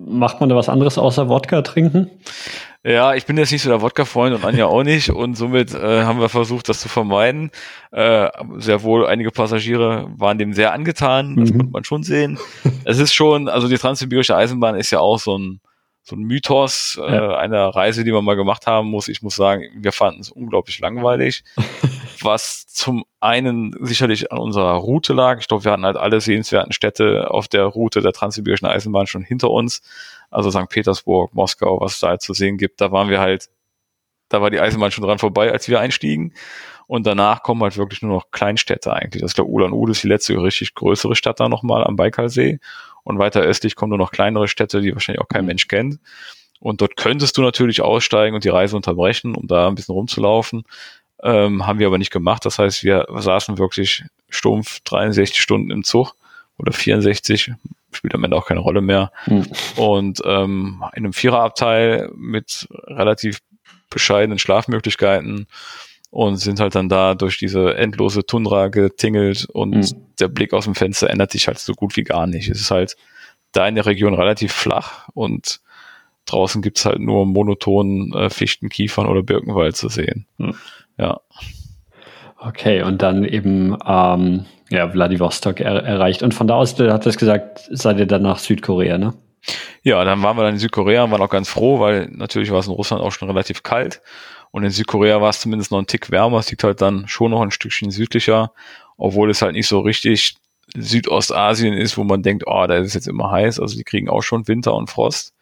[0.00, 2.10] Macht man da was anderes außer Wodka trinken?
[2.84, 6.04] Ja, ich bin jetzt nicht so der Wodka-Freund und Anja auch nicht und somit äh,
[6.04, 7.50] haben wir versucht, das zu vermeiden.
[7.90, 11.58] Äh, sehr wohl, einige Passagiere waren dem sehr angetan, das mhm.
[11.58, 12.38] konnte man schon sehen.
[12.84, 15.60] es ist schon, also die Transsibirische Eisenbahn ist ja auch so ein
[16.08, 17.36] so ein Mythos äh, ja.
[17.36, 19.08] einer Reise, die man mal gemacht haben muss.
[19.08, 21.44] Ich muss sagen, wir fanden es unglaublich langweilig,
[22.24, 25.40] was zum einen sicherlich an unserer Route lag.
[25.40, 29.22] Ich glaube, wir hatten halt alle sehenswerten Städte auf der Route der Transsibirischen Eisenbahn schon
[29.22, 29.82] hinter uns.
[30.30, 30.68] Also St.
[30.68, 32.80] Petersburg, Moskau, was es da halt zu sehen gibt.
[32.80, 33.48] Da waren wir halt,
[34.28, 36.34] da war die Eisenbahn schon dran vorbei, als wir einstiegen.
[36.86, 39.20] Und danach kommen halt wirklich nur noch Kleinstädte eigentlich.
[39.20, 42.60] Das ist der Ulan-Ude, ist die letzte richtig größere Stadt da nochmal am Baikalsee.
[43.04, 45.48] Und weiter östlich kommen nur noch kleinere Städte, die wahrscheinlich auch kein mhm.
[45.48, 45.98] Mensch kennt.
[46.60, 50.64] Und dort könntest du natürlich aussteigen und die Reise unterbrechen, um da ein bisschen rumzulaufen.
[51.22, 52.44] Ähm, haben wir aber nicht gemacht.
[52.44, 56.14] Das heißt, wir saßen wirklich stumpf 63 Stunden im Zug
[56.58, 57.52] oder 64,
[57.92, 59.10] spielt am Ende auch keine Rolle mehr.
[59.26, 59.46] Mhm.
[59.76, 63.40] Und ähm, in einem Viererabteil mit relativ
[63.90, 65.46] bescheidenen Schlafmöglichkeiten
[66.10, 70.06] und sind halt dann da durch diese endlose Tundra getingelt und mhm.
[70.18, 72.48] der Blick aus dem Fenster ändert sich halt so gut wie gar nicht.
[72.48, 72.96] Es ist halt
[73.52, 75.60] da in der Region relativ flach und
[76.26, 80.26] draußen gibt's halt nur monotonen äh, Fichten, Kiefern oder Birkenwald zu sehen.
[80.38, 80.54] Mhm.
[80.98, 81.20] Ja.
[82.38, 86.22] Okay, und dann eben ähm, ja, Vladivostok er erreicht.
[86.22, 89.14] Und von da aus, du hattest gesagt, seid ihr dann nach Südkorea, ne?
[89.82, 92.58] Ja, dann waren wir dann in Südkorea und waren auch ganz froh, weil natürlich war
[92.58, 94.02] es in Russland auch schon relativ kalt.
[94.50, 96.38] Und in Südkorea war es zumindest noch ein Tick wärmer.
[96.38, 98.52] Es liegt halt dann schon noch ein Stückchen südlicher,
[98.96, 100.36] obwohl es halt nicht so richtig
[100.74, 103.60] Südostasien ist, wo man denkt, oh, da ist es jetzt immer heiß.
[103.60, 105.34] Also die kriegen auch schon Winter und Frost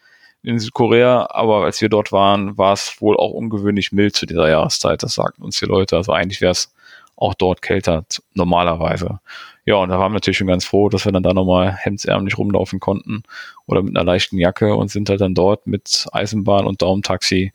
[0.47, 1.29] in Südkorea.
[1.31, 5.03] Aber als wir dort waren, war es wohl auch ungewöhnlich mild zu dieser Jahreszeit.
[5.03, 5.97] Das sagten uns die Leute.
[5.97, 6.73] Also eigentlich wäre es
[7.17, 8.05] auch dort kälter
[8.35, 9.21] normalerweise.
[9.65, 12.39] Ja, und da waren wir natürlich schon ganz froh, dass wir dann da nochmal hemdsärmlich
[12.39, 13.25] rumlaufen konnten
[13.67, 17.53] oder mit einer leichten Jacke und sind halt dann dort mit Eisenbahn und Daumentaxi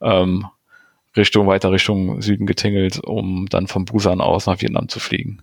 [0.00, 0.46] ähm,
[1.16, 5.42] Richtung, weiter Richtung Süden getingelt, um dann von Busan aus nach Vietnam zu fliegen.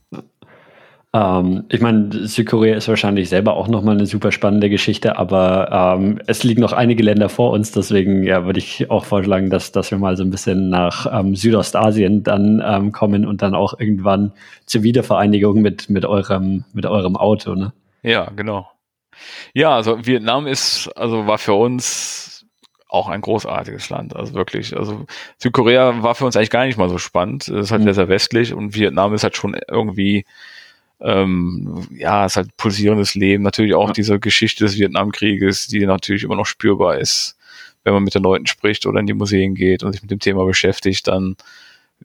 [1.14, 6.20] Ähm, ich meine, Südkorea ist wahrscheinlich selber auch nochmal eine super spannende Geschichte, aber ähm,
[6.28, 9.90] es liegen noch einige Länder vor uns, deswegen ja, würde ich auch vorschlagen, dass, dass
[9.92, 14.34] wir mal so ein bisschen nach ähm, Südostasien dann ähm, kommen und dann auch irgendwann
[14.66, 17.56] zur Wiedervereinigung mit, mit, eurem, mit eurem Auto.
[17.56, 17.74] Ne?
[18.04, 18.70] Ja, genau.
[19.54, 22.46] Ja, also Vietnam ist, also war für uns
[22.90, 24.16] auch ein großartiges Land.
[24.16, 25.06] Also wirklich, also
[25.38, 27.48] Südkorea war für uns eigentlich gar nicht mal so spannend.
[27.48, 27.86] Es ist halt mhm.
[27.86, 30.26] sehr, sehr westlich und Vietnam ist halt schon irgendwie,
[31.00, 33.44] ähm, ja, es ist halt pulsierendes Leben.
[33.44, 33.94] Natürlich auch ja.
[33.94, 37.38] diese Geschichte des Vietnamkrieges, die natürlich immer noch spürbar ist.
[37.84, 40.20] Wenn man mit den Leuten spricht oder in die Museen geht und sich mit dem
[40.20, 41.36] Thema beschäftigt, dann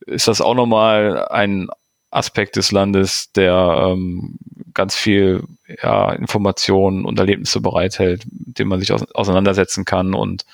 [0.07, 1.69] ist das auch nochmal ein
[2.11, 4.37] Aspekt des Landes, der ähm,
[4.75, 5.43] ganz viel
[5.83, 10.45] ja, Informationen und Erlebnisse bereithält, mit denen man sich auseinandersetzen kann und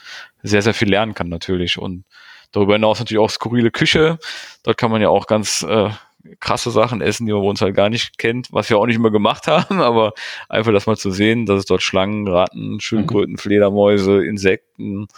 [0.42, 1.78] sehr, sehr viel lernen kann natürlich.
[1.78, 2.04] Und
[2.52, 4.18] darüber hinaus natürlich auch skurrile Küche.
[4.62, 5.90] Dort kann man ja auch ganz äh,
[6.40, 8.96] krasse Sachen essen, die man bei uns halt gar nicht kennt, was wir auch nicht
[8.96, 10.12] immer gemacht haben, aber
[10.48, 13.38] einfach das mal zu sehen, dass es dort Schlangen, Ratten, Schildkröten, mhm.
[13.38, 15.08] Fledermäuse, Insekten,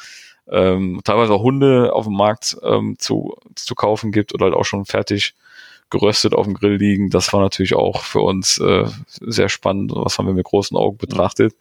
[0.50, 4.64] ähm, teilweise auch Hunde auf dem Markt ähm, zu, zu kaufen gibt oder halt auch
[4.64, 5.34] schon fertig
[5.90, 7.10] geröstet auf dem Grill liegen.
[7.10, 9.92] Das war natürlich auch für uns äh, sehr spannend.
[9.94, 11.54] Was haben wir mit großen Augen betrachtet.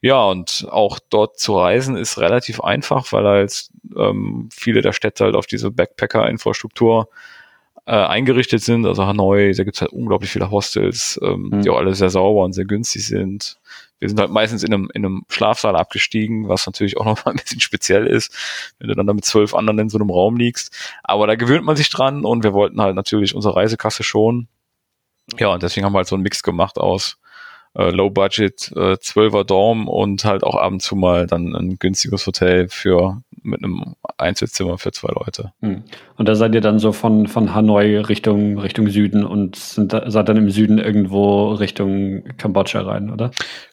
[0.00, 5.24] Ja, und auch dort zu reisen ist relativ einfach, weil halt ähm, viele der Städte
[5.24, 7.08] halt auf diese Backpacker-Infrastruktur
[7.86, 8.86] äh, eingerichtet sind.
[8.86, 11.62] Also Hanoi, da gibt es halt unglaublich viele Hostels, ähm, mhm.
[11.62, 13.58] die auch alle sehr sauber und sehr günstig sind.
[13.98, 17.32] Wir sind halt meistens in einem, in einem Schlafsaal abgestiegen, was natürlich auch noch mal
[17.32, 18.34] ein bisschen speziell ist,
[18.78, 20.74] wenn du dann da mit zwölf anderen in so einem Raum liegst.
[21.02, 24.48] Aber da gewöhnt man sich dran und wir wollten halt natürlich unsere Reisekasse schon.
[25.38, 27.18] Ja, und deswegen haben wir halt so einen Mix gemacht aus
[27.74, 31.76] äh, Low Budget, äh, 12er Dorm und halt auch ab und zu mal dann ein
[31.78, 35.52] günstiges Hotel für mit einem Einzelzimmer für zwei Leute.
[35.60, 35.84] Hm.
[36.16, 40.10] Und da seid ihr dann so von, von Hanoi Richtung, Richtung Süden und sind da,
[40.10, 43.30] seid dann im Süden irgendwo Richtung Kambodscha rein, oder?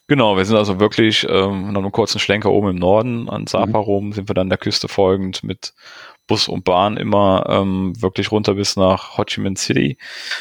[0.08, 3.66] Genau, wir sind also wirklich ähm, nach einem kurzen Schlenker oben im Norden an Sapa
[3.66, 3.74] mhm.
[3.84, 5.72] rum, sind wir dann der Küste folgend mit
[6.26, 9.98] Bus und Bahn immer ähm, wirklich runter bis nach Ho Chi Minh City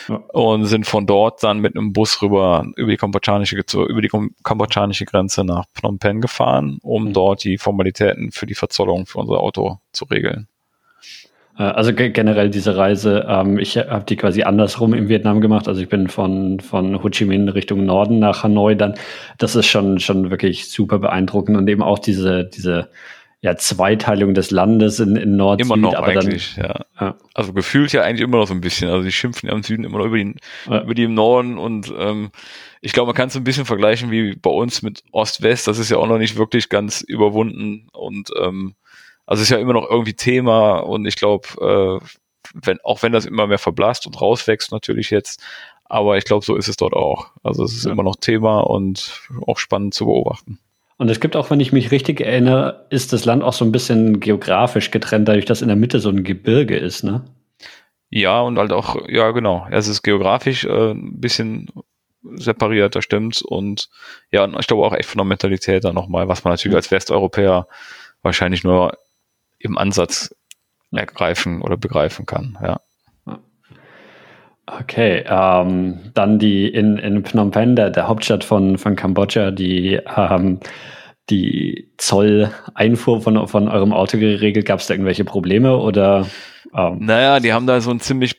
[0.07, 0.15] ja.
[0.33, 4.11] und sind von dort dann mit einem Bus rüber über die kambodschanische, über die
[4.43, 7.13] kambodschanische Grenze nach Phnom Penh gefahren, um mhm.
[7.13, 10.47] dort die Formalitäten für die Verzollung für unser Auto zu regeln.
[11.57, 15.67] Äh, also generell diese Reise, ähm, ich habe die quasi andersrum in Vietnam gemacht.
[15.67, 18.95] Also ich bin von, von Ho Chi Minh Richtung Norden nach Hanoi dann.
[19.37, 22.89] Das ist schon, schon wirklich super beeindruckend und eben auch diese, diese
[23.43, 26.85] ja, Zweiteilung des Landes in, in Nord Immer noch aber eigentlich, dann, ja.
[26.99, 27.18] ja.
[27.34, 28.89] Also gefühlt ja eigentlich immer noch so ein bisschen.
[28.89, 30.35] Also die schimpfen ja im Süden immer noch über die,
[30.69, 30.84] ja.
[30.84, 32.31] über die im Norden und ähm,
[32.81, 35.68] ich glaube, man kann es ein bisschen vergleichen wie bei uns mit Ost-West.
[35.68, 38.76] Das ist ja auch noch nicht wirklich ganz überwunden und ähm,
[39.26, 41.47] also ist ja immer noch irgendwie Thema und ich glaube,
[42.01, 42.05] äh,
[42.53, 45.41] wenn, auch wenn das immer mehr verblasst und rauswächst natürlich jetzt,
[45.85, 47.31] aber ich glaube, so ist es dort auch.
[47.41, 47.91] Also es ist ja.
[47.91, 50.59] immer noch Thema und auch spannend zu beobachten.
[51.01, 53.71] Und es gibt auch, wenn ich mich richtig erinnere, ist das Land auch so ein
[53.71, 57.25] bisschen geografisch getrennt, dadurch, dass in der Mitte so ein Gebirge ist, ne?
[58.11, 59.65] Ja, und halt auch, ja, genau.
[59.71, 61.71] Es ist geografisch äh, ein bisschen
[62.35, 63.41] separiert, das stimmt.
[63.41, 63.89] Und
[64.29, 66.91] ja, und ich glaube auch echt von der Mentalität dann nochmal, was man natürlich als
[66.91, 67.65] Westeuropäer
[68.21, 68.95] wahrscheinlich nur
[69.57, 70.35] im Ansatz
[70.91, 72.79] ergreifen oder begreifen kann, ja.
[74.80, 79.99] Okay, ähm, dann die in, in Phnom Penh, der, der Hauptstadt von, von Kambodscha, die
[80.15, 80.60] ähm,
[81.30, 84.65] die Zolleinfuhr von, von eurem Auto geregelt.
[84.65, 86.27] Gab es da irgendwelche Probleme oder?
[86.76, 86.99] Ähm?
[86.99, 88.38] Naja, die haben da so ein ziemlich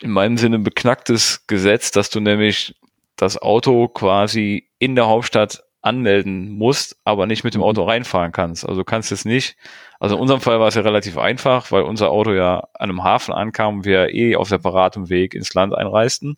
[0.00, 2.74] in meinem Sinne beknacktes Gesetz, dass du nämlich
[3.16, 7.66] das Auto quasi in der Hauptstadt anmelden musst, aber nicht mit dem mhm.
[7.66, 8.66] Auto reinfahren kannst.
[8.66, 9.56] Also du kannst es nicht.
[10.00, 13.04] Also in unserem Fall war es ja relativ einfach, weil unser Auto ja an einem
[13.04, 16.36] Hafen ankam und wir eh auf separatem Weg ins Land einreisten.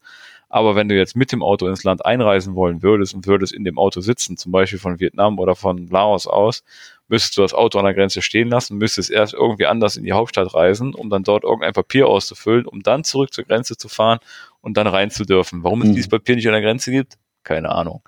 [0.48, 3.64] Aber wenn du jetzt mit dem Auto ins Land einreisen wollen würdest und würdest in
[3.64, 6.62] dem Auto sitzen, zum Beispiel von Vietnam oder von Laos aus,
[7.08, 10.12] müsstest du das Auto an der Grenze stehen lassen, müsstest erst irgendwie anders in die
[10.12, 14.18] Hauptstadt reisen, um dann dort irgendein Papier auszufüllen, um dann zurück zur Grenze zu fahren
[14.60, 15.64] und dann rein zu dürfen.
[15.64, 15.94] Warum es mhm.
[15.94, 17.14] dieses Papier nicht an der Grenze gibt?
[17.46, 18.02] Keine Ahnung.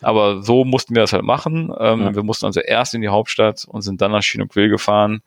[0.00, 1.72] Aber so mussten wir das halt machen.
[1.78, 2.14] Ähm, ja.
[2.14, 5.20] Wir mussten also erst in die Hauptstadt und sind dann nach Chinook-Will gefahren.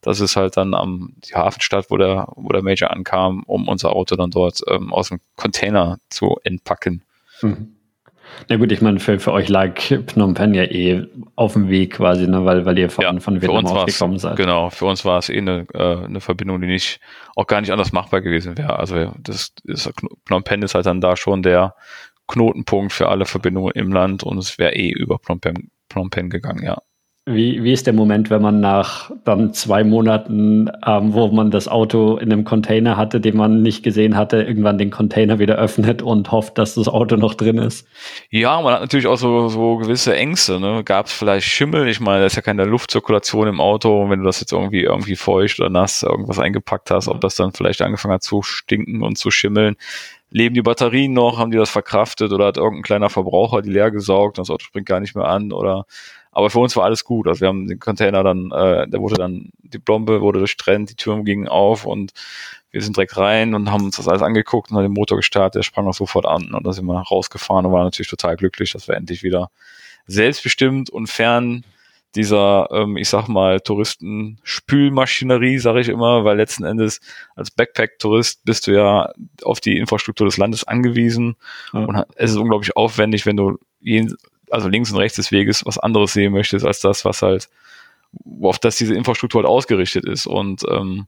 [0.00, 3.90] Das ist halt dann am die Hafenstadt, wo der, wo der Major ankam, um unser
[3.96, 7.02] Auto dann dort ähm, aus dem Container zu entpacken.
[7.42, 7.74] Mhm.
[8.48, 11.94] Na gut, ich meine, für, für euch lag Phnom Penh ja eh auf dem Weg
[11.94, 14.36] quasi, ne, weil, weil ihr von, ja, von Vietnam ausgekommen seid.
[14.36, 17.00] Genau, für uns war es eh eine, äh, eine Verbindung, die nicht,
[17.36, 18.78] auch gar nicht anders machbar gewesen wäre.
[18.78, 19.90] Also das ist,
[20.26, 21.74] Phnom Penh ist halt dann da schon der
[22.28, 26.30] Knotenpunkt für alle Verbindungen im Land und es wäre eh über Phnom Penh, Phnom Penh
[26.30, 26.78] gegangen, ja.
[27.30, 31.68] Wie, wie ist der Moment, wenn man nach dann zwei Monaten, ähm, wo man das
[31.68, 36.00] Auto in einem Container hatte, den man nicht gesehen hatte, irgendwann den Container wieder öffnet
[36.00, 37.86] und hofft, dass das Auto noch drin ist?
[38.30, 40.58] Ja, man hat natürlich auch so, so gewisse Ängste.
[40.58, 40.82] Ne?
[40.84, 41.86] Gab es vielleicht Schimmel?
[41.88, 44.04] Ich meine, da ist ja keine Luftzirkulation im Auto.
[44.04, 47.34] Und wenn du das jetzt irgendwie irgendwie feucht oder nass irgendwas eingepackt hast, ob das
[47.34, 49.76] dann vielleicht angefangen hat zu stinken und zu schimmeln
[50.30, 52.32] leben die Batterien noch, haben die das verkraftet?
[52.32, 55.26] Oder hat irgendein kleiner Verbraucher die leer gesaugt und das Auto springt gar nicht mehr
[55.26, 55.52] an?
[55.52, 55.86] Oder
[56.30, 57.26] aber für uns war alles gut.
[57.26, 60.94] Also wir haben den Container dann, äh, der wurde dann, die Blombe wurde durchtrennt, die
[60.94, 62.12] Türen gingen auf und
[62.70, 65.56] wir sind direkt rein und haben uns das alles angeguckt und haben den Motor gestartet,
[65.56, 68.72] der sprang auch sofort an und dann sind wir rausgefahren und waren natürlich total glücklich,
[68.72, 69.50] dass wir endlich wieder
[70.06, 71.64] selbstbestimmt und fern
[72.14, 77.00] dieser, ähm, ich sag mal, Touristenspülmaschinerie, sage ich immer, weil letzten Endes
[77.36, 79.12] als Backpack-Tourist bist du ja
[79.42, 81.36] auf die Infrastruktur des Landes angewiesen
[81.72, 81.80] ja.
[81.80, 84.16] und es ist unglaublich aufwendig, wenn du jeden,
[84.50, 87.48] also links und rechts des Weges was anderes sehen möchtest als das, was halt,
[88.40, 91.06] auf das diese Infrastruktur halt ausgerichtet ist und ähm,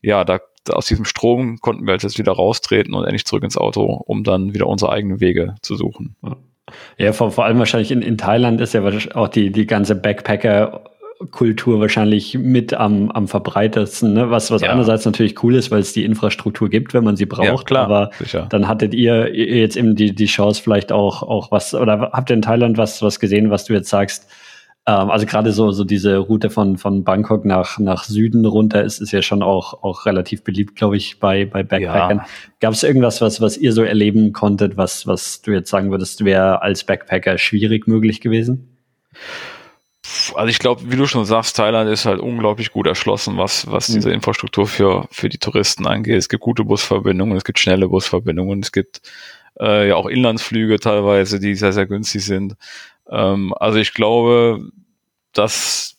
[0.00, 3.42] ja, da, da aus diesem Strom konnten wir halt jetzt wieder raustreten und endlich zurück
[3.44, 6.16] ins Auto, um dann wieder unsere eigenen Wege zu suchen.
[6.22, 6.36] Ja.
[6.96, 8.82] Ja, vor, vor allem wahrscheinlich in, in Thailand ist ja
[9.14, 10.82] auch die, die ganze Backpacker
[11.30, 14.30] Kultur wahrscheinlich mit am, am verbreitetsten, ne?
[14.30, 14.70] was, was ja.
[14.70, 17.44] einerseits natürlich cool ist, weil es die Infrastruktur gibt, wenn man sie braucht.
[17.44, 18.46] Ja, klar, aber sicher.
[18.50, 22.34] dann hattet ihr jetzt eben die, die Chance vielleicht auch, auch was, oder habt ihr
[22.34, 24.28] in Thailand was, was gesehen, was du jetzt sagst,
[24.88, 29.00] Ähm, also gerade so, so diese Route von, von Bangkok nach, nach Süden runter ist,
[29.00, 32.18] ist ja schon auch, auch relativ beliebt, glaube ich, bei, bei Backpackern.
[32.18, 32.26] Ja.
[32.60, 36.24] Gab es irgendwas, was, was ihr so erleben konntet, was, was du jetzt sagen würdest,
[36.24, 38.78] wäre als Backpacker schwierig möglich gewesen?
[40.34, 43.90] Also ich glaube, wie du schon sagst, Thailand ist halt unglaublich gut erschlossen, was, was
[43.90, 43.94] mhm.
[43.94, 46.16] diese Infrastruktur für, für die Touristen angeht.
[46.16, 49.02] Es gibt gute Busverbindungen, es gibt schnelle Busverbindungen, es gibt
[49.60, 52.54] äh, ja auch Inlandsflüge teilweise, die sehr, sehr günstig sind.
[53.10, 54.70] Ähm, also ich glaube,
[55.32, 55.96] dass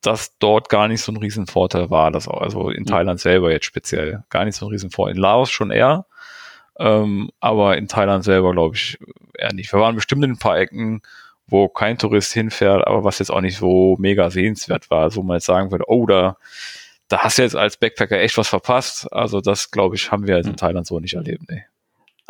[0.00, 3.66] das dort gar nicht so ein Riesenvorteil war, das auch, also in Thailand selber jetzt
[3.66, 5.14] speziell, gar nicht so ein Riesenvorteil.
[5.14, 6.06] In Laos schon eher,
[6.78, 8.98] ähm, aber in Thailand selber glaube ich
[9.36, 9.72] eher nicht.
[9.72, 11.02] Wir waren bestimmt in ein paar Ecken,
[11.46, 15.36] wo kein Tourist hinfährt, aber was jetzt auch nicht so mega sehenswert war, so man
[15.36, 16.36] jetzt sagen würde, oh, da,
[17.08, 19.12] da hast du jetzt als Backpacker echt was verpasst.
[19.12, 20.58] Also das, glaube ich, haben wir jetzt in hm.
[20.58, 21.64] Thailand so nicht erlebt, nee.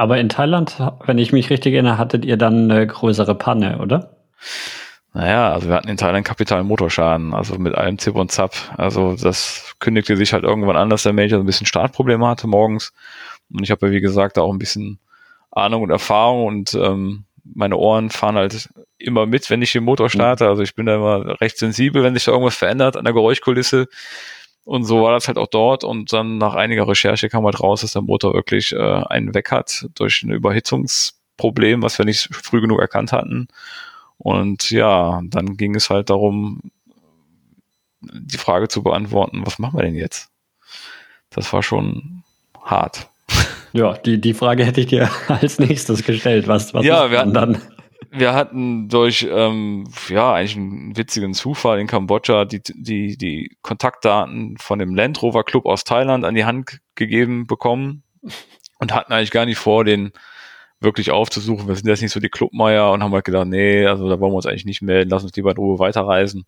[0.01, 4.16] Aber in Thailand, wenn ich mich richtig erinnere, hattet ihr dann eine größere Panne, oder?
[5.12, 8.55] Naja, also wir hatten in Thailand kapitalen Motorschaden, also mit allem Zip und Zap.
[8.78, 12.94] Also das kündigte sich halt irgendwann an, dass der so ein bisschen Startprobleme hatte morgens.
[13.52, 15.01] Und ich habe ja, wie gesagt, da auch ein bisschen
[15.51, 20.09] Ahnung und Erfahrung und ähm, meine Ohren fahren halt immer mit, wenn ich den Motor
[20.09, 20.48] starte.
[20.48, 23.86] Also ich bin da immer recht sensibel, wenn sich da irgendwas verändert an der Geräuschkulisse.
[24.64, 25.84] Und so war das halt auch dort.
[25.84, 29.50] Und dann nach einiger Recherche kam halt raus, dass der Motor wirklich äh, einen weg
[29.50, 33.48] hat durch ein Überhitzungsproblem, was wir nicht früh genug erkannt hatten.
[34.18, 36.60] Und ja, dann ging es halt darum,
[38.00, 40.30] die Frage zu beantworten, was machen wir denn jetzt?
[41.30, 42.22] Das war schon
[42.62, 43.08] hart.
[43.72, 46.48] Ja, die, die Frage hätte ich dir als nächstes gestellt.
[46.48, 47.62] Was, was ja, wir hatten, dann?
[48.10, 54.56] Wir hatten durch ähm, ja eigentlich einen witzigen Zufall in Kambodscha die, die, die Kontaktdaten
[54.58, 58.02] von dem Land Rover Club aus Thailand an die Hand gegeben bekommen
[58.78, 60.12] und hatten eigentlich gar nicht vor, den
[60.80, 61.68] wirklich aufzusuchen.
[61.68, 64.32] Wir sind jetzt nicht so die Clubmeier und haben halt gedacht, nee, also da wollen
[64.32, 66.46] wir uns eigentlich nicht melden, lass uns lieber in Ruhe weiterreisen.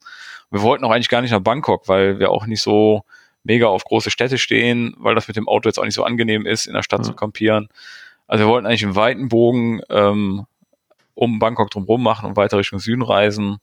[0.51, 3.03] Wir wollten auch eigentlich gar nicht nach Bangkok, weil wir auch nicht so
[3.45, 6.47] mega auf große Städte stehen, weil das mit dem Auto jetzt auch nicht so angenehm
[6.47, 7.05] ist, in der Stadt ja.
[7.05, 7.69] zu kampieren.
[8.27, 10.47] Also wir wollten eigentlich im weiten Bogen ähm,
[11.15, 13.59] um Bangkok drumherum machen und weiter Richtung Süden reisen.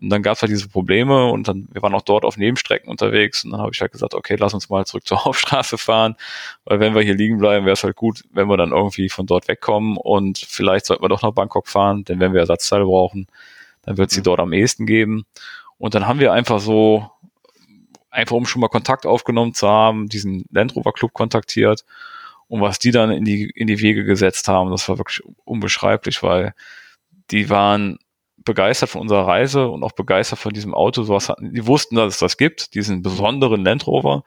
[0.00, 2.88] Und dann gab es halt diese Probleme und dann, wir waren auch dort auf Nebenstrecken
[2.88, 6.16] unterwegs und dann habe ich halt gesagt, okay, lass uns mal zurück zur Hauptstraße fahren,
[6.64, 9.26] weil wenn wir hier liegen bleiben, wäre es halt gut, wenn wir dann irgendwie von
[9.26, 13.26] dort wegkommen und vielleicht sollten wir doch nach Bangkok fahren, denn wenn wir Ersatzteile brauchen,
[13.82, 14.24] dann wird sie mhm.
[14.24, 15.24] dort am ehesten geben.
[15.78, 17.10] Und dann haben wir einfach so,
[18.10, 21.84] einfach um schon mal Kontakt aufgenommen zu haben, diesen Land Rover Club kontaktiert
[22.48, 26.22] und was die dann in die, in die Wege gesetzt haben, das war wirklich unbeschreiblich,
[26.22, 26.54] weil
[27.30, 27.98] die waren
[28.44, 31.02] begeistert von unserer Reise und auch begeistert von diesem Auto.
[31.02, 34.24] Sowas hatten, die wussten, dass es das gibt, diesen besonderen Land Rover.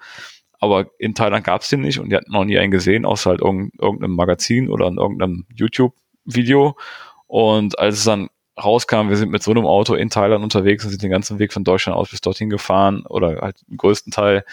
[0.60, 3.32] Aber in Thailand gab es den nicht und die hatten noch nie einen gesehen, außer
[3.32, 6.78] halt irgendeinem Magazin oder in irgendeinem YouTube-Video.
[7.26, 8.30] Und als es dann
[8.64, 11.52] rauskam, wir sind mit so einem Auto in Thailand unterwegs und sind den ganzen Weg
[11.52, 14.46] von Deutschland aus bis dorthin gefahren oder halt im größten Teil,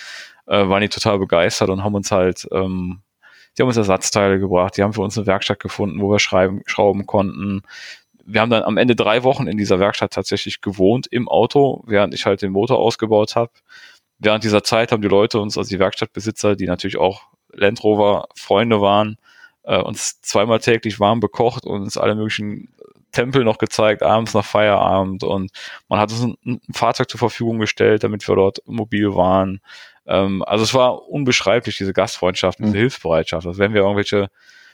[0.47, 3.03] äh, waren die total begeistert und haben uns halt, ähm,
[3.57, 6.63] die haben uns Ersatzteile gebracht, die haben für uns eine Werkstatt gefunden, wo wir schreiben,
[6.65, 7.63] schrauben konnten
[8.31, 12.13] wir haben dann am Ende drei Wochen in dieser Werkstatt tatsächlich gewohnt im Auto, während
[12.13, 13.53] ich halt den Motor ausgebaut habe.
[14.19, 17.23] Während dieser Zeit haben die Leute uns, also die Werkstattbesitzer, die natürlich auch
[17.53, 19.17] Land Rover Freunde waren,
[19.63, 22.69] äh, uns zweimal täglich warm bekocht und uns alle möglichen
[23.13, 25.51] Tempel noch gezeigt, abends nach Feierabend und
[25.89, 29.61] man hat uns ein, ein Fahrzeug zur Verfügung gestellt, damit wir dort mobil waren.
[30.07, 32.75] Ähm, also es war unbeschreiblich, diese Gastfreundschaft, diese mhm.
[32.75, 33.47] Hilfsbereitschaft.
[33.47, 34.29] Also wenn wir irgendwelche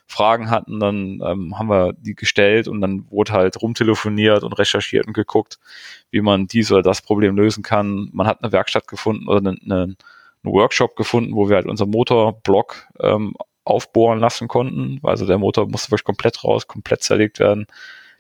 [0.07, 5.07] Fragen hatten, dann ähm, haben wir die gestellt und dann wurde halt rumtelefoniert und recherchiert
[5.07, 5.59] und geguckt,
[6.11, 8.11] wie man dies oder das Problem lösen kann.
[8.13, 11.87] Man hat eine Werkstatt gefunden oder einen eine, eine Workshop gefunden, wo wir halt unser
[11.87, 15.01] Motorblock ähm, aufbohren lassen konnten.
[15.03, 17.67] Also der Motor musste wirklich komplett raus, komplett zerlegt werden,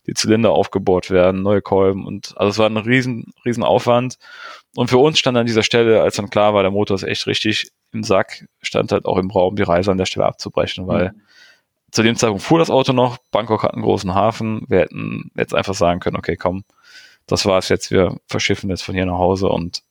[0.06, 4.18] die Zylinder aufgebohrt werden, neue Kolben und also es war ein riesen, riesen Aufwand.
[4.74, 7.26] Und für uns stand an dieser Stelle, als dann klar war, der Motor ist echt
[7.26, 11.10] richtig im Sack, stand halt auch im Raum, die Reise an der Stelle abzubrechen, weil
[11.10, 11.20] mhm
[11.94, 15.54] zu dem Zeitpunkt fuhr das Auto noch, Bangkok hat einen großen Hafen, wir hätten jetzt
[15.54, 16.64] einfach sagen können, okay, komm,
[17.26, 19.84] das war's jetzt, wir verschiffen jetzt von hier nach Hause und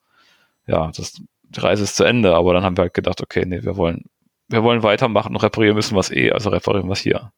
[0.67, 3.63] ja, das, die Reise ist zu Ende, aber dann haben wir halt gedacht, okay, nee,
[3.63, 4.03] wir wollen,
[4.49, 7.31] wir wollen weitermachen und reparieren müssen was eh, also reparieren es hier.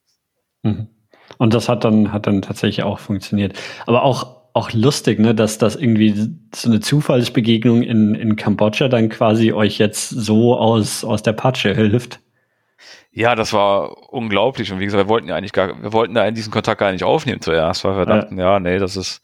[0.63, 0.87] Mhm.
[1.37, 3.55] Und das hat dann, hat dann tatsächlich auch funktioniert.
[3.85, 9.09] Aber auch, auch lustig, ne, dass das irgendwie so eine Zufallsbegegnung in, in Kambodscha dann
[9.09, 12.19] quasi euch jetzt so aus, aus der Patsche hilft.
[13.11, 14.71] Ja, das war unglaublich.
[14.71, 16.91] Und wie gesagt, wir wollten ja eigentlich gar, wir wollten da in diesen Kontakt gar
[16.91, 19.21] nicht aufnehmen zuerst, weil wir dachten, ja, nee, das ist,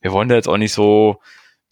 [0.00, 1.20] wir wollen da jetzt auch nicht so,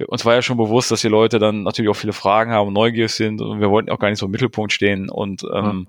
[0.06, 2.74] uns war ja schon bewusst, dass die Leute dann natürlich auch viele Fragen haben und
[2.74, 5.89] neugierig sind und wir wollten auch gar nicht so im Mittelpunkt stehen und ähm,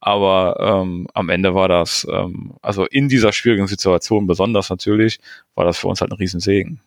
[0.00, 5.18] aber ähm, am Ende war das, ähm, also in dieser schwierigen Situation besonders natürlich,
[5.54, 6.80] war das für uns halt ein Riesensegen.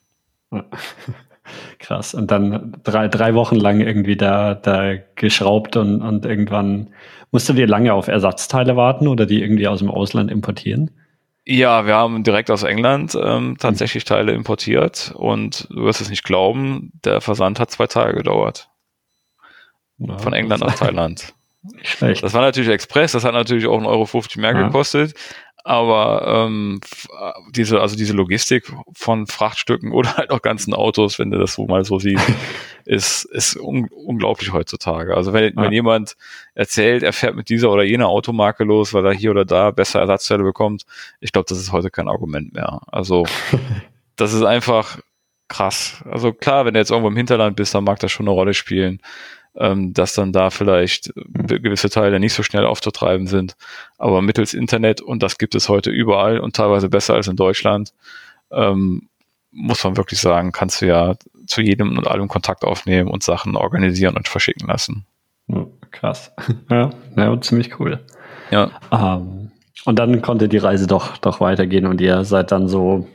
[1.79, 2.13] Krass.
[2.13, 6.89] Und dann drei, drei Wochen lang irgendwie da, da geschraubt und, und irgendwann
[7.31, 10.91] musst du dir lange auf Ersatzteile warten oder die irgendwie aus dem Ausland importieren?
[11.45, 16.23] Ja, wir haben direkt aus England ähm, tatsächlich Teile importiert und du wirst es nicht
[16.23, 18.69] glauben, der Versand hat zwei Tage gedauert.
[19.97, 21.33] Ja, Von England nach Thailand.
[21.83, 22.23] Schlecht.
[22.23, 24.07] Das war natürlich Express, das hat natürlich auch 1,50 Euro
[24.37, 24.67] mehr ja.
[24.67, 25.13] gekostet.
[25.63, 26.79] Aber ähm,
[27.51, 31.65] diese, also diese Logistik von Frachtstücken oder halt auch ganzen Autos, wenn du das so
[31.65, 32.25] mal so siehst,
[32.85, 35.15] ist, ist un unglaublich heutzutage.
[35.15, 35.61] Also wenn, ja.
[35.61, 36.15] wenn jemand
[36.55, 39.99] erzählt, er fährt mit dieser oder jener Automarke los, weil er hier oder da besser
[39.99, 40.83] Ersatzteile bekommt,
[41.19, 42.81] ich glaube, das ist heute kein Argument mehr.
[42.87, 43.25] Also
[44.15, 44.99] das ist einfach
[45.47, 46.03] krass.
[46.09, 48.53] Also klar, wenn du jetzt irgendwo im Hinterland bist, dann mag das schon eine Rolle
[48.53, 49.01] spielen
[49.55, 53.55] ähm, dass dann da vielleicht gewisse Teile nicht so schnell aufzutreiben sind.
[53.97, 57.93] Aber mittels Internet, und das gibt es heute überall und teilweise besser als in Deutschland,
[58.51, 59.09] ähm,
[59.51, 61.15] muss man wirklich sagen, kannst du ja
[61.47, 65.05] zu jedem und allem Kontakt aufnehmen und Sachen organisieren und verschicken lassen.
[65.91, 66.31] krass.
[66.69, 67.99] Ja, ja, ziemlich cool.
[68.51, 68.69] Ja.
[68.91, 69.51] Ähm,
[69.85, 73.07] und dann konnte die Reise doch, doch weitergehen und ihr seid dann so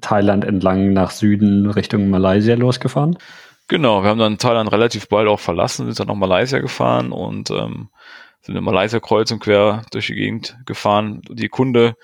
[0.00, 3.16] Thailand entlang nach Süden Richtung Malaysia losgefahren?
[3.68, 7.50] Genau, wir haben dann Thailand relativ bald auch verlassen, sind dann nach Malaysia gefahren und
[7.50, 7.88] ähm,
[8.42, 11.22] sind in Malaysia kreuz und quer durch die Gegend gefahren.
[11.30, 11.96] Die Kunde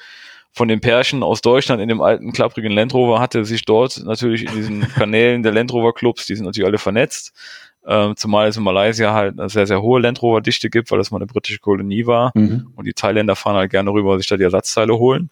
[0.53, 4.47] von den Pärchen aus Deutschland in dem alten klapprigen Land Rover hatte sich dort natürlich
[4.47, 7.35] in diesen Kanälen der Land Rover Clubs, die sind natürlich alle vernetzt,
[7.87, 10.99] ähm, zumal es in Malaysia halt eine sehr, sehr hohe Land Rover Dichte gibt, weil
[10.99, 12.73] das mal eine britische Kolonie war mhm.
[12.75, 15.31] und die Thailänder fahren halt gerne rüber, sich da die Ersatzteile holen.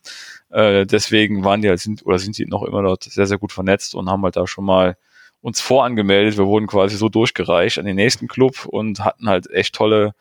[0.50, 3.52] Äh, deswegen waren die halt, sind, oder sind die noch immer dort sehr, sehr gut
[3.52, 4.96] vernetzt und haben halt da schon mal
[5.40, 6.38] uns vorangemeldet.
[6.38, 10.14] Wir wurden quasi so durchgereicht an den nächsten Club und hatten halt echt tolle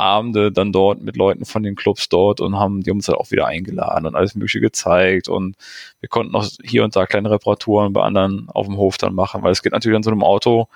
[0.00, 3.30] Abende dann dort mit Leuten von den Clubs dort und haben die uns halt auch
[3.30, 5.56] wieder eingeladen und alles Mögliche gezeigt und
[6.00, 9.42] wir konnten auch hier und da kleine Reparaturen bei anderen auf dem Hof dann machen,
[9.42, 10.68] weil es geht natürlich an so einem Auto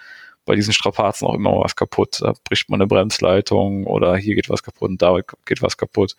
[0.44, 2.20] bei diesen Strapazen auch immer was kaputt.
[2.20, 6.16] Da bricht man eine Bremsleitung oder hier geht was kaputt und da geht was kaputt.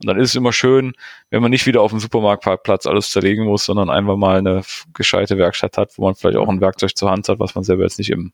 [0.00, 0.92] Und dann ist es immer schön,
[1.28, 4.62] wenn man nicht wieder auf dem Supermarktparkplatz alles zerlegen muss, sondern einfach mal eine
[4.94, 7.82] gescheite Werkstatt hat, wo man vielleicht auch ein Werkzeug zur Hand hat, was man selber
[7.82, 8.32] jetzt nicht im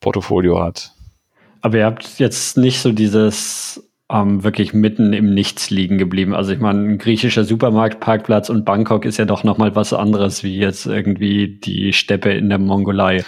[0.00, 0.92] Portfolio hat.
[1.62, 6.34] Aber ihr habt jetzt nicht so dieses ähm, wirklich mitten im Nichts liegen geblieben.
[6.34, 10.56] Also ich meine, ein griechischer Supermarktparkplatz und Bangkok ist ja doch nochmal was anderes wie
[10.56, 13.24] jetzt irgendwie die Steppe in der Mongolei.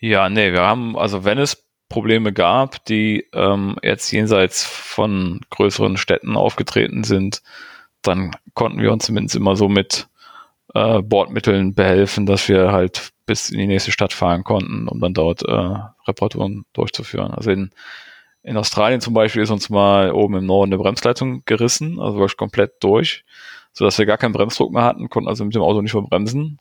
[0.00, 1.63] Ja, nee, wir haben, also wenn es
[1.94, 7.40] Probleme gab, die ähm, jetzt jenseits von größeren Städten aufgetreten sind,
[8.02, 10.08] dann konnten wir uns zumindest immer so mit
[10.74, 15.14] äh, Bordmitteln behelfen, dass wir halt bis in die nächste Stadt fahren konnten, um dann
[15.14, 15.76] dort äh,
[16.08, 17.30] Reparaturen durchzuführen.
[17.30, 17.70] Also in,
[18.42, 22.36] in Australien zum Beispiel ist uns mal oben im Norden eine Bremsleitung gerissen, also wirklich
[22.36, 23.24] komplett durch,
[23.72, 26.58] sodass wir gar keinen Bremsdruck mehr hatten, konnten also mit dem Auto nicht mehr bremsen.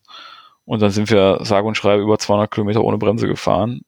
[0.63, 3.81] Und dann sind wir sage und schreibe über 200 Kilometer ohne Bremse gefahren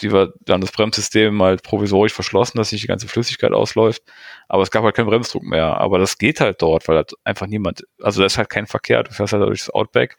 [0.00, 4.02] die wir dann das Bremssystem halt provisorisch verschlossen, dass sich die ganze Flüssigkeit ausläuft.
[4.48, 5.78] Aber es gab halt keinen Bremsdruck mehr.
[5.78, 9.02] Aber das geht halt dort, weil halt einfach niemand, also da ist halt kein Verkehr.
[9.02, 10.16] Du fährst halt durchs Outback,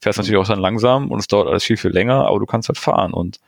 [0.00, 2.68] fährst natürlich auch dann langsam und es dauert alles viel, viel länger, aber du kannst
[2.68, 3.12] halt fahren.
[3.12, 3.38] Und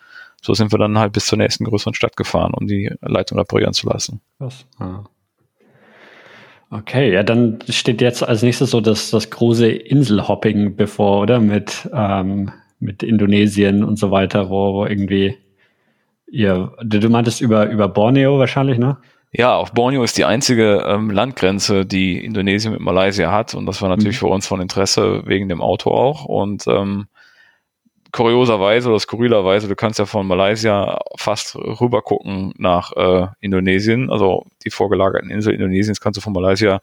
[0.43, 3.73] so sind wir dann halt bis zur nächsten größeren Stadt gefahren, um die Leitung reparieren
[3.73, 4.21] zu lassen.
[4.39, 4.67] Was?
[4.79, 5.05] Ah.
[6.73, 11.41] Okay, ja, dann steht jetzt als nächstes so das, das große Inselhopping bevor, oder?
[11.41, 15.37] Mit, ähm, mit Indonesien und so weiter, wo, wo irgendwie
[16.31, 18.97] Ihr, du meintest über, über Borneo wahrscheinlich, ne?
[19.33, 23.55] Ja, auf Borneo ist die einzige ähm, Landgrenze, die Indonesien mit Malaysia hat.
[23.55, 24.27] Und das war natürlich mhm.
[24.27, 26.25] für uns von Interesse wegen dem Auto auch.
[26.25, 27.07] Und ähm,
[28.11, 34.11] kurioserweise oder skurrilerweise, du kannst ja von Malaysia fast rüber gucken nach äh, Indonesien.
[34.11, 36.81] Also die vorgelagerten Inseln Indonesiens kannst du von Malaysia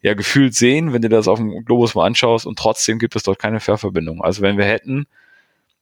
[0.00, 2.46] ja gefühlt sehen, wenn du das auf dem Globus mal anschaust.
[2.46, 4.22] Und trotzdem gibt es dort keine Fährverbindung.
[4.22, 5.06] Also wenn wir hätten,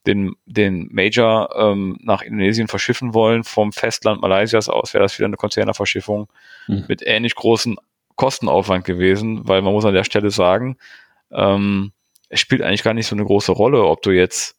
[0.06, 5.26] den, den Major ähm, nach Indonesien verschiffen wollen vom Festland Malaysias aus, wäre das wieder
[5.26, 6.28] eine Containerverschiffung
[6.66, 6.84] mhm.
[6.88, 7.76] mit ähnlich großen
[8.16, 10.76] Kostenaufwand gewesen, weil man muss an der Stelle sagen,
[11.30, 11.92] ähm,
[12.28, 14.56] es spielt eigentlich gar nicht so eine große Rolle, ob du jetzt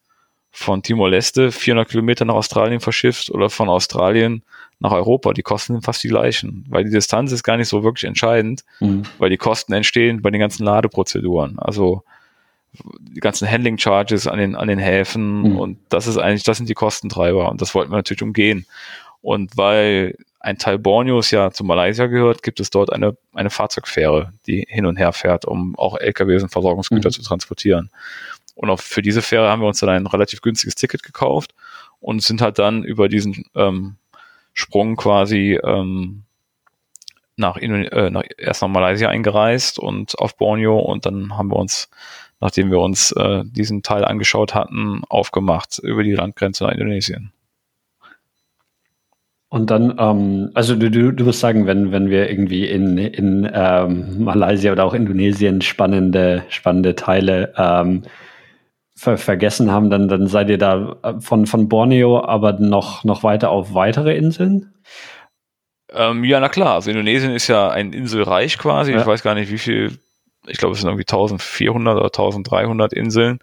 [0.51, 4.43] von Timor-Leste 400 Kilometer nach Australien verschiffst oder von Australien
[4.79, 5.33] nach Europa.
[5.33, 8.63] Die Kosten sind fast die gleichen, weil die Distanz ist gar nicht so wirklich entscheidend,
[8.79, 9.03] mhm.
[9.19, 11.59] weil die Kosten entstehen bei den ganzen Ladeprozeduren.
[11.59, 12.03] Also
[12.73, 15.57] die ganzen Handling Charges an den, an den Häfen mhm.
[15.57, 18.65] und das ist eigentlich, das sind die Kostentreiber und das wollten wir natürlich umgehen.
[19.21, 24.31] Und weil ein Teil Borneos ja zu Malaysia gehört, gibt es dort eine, eine Fahrzeugfähre,
[24.47, 27.13] die hin und her fährt, um auch LKWs und Versorgungsgüter mhm.
[27.13, 27.89] zu transportieren.
[28.55, 31.53] Und auch für diese Fähre haben wir uns dann ein relativ günstiges Ticket gekauft
[31.99, 33.95] und sind halt dann über diesen ähm,
[34.53, 36.23] Sprung quasi ähm,
[37.35, 41.89] nach, äh, nach, erst nach Malaysia eingereist und auf Borneo und dann haben wir uns
[42.39, 47.31] nachdem wir uns äh, diesen Teil angeschaut hatten, aufgemacht über die Landgrenze nach Indonesien.
[49.49, 53.49] Und dann, ähm, also du, du, du wirst sagen, wenn, wenn wir irgendwie in, in
[53.51, 58.03] ähm, Malaysia oder auch Indonesien spannende, spannende Teile ähm,
[58.95, 63.23] ver vergessen haben, dann, dann seid ihr da äh, von, von Borneo aber noch, noch
[63.23, 64.71] weiter auf weitere Inseln?
[65.91, 66.75] Ähm, ja, na klar.
[66.75, 68.91] Also Indonesien ist ja ein Inselreich quasi.
[68.91, 68.99] Ja.
[68.99, 69.97] Ich weiß gar nicht, wie viel.
[70.49, 73.39] Ich glaube, es sind irgendwie 1400 oder 1300 Inseln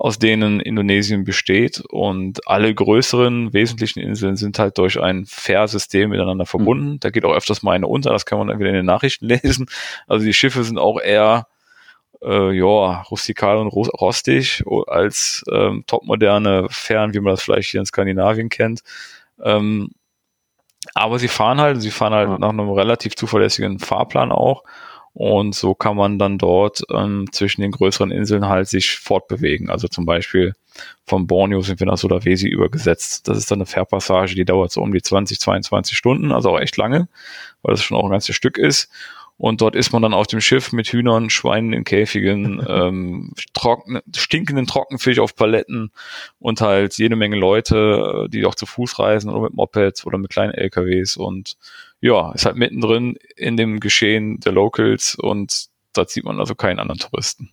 [0.00, 1.82] aus denen Indonesien besteht.
[1.90, 6.92] Und alle größeren wesentlichen Inseln sind halt durch ein Fährsystem miteinander verbunden.
[6.92, 7.00] Mhm.
[7.00, 9.26] Da geht auch öfters mal eine unter, das kann man dann wieder in den Nachrichten
[9.28, 9.66] lesen.
[10.06, 11.48] Also die Schiffe sind auch eher
[12.22, 17.86] äh, ja, rustikal und rostig als ähm, topmoderne Fähren, wie man das vielleicht hier in
[17.86, 18.80] Skandinavien kennt.
[19.42, 19.90] Ähm,
[20.94, 22.38] aber sie fahren halt, sie fahren halt ja.
[22.38, 24.64] nach einem relativ zuverlässigen Fahrplan auch.
[25.12, 29.68] Und so kann man dann dort ähm, zwischen den größeren Inseln halt sich fortbewegen.
[29.68, 30.54] Also zum Beispiel
[31.04, 33.28] von Borneo sind wir nach Sulawesi übergesetzt.
[33.28, 36.60] Das ist dann eine Fährpassage, die dauert so um die 20, 22 Stunden, also auch
[36.60, 37.08] echt lange,
[37.62, 38.88] weil das schon auch ein ganzes Stück ist.
[39.36, 44.00] Und dort ist man dann auf dem Schiff mit Hühnern, Schweinen in Käfigen, ähm, trocken,
[44.14, 45.92] stinkenden Trockenfisch auf Paletten
[46.38, 50.30] und halt jede Menge Leute, die auch zu Fuß reisen oder mit Mopeds oder mit
[50.30, 51.56] kleinen LKWs und
[52.00, 56.78] ja, ist halt mittendrin in dem Geschehen der Locals und da sieht man also keinen
[56.78, 57.50] anderen Touristen.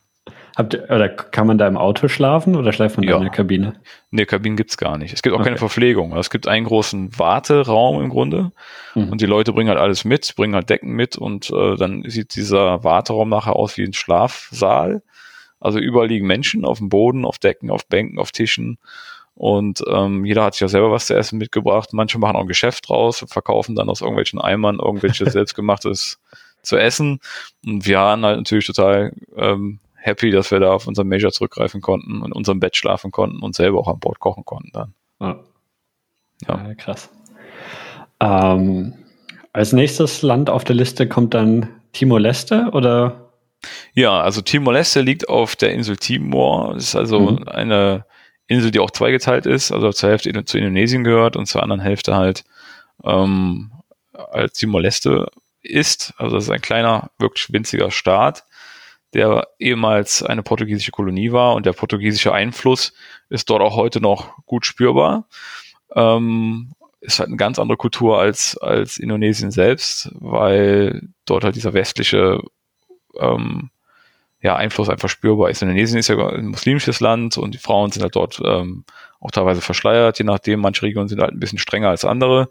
[0.58, 3.12] Habt, oder kann man da im Auto schlafen oder schläft man ja.
[3.12, 3.74] da in der Kabine?
[4.10, 5.14] Nee, Kabinen gibt's gar nicht.
[5.14, 5.50] Es gibt auch okay.
[5.50, 6.18] keine Verpflegung.
[6.18, 8.52] Es gibt einen großen Warteraum im Grunde
[8.96, 9.10] mhm.
[9.10, 12.36] und die Leute bringen halt alles mit, bringen halt Decken mit und äh, dann sieht
[12.36, 15.04] dieser Warteraum nachher aus wie ein Schlafsaal.
[15.60, 18.80] Also überall liegen Menschen auf dem Boden, auf Decken, auf Bänken, auf Tischen
[19.38, 21.94] und ähm, jeder hat sich ja selber was zu essen mitgebracht.
[21.94, 26.20] Manche machen auch ein Geschäft draus und verkaufen dann aus irgendwelchen Eimern irgendwelches selbstgemachtes
[26.64, 27.20] zu essen.
[27.64, 31.82] Und wir waren halt natürlich total ähm, happy, dass wir da auf unseren Major zurückgreifen
[31.82, 34.94] konnten und in unserem Bett schlafen konnten und selber auch an Bord kochen konnten dann.
[35.20, 35.40] Ja,
[36.48, 36.68] ja.
[36.70, 37.12] ja krass.
[38.20, 38.96] Ähm,
[39.54, 43.30] als nächstes Land auf der Liste kommt dann Timor-Leste oder?
[43.94, 46.74] Ja, also Timor-Leste liegt auf der Insel Timor.
[46.74, 47.48] Das ist also mhm.
[47.48, 48.06] eine
[48.48, 52.16] Insel, die auch zweigeteilt ist, also zur Hälfte zu Indonesien gehört und zur anderen Hälfte
[52.16, 52.46] halt
[53.04, 53.72] ähm,
[54.14, 55.28] als Timor-Leste
[55.62, 56.14] ist.
[56.18, 58.46] Also das ist ein kleiner, wirklich winziger Staat,
[59.14, 62.94] der ehemals eine portugiesische Kolonie war und der portugiesische Einfluss
[63.30, 65.28] ist dort auch heute noch gut spürbar.
[65.94, 71.74] Ähm, ist halt eine ganz andere Kultur als, als Indonesien selbst, weil dort halt dieser
[71.74, 72.42] westliche
[73.20, 73.70] ähm,
[74.42, 75.62] ja, Einfluss einfach spürbar ist.
[75.62, 78.84] Indonesien ist ja ein muslimisches Land und die Frauen sind halt dort ähm,
[79.20, 80.60] auch teilweise verschleiert, je nachdem.
[80.60, 82.50] Manche Regionen sind halt ein bisschen strenger als andere.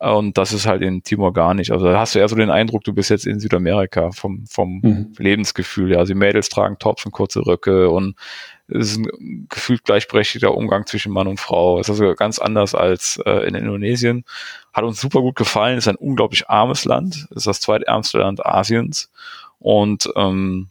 [0.00, 1.70] Und das ist halt in Timor gar nicht.
[1.70, 4.80] Also da hast du eher so den Eindruck, du bist jetzt in Südamerika vom, vom
[4.82, 5.12] mhm.
[5.16, 5.92] Lebensgefühl.
[5.92, 8.16] Ja, also die Mädels tragen Tops und kurze Röcke und
[8.68, 11.78] es ist ein gefühlt gleichberechtigter Umgang zwischen Mann und Frau.
[11.78, 14.24] Es ist also ganz anders als äh, in Indonesien.
[14.72, 15.78] Hat uns super gut gefallen.
[15.78, 17.26] Ist ein unglaublich armes Land.
[17.30, 19.10] Es ist das zweitärmste Land Asiens.
[19.58, 20.68] Und ähm,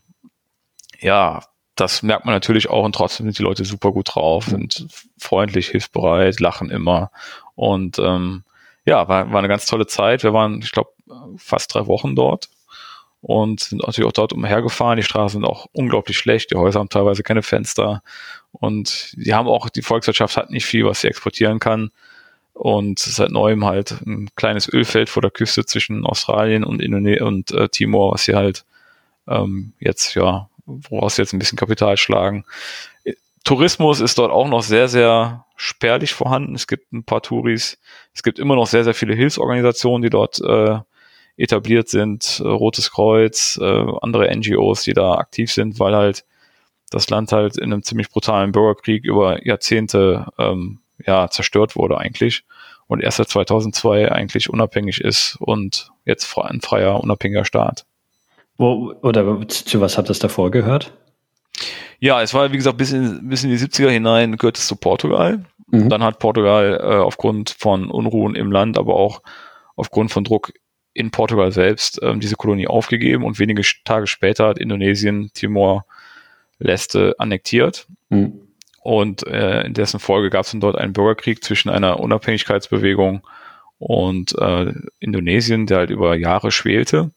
[1.03, 1.41] ja,
[1.75, 5.69] das merkt man natürlich auch und trotzdem sind die Leute super gut drauf, sind freundlich,
[5.69, 7.11] hilfsbereit, lachen immer
[7.55, 8.43] und ähm,
[8.85, 10.23] ja, war, war eine ganz tolle Zeit.
[10.23, 10.91] Wir waren, ich glaube,
[11.38, 12.49] fast drei Wochen dort
[13.21, 14.97] und sind natürlich auch dort umhergefahren.
[14.97, 16.51] Die Straßen sind auch unglaublich schlecht.
[16.51, 18.03] Die Häuser haben teilweise keine Fenster
[18.51, 21.91] und die haben auch, die Volkswirtschaft hat nicht viel, was sie exportieren kann.
[22.53, 27.51] Und seit neuem halt ein kleines Ölfeld vor der Küste zwischen Australien und, Indone und
[27.51, 28.63] äh, Timor, was sie halt
[29.27, 32.45] ähm, jetzt ja woraus jetzt ein bisschen Kapital schlagen.
[33.44, 36.56] Tourismus ist dort auch noch sehr, sehr spärlich vorhanden.
[36.56, 37.77] Es gibt ein paar Touris.
[38.14, 40.80] Es gibt immer noch sehr, sehr viele Hilfsorganisationen, die dort äh,
[41.35, 42.40] etabliert sind.
[42.40, 46.26] Äh, Rotes Kreuz, äh, andere NGOs, die da aktiv sind, weil halt
[46.90, 52.44] das Land halt in einem ziemlich brutalen Bürgerkrieg über Jahrzehnte ähm, ja, zerstört wurde eigentlich
[52.88, 57.85] und erst seit 2002 eigentlich unabhängig ist und jetzt ein freier, unabhängiger Staat.
[58.57, 60.93] Wo, oder zu was hat das davor gehört?
[61.99, 64.75] Ja, es war, wie gesagt, bis in, bis in die 70er hinein gehört es zu
[64.75, 65.45] Portugal.
[65.67, 65.89] Mhm.
[65.89, 69.21] Dann hat Portugal äh, aufgrund von Unruhen im Land, aber auch
[69.75, 70.53] aufgrund von Druck
[70.93, 77.88] in Portugal selbst ähm, diese Kolonie aufgegeben und wenige Tage später hat Indonesien Timor-Leste annektiert.
[78.09, 78.39] Mhm.
[78.81, 83.25] Und äh, in dessen Folge gab es dann dort einen Bürgerkrieg zwischen einer Unabhängigkeitsbewegung
[83.80, 87.11] und äh, Indonesien, der halt über Jahre schwelte.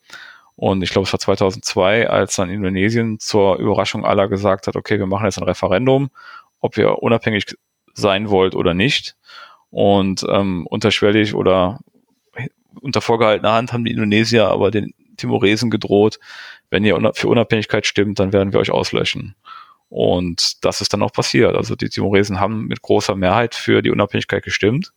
[0.56, 4.98] Und ich glaube, es war 2002, als dann Indonesien zur Überraschung aller gesagt hat, okay,
[4.98, 6.10] wir machen jetzt ein Referendum,
[6.60, 7.56] ob ihr unabhängig
[7.92, 9.16] sein wollt oder nicht.
[9.70, 11.80] Und ähm, unterschwellig oder
[12.80, 16.18] unter vorgehaltener Hand haben die Indonesier aber den Timoresen gedroht,
[16.70, 19.34] wenn ihr für Unabhängigkeit stimmt, dann werden wir euch auslöschen.
[19.88, 21.54] Und das ist dann auch passiert.
[21.54, 24.92] Also die Timoresen haben mit großer Mehrheit für die Unabhängigkeit gestimmt.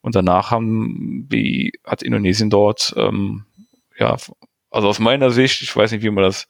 [0.00, 3.44] Und danach haben die, hat Indonesien dort, ähm,
[3.98, 4.16] ja,
[4.74, 6.48] also aus meiner Sicht, ich weiß nicht, wie man das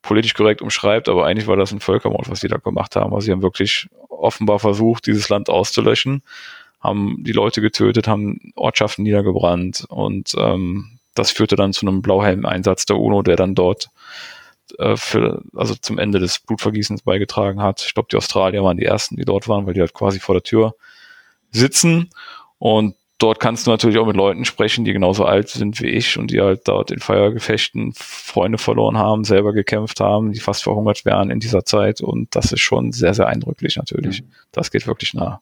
[0.00, 3.12] politisch korrekt umschreibt, aber eigentlich war das ein Völkermord, was die da gemacht haben.
[3.12, 6.22] Also sie haben wirklich offenbar versucht, dieses Land auszulöschen,
[6.80, 12.86] haben die Leute getötet, haben Ortschaften niedergebrannt und ähm, das führte dann zu einem Blauhelm-Einsatz
[12.86, 13.88] der UNO, der dann dort
[14.78, 17.84] äh, für, also zum Ende des Blutvergießens beigetragen hat.
[17.86, 20.34] Ich glaube, die Australier waren die ersten, die dort waren, weil die halt quasi vor
[20.34, 20.74] der Tür
[21.50, 22.10] sitzen
[22.58, 26.18] und dort kannst du natürlich auch mit Leuten sprechen, die genauso alt sind wie ich
[26.18, 31.04] und die halt dort in Feuergefechten Freunde verloren haben, selber gekämpft haben, die fast verhungert
[31.04, 32.00] wären in dieser Zeit.
[32.00, 34.22] Und das ist schon sehr, sehr eindrücklich natürlich.
[34.22, 34.32] Mhm.
[34.52, 35.40] Das geht wirklich nah.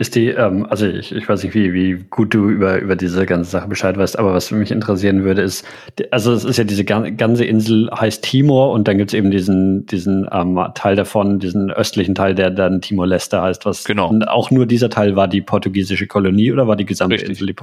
[0.00, 3.26] Ist die, ähm, also ich, ich weiß nicht, wie, wie gut du über, über diese
[3.26, 5.66] ganze Sache Bescheid weißt, aber was mich interessieren würde, ist,
[6.12, 9.86] also es ist ja diese ganze Insel heißt Timor und dann gibt es eben diesen,
[9.86, 13.66] diesen ähm, Teil davon, diesen östlichen Teil, der dann Timor-Leste heißt.
[13.66, 14.08] Was genau.
[14.08, 17.30] Und auch nur dieser Teil war die portugiesische Kolonie oder war die gesamte Richtig.
[17.30, 17.56] Insel die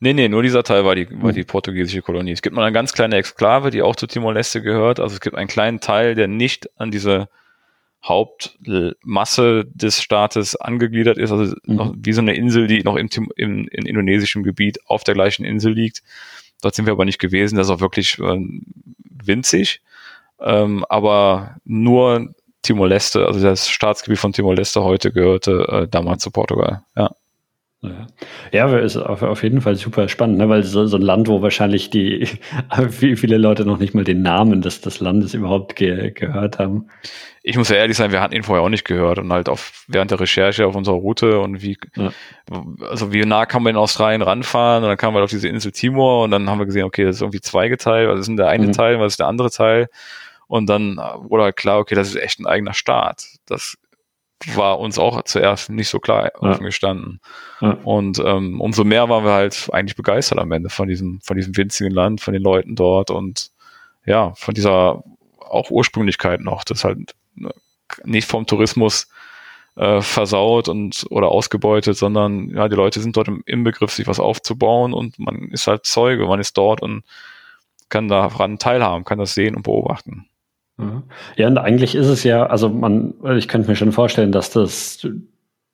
[0.00, 2.32] Nee, nee, nur dieser Teil war die, war die portugiesische Kolonie.
[2.32, 4.98] Es gibt noch eine ganz kleine Exklave, die auch zu Timor-Leste gehört.
[4.98, 7.28] Also es gibt einen kleinen Teil, der nicht an diese
[8.04, 11.74] Hauptmasse des Staates angegliedert ist, also mhm.
[11.74, 15.44] noch wie so eine Insel, die noch im, im, in indonesischem Gebiet auf der gleichen
[15.44, 16.02] Insel liegt.
[16.62, 18.38] Dort sind wir aber nicht gewesen, das ist auch wirklich äh,
[19.24, 19.82] winzig,
[20.40, 26.82] ähm, aber nur Timor-Leste, also das Staatsgebiet von Timor-Leste heute gehörte äh, damals zu Portugal,
[26.96, 27.10] ja.
[27.82, 28.06] Ja,
[28.52, 30.48] ja ist auf, auf jeden Fall super spannend, ne?
[30.48, 32.28] weil so, so ein Land, wo wahrscheinlich die
[32.90, 36.86] viele Leute noch nicht mal den Namen des, des Landes überhaupt ge, gehört haben.
[37.42, 39.84] Ich muss ja ehrlich sein, wir hatten ihn vorher auch nicht gehört und halt auf,
[39.88, 42.12] während der Recherche auf unserer Route und wie, ja.
[42.88, 45.72] also wie nah kann man in Australien ranfahren und dann kamen wir auf diese Insel
[45.72, 48.48] Timor und dann haben wir gesehen, okay, das ist irgendwie zweigeteilt, was ist denn der
[48.48, 48.72] eine mhm.
[48.72, 49.88] Teil, was ist der andere Teil?
[50.46, 53.24] Und dann wurde halt klar, okay, das ist echt ein eigener Staat.
[53.46, 53.76] Das
[54.54, 56.30] war uns auch zuerst nicht so klar ja.
[56.40, 57.20] offen gestanden.
[57.60, 57.78] Ja.
[57.84, 61.56] Und ähm, umso mehr waren wir halt eigentlich begeistert am Ende von diesem, von diesem
[61.56, 63.50] winzigen Land, von den Leuten dort und
[64.04, 65.02] ja, von dieser
[65.38, 67.52] auch Ursprünglichkeit noch, das halt ne,
[68.04, 69.08] nicht vom Tourismus
[69.76, 74.06] äh, versaut und oder ausgebeutet, sondern ja, die Leute sind dort im, im Begriff, sich
[74.06, 77.04] was aufzubauen und man ist halt Zeuge, man ist dort und
[77.88, 80.26] kann daran teilhaben, kann das sehen und beobachten.
[81.36, 85.06] Ja, und eigentlich ist es ja, also man, ich könnte mir schon vorstellen, dass das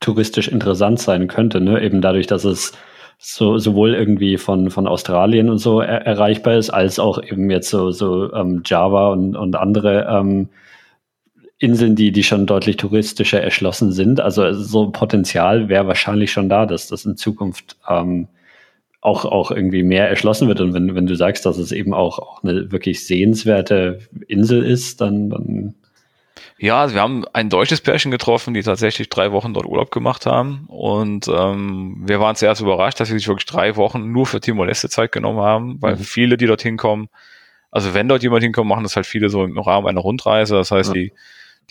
[0.01, 1.83] touristisch interessant sein könnte, ne?
[1.83, 2.73] Eben dadurch, dass es
[3.19, 7.71] so sowohl irgendwie von von Australien und so er, erreichbar ist, als auch eben jetzt
[7.71, 10.49] so so ähm, Java und und andere ähm,
[11.59, 14.21] Inseln, die die schon deutlich touristischer erschlossen sind.
[14.21, 18.29] Also so Potenzial wäre wahrscheinlich schon da, dass das in Zukunft ähm,
[19.01, 20.61] auch, auch irgendwie mehr erschlossen wird.
[20.61, 25.01] Und wenn, wenn du sagst, dass es eben auch, auch eine wirklich sehenswerte Insel ist,
[25.01, 25.75] dann, dann
[26.61, 30.27] ja, also wir haben ein deutsches Pärchen getroffen, die tatsächlich drei Wochen dort Urlaub gemacht
[30.27, 30.65] haben.
[30.67, 34.89] Und ähm, wir waren zuerst überrascht, dass sie sich wirklich drei Wochen nur für Timor-Leste
[34.89, 36.01] Zeit genommen haben, weil mhm.
[36.01, 37.09] viele, die dort hinkommen,
[37.71, 40.55] also wenn dort jemand hinkommt, machen das halt viele so im Rahmen einer Rundreise.
[40.55, 40.95] Das heißt, ja.
[40.95, 41.13] die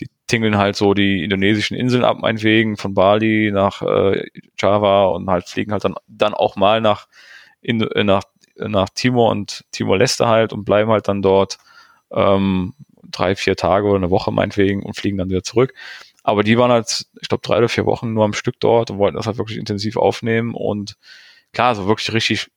[0.00, 5.28] die tingeln halt so die indonesischen Inseln ab, meinetwegen, von Bali nach äh, Java und
[5.28, 7.08] halt fliegen halt dann, dann auch mal nach,
[7.60, 8.24] in, äh, nach,
[8.56, 11.58] nach Timor und Timor-Leste halt und bleiben halt dann dort
[12.10, 12.74] ähm,
[13.10, 15.74] drei, vier Tage oder eine Woche meinetwegen und fliegen dann wieder zurück.
[16.22, 18.98] Aber die waren halt, ich glaube, drei oder vier Wochen nur am Stück dort und
[18.98, 20.96] wollten das halt wirklich intensiv aufnehmen und
[21.52, 22.50] klar, so wirklich richtig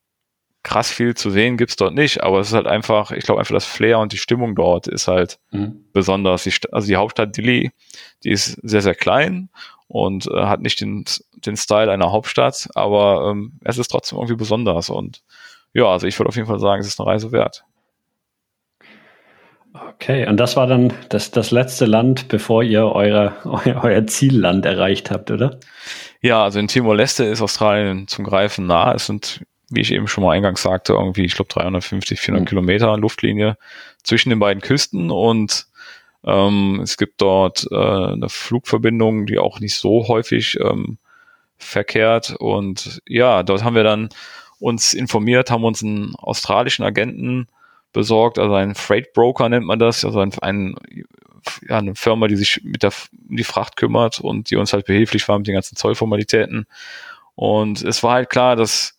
[0.63, 3.53] krass viel zu sehen gibt's dort nicht, aber es ist halt einfach, ich glaube einfach
[3.53, 5.85] das Flair und die Stimmung dort ist halt mhm.
[5.93, 6.43] besonders.
[6.43, 7.71] Die, also die Hauptstadt Dili,
[8.23, 9.49] die ist sehr, sehr klein
[9.87, 11.05] und äh, hat nicht den,
[11.45, 15.23] den Style einer Hauptstadt, aber ähm, es ist trotzdem irgendwie besonders und
[15.73, 17.63] ja, also ich würde auf jeden Fall sagen, es ist eine Reise wert.
[19.73, 24.65] Okay, und das war dann das, das letzte Land, bevor ihr eure, euer, euer Zielland
[24.65, 25.59] erreicht habt, oder?
[26.21, 28.93] Ja, also in Timor-Leste ist Australien zum Greifen nah.
[28.93, 29.41] Es sind
[29.71, 32.47] wie ich eben schon mal eingangs sagte, irgendwie, ich glaube 350, 400 mhm.
[32.47, 33.57] Kilometer Luftlinie
[34.03, 35.67] zwischen den beiden Küsten und
[36.23, 40.97] ähm, es gibt dort äh, eine Flugverbindung, die auch nicht so häufig ähm,
[41.57, 44.09] verkehrt und ja, dort haben wir dann
[44.59, 47.47] uns informiert, haben uns einen australischen Agenten
[47.93, 50.75] besorgt, also einen Freight Broker nennt man das, also ein, ein
[51.67, 52.91] ja, eine Firma, die sich mit der
[53.29, 56.67] um die Fracht kümmert und die uns halt behilflich war mit den ganzen Zollformalitäten.
[57.35, 58.97] Und es war halt klar, dass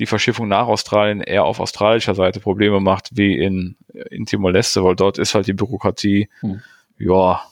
[0.00, 3.76] die Verschiffung nach Australien eher auf australischer Seite Probleme macht wie in,
[4.10, 6.62] in Timor-Leste, weil dort ist halt die Bürokratie, hm.
[6.98, 7.42] ja,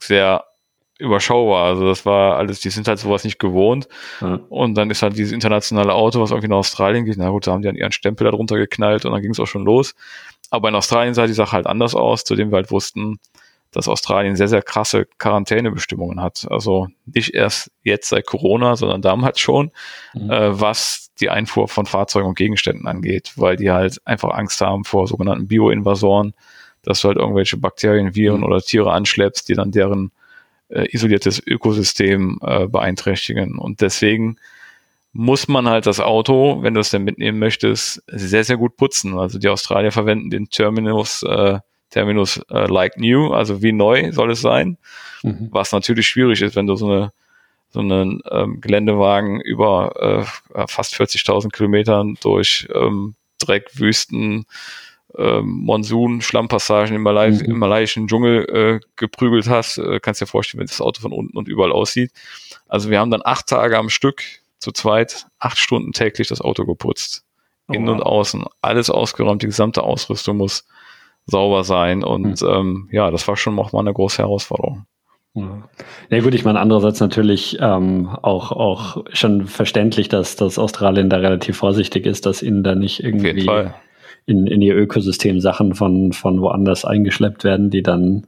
[0.00, 0.44] sehr
[0.98, 1.66] überschaubar.
[1.66, 3.88] Also das war alles, die sind halt sowas nicht gewohnt.
[4.20, 4.40] Ja.
[4.48, 7.16] Und dann ist halt dieses internationale Auto, was irgendwie nach Australien geht.
[7.16, 9.38] Na gut, da haben die an ihren Stempel da drunter geknallt und dann ging es
[9.38, 9.94] auch schon los.
[10.50, 13.20] Aber in Australien sah die Sache halt anders aus, zu dem wir halt wussten,
[13.72, 16.46] dass Australien sehr, sehr krasse Quarantänebestimmungen hat.
[16.50, 19.70] Also nicht erst jetzt seit Corona, sondern damals schon,
[20.14, 20.30] mhm.
[20.30, 24.84] äh, was die Einfuhr von Fahrzeugen und Gegenständen angeht, weil die halt einfach Angst haben
[24.84, 26.34] vor sogenannten Bioinvasoren,
[26.82, 28.44] dass du halt irgendwelche Bakterien, Viren mhm.
[28.44, 30.12] oder Tiere anschleppst, die dann deren
[30.68, 33.58] äh, isoliertes Ökosystem äh, beeinträchtigen.
[33.58, 34.36] Und deswegen
[35.12, 39.18] muss man halt das Auto, wenn du es denn mitnehmen möchtest, sehr, sehr gut putzen.
[39.18, 41.58] Also die Australier verwenden den Terminus, äh,
[41.90, 44.78] Terminus äh, like new, also wie neu soll es sein.
[45.22, 45.48] Mhm.
[45.50, 47.12] Was natürlich schwierig ist, wenn du so eine
[47.70, 50.24] so einen ähm, Geländewagen über
[50.54, 54.46] äh, fast 40.000 Kilometern durch ähm, Dreck, Wüsten,
[55.16, 57.40] ähm, Monsun, Schlammpassagen im, Malai mhm.
[57.40, 61.36] im malaiischen Dschungel äh, geprügelt hast, äh, kannst dir vorstellen, wenn das Auto von unten
[61.36, 62.12] und überall aussieht.
[62.68, 64.22] Also wir haben dann acht Tage am Stück
[64.58, 67.24] zu zweit acht Stunden täglich das Auto geputzt.
[67.68, 67.96] Oh, Innen wow.
[67.96, 68.44] und außen.
[68.62, 70.66] Alles ausgeräumt, die gesamte Ausrüstung muss
[71.28, 72.02] sauber sein.
[72.02, 72.48] Und mhm.
[72.48, 74.84] ähm, ja, das war schon auch mal eine große Herausforderung.
[76.10, 81.18] Ja gut, ich meine andererseits natürlich ähm, auch, auch schon verständlich, dass, dass Australien da
[81.18, 83.48] relativ vorsichtig ist, dass ihnen da nicht irgendwie
[84.26, 88.26] in, in ihr Ökosystem Sachen von, von woanders eingeschleppt werden, die dann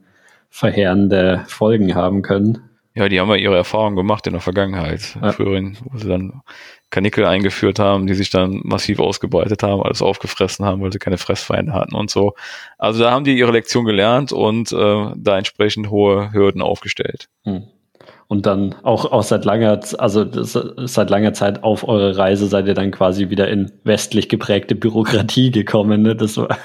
[0.50, 2.58] verheerende Folgen haben können.
[2.94, 5.16] Ja, die haben ja ihre Erfahrungen gemacht in der Vergangenheit.
[5.20, 5.32] Ja.
[5.32, 6.42] Früherin, wo sie dann
[6.90, 11.18] Kanickel eingeführt haben, die sich dann massiv ausgebreitet haben, alles aufgefressen haben, weil sie keine
[11.18, 12.34] Fressfeinde hatten und so.
[12.78, 17.28] Also da haben die ihre Lektion gelernt und äh, da entsprechend hohe Hürden aufgestellt.
[17.44, 17.64] Hm
[18.30, 20.24] und dann auch, auch seit langer, also
[20.86, 25.50] seit langer Zeit auf eure Reise seid ihr dann quasi wieder in westlich geprägte Bürokratie
[25.50, 26.02] gekommen.
[26.02, 26.14] Ne?
[26.14, 26.48] Das war,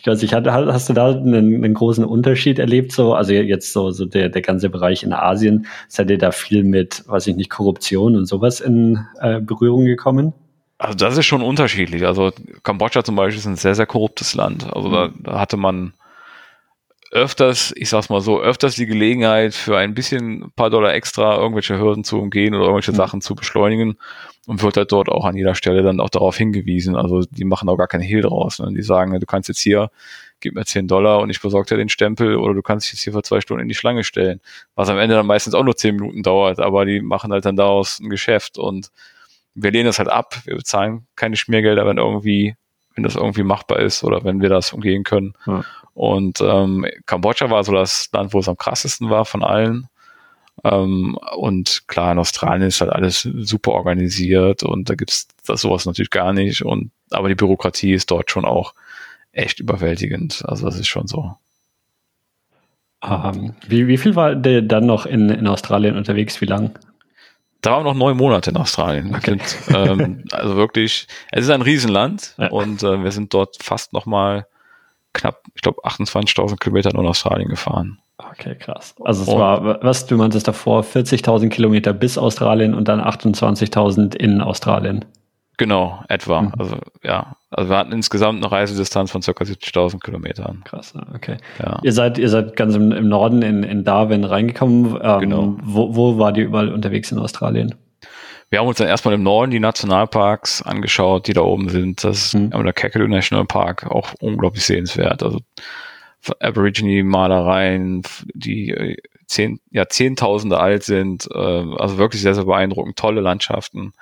[0.00, 2.90] ich weiß nicht, hast du da einen, einen, großen Unterschied erlebt?
[2.90, 6.64] So, also jetzt so, so der, der ganze Bereich in Asien, seid ihr da viel
[6.64, 10.32] mit, weiß ich nicht, Korruption und sowas in äh, Berührung gekommen?
[10.78, 12.04] Also das ist schon unterschiedlich.
[12.04, 12.32] Also
[12.64, 14.66] Kambodscha zum Beispiel ist ein sehr, sehr korruptes Land.
[14.74, 14.92] Also mhm.
[14.92, 15.92] da, da hatte man
[17.10, 21.36] öfters, ich sag's mal so, öfters die Gelegenheit für ein bisschen ein paar Dollar extra
[21.36, 22.96] irgendwelche Hürden zu umgehen oder irgendwelche mhm.
[22.96, 23.96] Sachen zu beschleunigen
[24.46, 26.96] und wird halt dort auch an jeder Stelle dann auch darauf hingewiesen.
[26.96, 28.60] Also die machen auch gar keinen Hehl draus.
[28.60, 28.72] Ne?
[28.74, 29.90] Die sagen, du kannst jetzt hier,
[30.38, 33.02] gib mir 10 Dollar und ich besorge dir den Stempel oder du kannst dich jetzt
[33.02, 34.40] hier für zwei Stunden in die Schlange stellen.
[34.76, 37.56] Was am Ende dann meistens auch nur 10 Minuten dauert, aber die machen halt dann
[37.56, 38.90] daraus ein Geschäft und
[39.54, 40.36] wir lehnen das halt ab.
[40.44, 42.54] Wir bezahlen keine Schmiergelder, wenn irgendwie,
[42.94, 45.34] wenn das irgendwie machbar ist oder wenn wir das umgehen können.
[45.46, 45.64] Ja.
[46.00, 49.86] Und ähm, Kambodscha war so das Land, wo es am krassesten war von allen.
[50.64, 55.84] Ähm, und klar, in Australien ist halt alles super organisiert und da gibt's das sowas
[55.84, 56.64] natürlich gar nicht.
[56.64, 58.72] Und aber die Bürokratie ist dort schon auch
[59.32, 60.42] echt überwältigend.
[60.46, 61.36] Also das ist schon so.
[63.02, 66.40] Um, ähm, wie, wie viel war der dann noch in, in Australien unterwegs?
[66.40, 66.78] Wie lang?
[67.60, 69.14] Da waren noch neun Monate in Australien.
[69.14, 69.38] Okay.
[69.38, 72.48] Sind, ähm, also wirklich, es ist ein Riesenland ja.
[72.48, 74.46] und äh, wir sind dort fast noch mal
[75.12, 77.98] knapp, ich glaube, 28.000 Kilometer nur in Australien gefahren.
[78.18, 78.94] Okay, krass.
[79.02, 84.14] Also es und, war, was du meintest davor, 40.000 Kilometer bis Australien und dann 28.000
[84.14, 85.04] in Australien.
[85.56, 86.42] Genau, etwa.
[86.42, 86.52] Mhm.
[86.58, 89.30] Also ja, also wir hatten insgesamt eine Reisedistanz von ca.
[89.30, 90.62] 70.000 Kilometern.
[90.64, 91.36] Krass, okay.
[91.62, 91.78] Ja.
[91.82, 94.98] Ihr seid, ihr seid ganz im, im Norden in, in Darwin reingekommen.
[95.02, 95.56] Ähm, genau.
[95.62, 97.74] Wo, wo war die überall unterwegs in Australien?
[98.50, 102.02] Wir haben uns dann erstmal im Norden die Nationalparks angeschaut, die da oben sind.
[102.02, 102.50] Das ist mhm.
[102.50, 105.22] der Kakadu National Park, auch unglaublich sehenswert.
[105.22, 105.38] Also
[106.40, 108.02] Aborigine-Malereien,
[108.34, 108.96] die äh,
[109.26, 113.92] zehn, ja, Zehntausende alt sind, äh, also wirklich sehr, sehr beeindruckend, tolle Landschaften.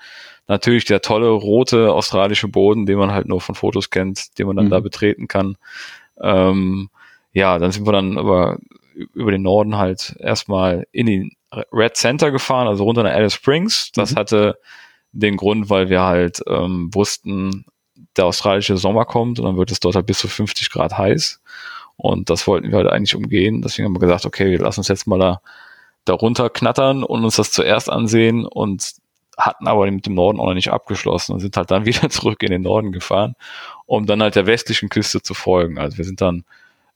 [0.46, 4.56] Natürlich der tolle rote australische Boden, den man halt nur von Fotos kennt, den man
[4.56, 4.70] dann mhm.
[4.70, 5.56] da betreten kann.
[6.20, 6.88] Ähm,
[7.39, 8.59] ja, dann sind wir dann über,
[9.15, 11.31] über den Norden halt erstmal in den
[11.73, 13.93] Red Center gefahren, also runter nach Alice Springs.
[13.93, 14.16] Das mhm.
[14.16, 14.59] hatte
[15.12, 17.65] den Grund, weil wir halt ähm, wussten,
[18.16, 21.40] der australische Sommer kommt und dann wird es dort halt bis zu 50 Grad heiß.
[21.97, 23.62] Und das wollten wir halt eigentlich umgehen.
[23.62, 25.40] Deswegen haben wir gesagt, okay, wir lassen uns jetzt mal da,
[26.05, 28.94] da runter knattern und uns das zuerst ansehen und
[29.36, 32.43] hatten aber mit dem Norden auch noch nicht abgeschlossen und sind halt dann wieder zurück
[32.43, 33.35] in den Norden gefahren,
[33.86, 35.78] um dann halt der westlichen Küste zu folgen.
[35.78, 36.44] Also wir sind dann,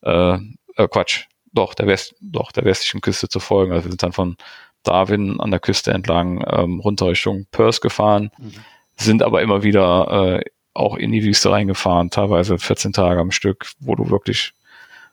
[0.03, 0.35] äh,
[0.77, 3.73] äh Quatsch, doch, der West, doch, der westlichen Küste zu folgen.
[3.73, 4.37] Also wir sind dann von
[4.83, 8.53] Darwin an der Küste entlang ähm, runter Richtung Perth gefahren, mhm.
[8.97, 13.71] sind aber immer wieder äh, auch in die Wüste reingefahren, teilweise 14 Tage am Stück,
[13.79, 14.55] wo du wirklich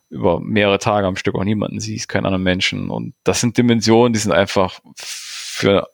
[0.09, 2.89] über mehrere Tage am Stück auch niemanden siehst, keinen anderen Menschen.
[2.89, 5.87] Und das sind Dimensionen, die sind einfach für,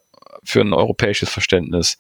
[0.44, 1.98] für ein europäisches Verständnis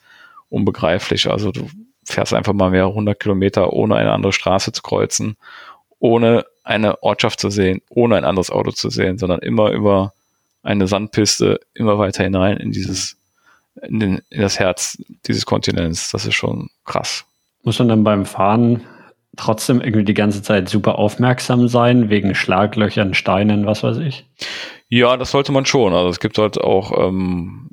[0.49, 1.29] unbegreiflich.
[1.29, 1.69] Also du
[2.05, 5.35] fährst einfach mal mehrere hundert Kilometer, ohne eine andere Straße zu kreuzen,
[5.99, 10.13] ohne eine Ortschaft zu sehen, ohne ein anderes Auto zu sehen, sondern immer über
[10.63, 13.17] eine Sandpiste, immer weiter hinein in dieses,
[13.83, 14.97] in, den, in das Herz
[15.27, 16.11] dieses Kontinents.
[16.11, 17.25] Das ist schon krass.
[17.63, 18.81] Muss man dann beim Fahren
[19.37, 24.25] trotzdem irgendwie die ganze Zeit super aufmerksam sein, wegen Schlaglöchern, Steinen, was weiß ich?
[24.89, 25.93] Ja, das sollte man schon.
[25.93, 27.69] Also es gibt dort auch, ähm,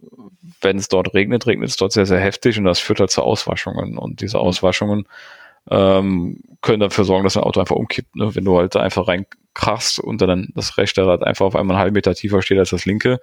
[0.60, 3.22] wenn es dort regnet, regnet es dort sehr, sehr heftig und das führt halt zu
[3.22, 3.96] Auswaschungen.
[3.96, 5.06] Und diese Auswaschungen
[5.70, 8.16] ähm, können dafür sorgen, dass ein Auto einfach umkippt.
[8.16, 8.34] Ne?
[8.34, 11.94] Wenn du halt einfach reinkrachst und dann das rechte Rad einfach auf einmal einen halben
[11.94, 13.20] Meter tiefer steht als das linke,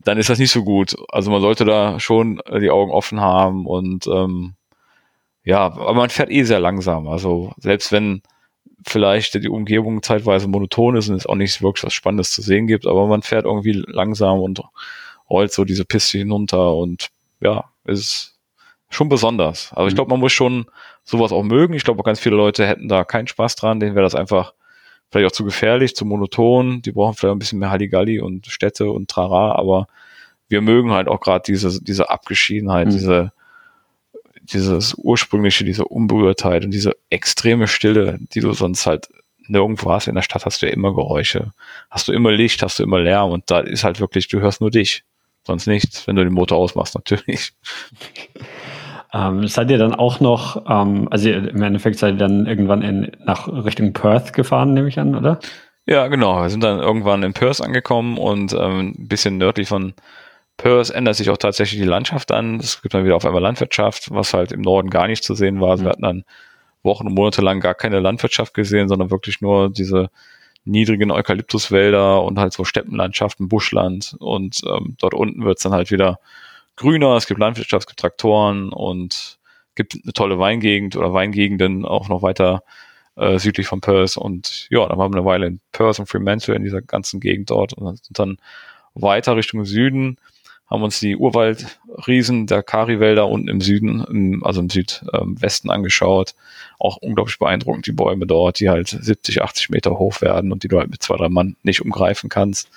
[0.00, 0.94] dann ist das nicht so gut.
[1.08, 4.54] Also man sollte da schon äh, die Augen offen haben und ähm,
[5.44, 7.06] ja, aber man fährt eh sehr langsam.
[7.08, 8.22] Also selbst wenn
[8.86, 12.66] vielleicht die Umgebung zeitweise monoton ist und es auch nicht wirklich was Spannendes zu sehen
[12.66, 14.60] gibt, aber man fährt irgendwie langsam und
[15.28, 17.08] rollt so diese Piste hinunter und
[17.40, 18.38] ja, ist
[18.90, 19.72] schon besonders.
[19.72, 19.96] Also ich mhm.
[19.96, 20.66] glaube, man muss schon
[21.04, 21.74] sowas auch mögen.
[21.74, 24.54] Ich glaube, ganz viele Leute hätten da keinen Spaß dran, denen wäre das einfach
[25.10, 26.82] vielleicht auch zu gefährlich, zu monoton.
[26.82, 29.86] Die brauchen vielleicht ein bisschen mehr Halligalli und Städte und Trara, aber
[30.48, 32.90] wir mögen halt auch gerade diese, diese Abgeschiedenheit, mhm.
[32.90, 33.32] diese
[34.44, 39.08] dieses ursprüngliche, diese Unberührtheit und diese extreme Stille, die du sonst halt
[39.46, 40.08] nirgendwo hast.
[40.08, 41.52] In der Stadt hast du ja immer Geräusche,
[41.90, 44.60] hast du immer Licht, hast du immer Lärm und da ist halt wirklich, du hörst
[44.60, 45.04] nur dich,
[45.46, 47.52] sonst nichts, wenn du den Motor ausmachst natürlich.
[49.14, 53.12] Ähm, seid ihr dann auch noch, ähm, also im Endeffekt seid ihr dann irgendwann in,
[53.24, 55.38] nach Richtung Perth gefahren, nehme ich an, oder?
[55.86, 56.42] Ja, genau.
[56.42, 59.94] Wir sind dann irgendwann in Perth angekommen und ähm, ein bisschen nördlich von
[60.56, 62.58] Perth ändert sich auch tatsächlich die Landschaft an.
[62.58, 65.60] Es gibt dann wieder auf einmal Landwirtschaft, was halt im Norden gar nicht zu sehen
[65.60, 65.70] war.
[65.70, 65.86] Also mhm.
[65.86, 66.24] Wir hatten dann
[66.82, 70.10] Wochen und Monate lang gar keine Landwirtschaft gesehen, sondern wirklich nur diese
[70.64, 74.16] niedrigen Eukalyptuswälder und halt so Steppenlandschaften, Buschland.
[74.18, 76.18] Und ähm, dort unten wird's dann halt wieder
[76.76, 77.16] grüner.
[77.16, 79.38] Es gibt Landwirtschaft, es gibt Traktoren und
[79.74, 82.62] gibt eine tolle Weingegend oder Weingegenden auch noch weiter
[83.16, 84.16] äh, südlich von Perth.
[84.16, 87.50] Und ja, dann waren wir eine Weile in Perth und Fremantle in dieser ganzen Gegend
[87.50, 88.38] dort und dann
[88.94, 90.18] weiter Richtung Süden
[90.66, 96.34] haben uns die Urwaldriesen der Kari-Wälder unten im Süden, im, also im Südwesten angeschaut.
[96.78, 100.68] Auch unglaublich beeindruckend, die Bäume dort, die halt 70, 80 Meter hoch werden und die
[100.68, 102.70] du halt mit zwei, drei Mann nicht umgreifen kannst.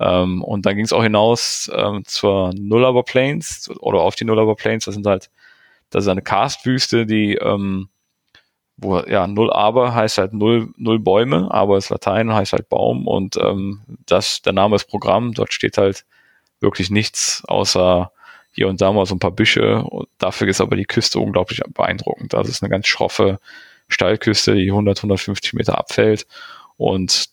[0.00, 4.56] Ähm, und dann ging es auch hinaus ähm, zur Nullarbor Plains oder auf die Nullarbor
[4.56, 4.84] Plains.
[4.84, 5.30] Das sind halt,
[5.90, 7.88] das ist eine Karstwüste, die ähm,
[8.76, 13.08] wo ja null aber heißt halt null null Bäume, aber ist Latein heißt halt Baum
[13.08, 15.34] und ähm, das der Name ist Programm.
[15.34, 16.04] Dort steht halt
[16.60, 18.12] wirklich nichts außer
[18.52, 19.82] hier und da mal so ein paar Büsche.
[19.84, 22.32] Und dafür ist aber die Küste unglaublich beeindruckend.
[22.32, 23.38] Das ist eine ganz schroffe
[23.88, 26.26] Steilküste, die 100, 150 Meter abfällt
[26.76, 27.30] und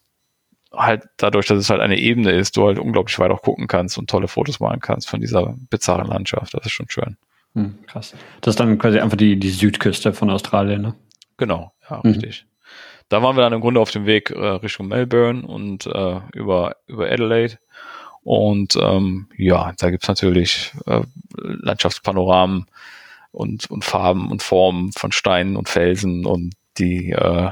[0.78, 3.98] halt dadurch, dass es halt eine Ebene ist, du halt unglaublich weit auch gucken kannst
[3.98, 6.54] und tolle Fotos machen kannst von dieser bizarren Landschaft.
[6.54, 7.18] Das ist schon schön.
[7.54, 8.14] Hm, krass.
[8.42, 10.96] Das ist dann quasi einfach die, die Südküste von Australien, ne?
[11.38, 12.12] Genau, ja, mhm.
[12.12, 12.46] richtig.
[13.10, 16.76] Da waren wir dann im Grunde auf dem Weg äh, Richtung Melbourne und äh, über,
[16.88, 17.58] über Adelaide
[18.26, 21.02] und ähm, ja, da gibt's natürlich äh,
[21.38, 22.66] Landschaftspanoramen
[23.32, 27.52] und, und Farben und Formen von Steinen und Felsen und die äh,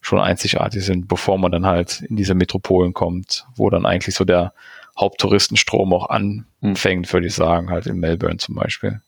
[0.00, 4.24] schon einzigartig sind, bevor man dann halt in diese Metropolen kommt, wo dann eigentlich so
[4.24, 4.52] der
[4.98, 9.00] Haupttouristenstrom auch anfängt, würde ich sagen, halt in Melbourne zum Beispiel.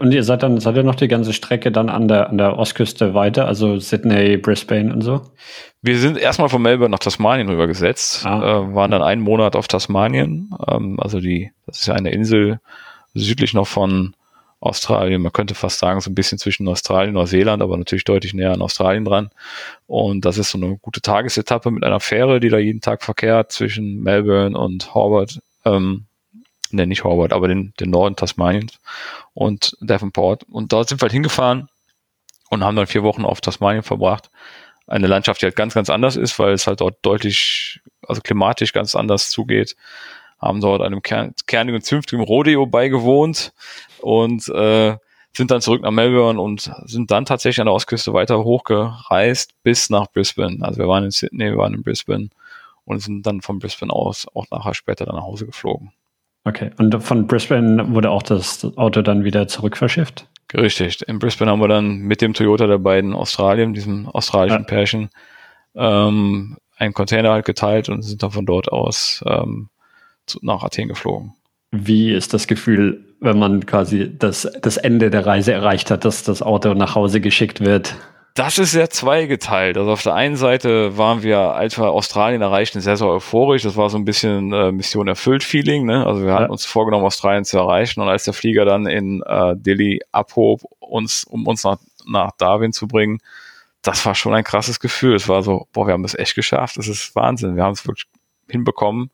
[0.00, 2.58] Und ihr seid dann, seid ihr noch die ganze Strecke dann an der, an der
[2.58, 5.20] Ostküste weiter, also Sydney, Brisbane und so?
[5.82, 8.62] Wir sind erstmal von Melbourne nach Tasmanien rübergesetzt, ah.
[8.62, 12.58] äh, waren dann einen Monat auf Tasmanien, ähm, also die, das ist ja eine Insel
[13.12, 14.14] südlich noch von
[14.60, 18.32] Australien, man könnte fast sagen, so ein bisschen zwischen Australien und Neuseeland, aber natürlich deutlich
[18.34, 19.30] näher an Australien dran.
[19.86, 23.52] Und das ist so eine gute Tagesetappe mit einer Fähre, die da jeden Tag verkehrt
[23.52, 25.40] zwischen Melbourne und Hobart.
[25.64, 26.06] Ähm,
[26.70, 28.78] ne, nicht Hobart, aber den, den Norden Tasmaniens
[29.34, 30.44] und Devonport.
[30.44, 31.68] Und dort sind wir halt hingefahren
[32.48, 34.30] und haben dann vier Wochen auf Tasmanien verbracht.
[34.86, 38.72] Eine Landschaft, die halt ganz, ganz anders ist, weil es halt dort deutlich, also klimatisch
[38.72, 39.76] ganz anders zugeht.
[40.38, 43.52] Haben dort einem kern kernigen, zünftigen Rodeo beigewohnt
[44.00, 44.96] und äh,
[45.36, 49.90] sind dann zurück nach Melbourne und sind dann tatsächlich an der Ostküste weiter hochgereist bis
[49.90, 50.58] nach Brisbane.
[50.62, 52.30] Also wir waren in Sydney, wir waren in Brisbane
[52.84, 55.92] und sind dann von Brisbane aus auch nachher später dann nach Hause geflogen.
[56.44, 60.28] Okay, und von Brisbane wurde auch das Auto dann wieder zurückverschifft?
[60.54, 61.02] Richtig.
[61.08, 64.64] In Brisbane haben wir dann mit dem Toyota der beiden Australien, diesem australischen ja.
[64.64, 65.10] Pärchen,
[65.74, 69.68] ähm, einen Container halt geteilt und sind dann von dort aus ähm,
[70.42, 71.34] nach Athen geflogen.
[71.72, 76.22] Wie ist das Gefühl, wenn man quasi das, das Ende der Reise erreicht hat, dass
[76.22, 77.96] das Auto nach Hause geschickt wird?
[78.36, 79.78] Das ist sehr zweigeteilt.
[79.78, 83.62] Also auf der einen Seite waren wir, als wir Australien erreichten, sehr, sehr euphorisch.
[83.62, 85.86] Das war so ein bisschen äh, Mission erfüllt Feeling.
[85.86, 86.06] Ne?
[86.06, 86.40] Also wir ja.
[86.40, 88.02] hatten uns vorgenommen, Australien zu erreichen.
[88.02, 92.74] Und als der Flieger dann in äh, Delhi abhob, uns, um uns nach, nach Darwin
[92.74, 93.20] zu bringen,
[93.80, 95.14] das war schon ein krasses Gefühl.
[95.14, 96.76] Es war so, boah, wir haben es echt geschafft.
[96.76, 97.56] Das ist Wahnsinn.
[97.56, 98.06] Wir haben es wirklich
[98.50, 99.10] hinbekommen,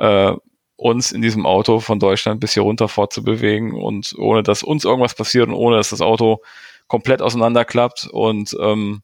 [0.00, 0.32] äh,
[0.76, 5.14] uns in diesem Auto von Deutschland bis hier runter fortzubewegen und ohne dass uns irgendwas
[5.14, 6.40] passiert und ohne dass das Auto
[6.88, 9.02] komplett auseinanderklappt und ähm,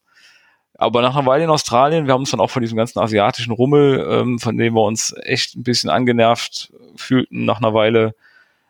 [0.79, 3.51] aber nach einer Weile in Australien, wir haben uns dann auch von diesem ganzen asiatischen
[3.51, 8.13] Rummel, ähm, von dem wir uns echt ein bisschen angenervt fühlten, nach einer Weile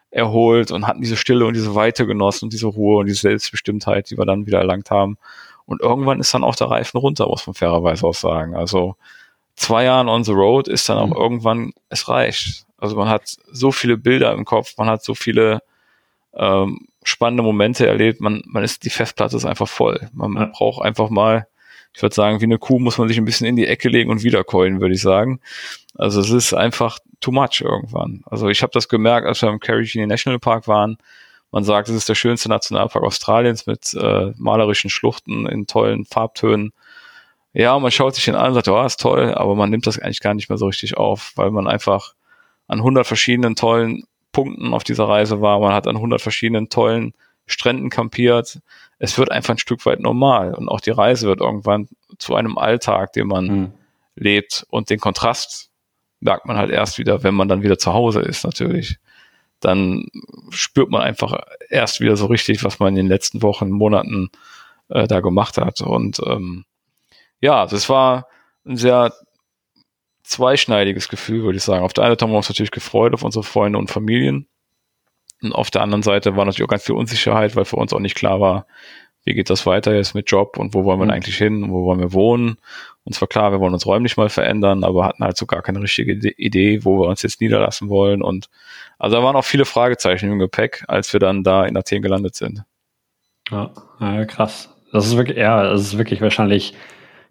[0.09, 4.09] erholt und hatten diese Stille und diese Weite genossen und diese Ruhe und diese Selbstbestimmtheit,
[4.09, 5.17] die wir dann wieder erlangt haben.
[5.65, 8.55] Und irgendwann ist dann auch der Reifen runter, muss man fairerweise auch sagen.
[8.55, 8.95] Also
[9.57, 11.21] zwei Jahren on the road ist dann auch mhm.
[11.21, 12.65] irgendwann, es reicht.
[12.77, 15.61] Also man hat so viele Bilder im Kopf, man hat so viele
[16.33, 20.09] ähm, spannende Momente erlebt, man, man ist, die Festplatte ist einfach voll.
[20.13, 21.47] Man, man braucht einfach mal
[21.97, 24.11] ich würde sagen, wie eine Kuh muss man sich ein bisschen in die Ecke legen
[24.11, 25.39] und wiederkeulen, würde ich sagen.
[25.95, 28.21] Also es ist einfach too much irgendwann.
[28.27, 30.99] Also ich habe das gemerkt, als wir im Carigini National Park waren.
[31.51, 36.71] Man sagt, es ist der schönste Nationalpark Australiens mit äh, malerischen Schluchten in tollen Farbtönen.
[37.59, 39.97] Ja, man schaut sich den an und sagt, oh, ist toll, aber man nimmt das
[39.97, 42.13] eigentlich gar nicht mehr so richtig auf, weil man einfach
[42.67, 45.59] an 100 verschiedenen tollen Punkten auf dieser Reise war.
[45.59, 47.15] Man hat an 100 verschiedenen tollen
[47.47, 48.59] Stränden kampiert.
[48.99, 51.87] Es wird einfach ein Stück weit normal und auch die Reise wird irgendwann
[52.19, 53.73] zu einem Alltag, den man mhm.
[54.15, 55.71] lebt und den Kontrast
[56.19, 58.99] merkt man halt erst wieder, wenn man dann wieder zu Hause ist natürlich.
[59.61, 60.05] Dann
[60.51, 61.33] spürt man einfach
[61.71, 64.29] erst wieder so richtig, was man in den letzten Wochen, Monaten
[64.89, 65.81] äh, da gemacht hat.
[65.81, 66.65] Und ähm,
[67.41, 68.27] ja, das war
[68.65, 69.13] ein sehr
[70.23, 71.83] zweischneidiges Gefühl, würde ich sagen.
[71.83, 74.47] Auf der einen Seite haben wir uns natürlich gefreut auf unsere Freunde und Familien,
[75.41, 77.99] und auf der anderen Seite war natürlich auch ganz viel Unsicherheit, weil für uns auch
[77.99, 78.65] nicht klar war,
[79.23, 81.11] wie geht das weiter jetzt mit Job und wo wollen wir mhm.
[81.11, 82.57] eigentlich hin und wo wollen wir wohnen.
[83.03, 85.81] Uns war klar, wir wollen uns räumlich mal verändern, aber hatten halt so gar keine
[85.81, 88.21] richtige Idee, wo wir uns jetzt niederlassen wollen.
[88.21, 88.49] Und
[88.97, 92.35] also da waren auch viele Fragezeichen im Gepäck, als wir dann da in Athen gelandet
[92.35, 92.63] sind.
[93.51, 94.73] Ja, ja krass.
[94.91, 96.73] Das ist wirklich, ja, das ist wirklich wahrscheinlich,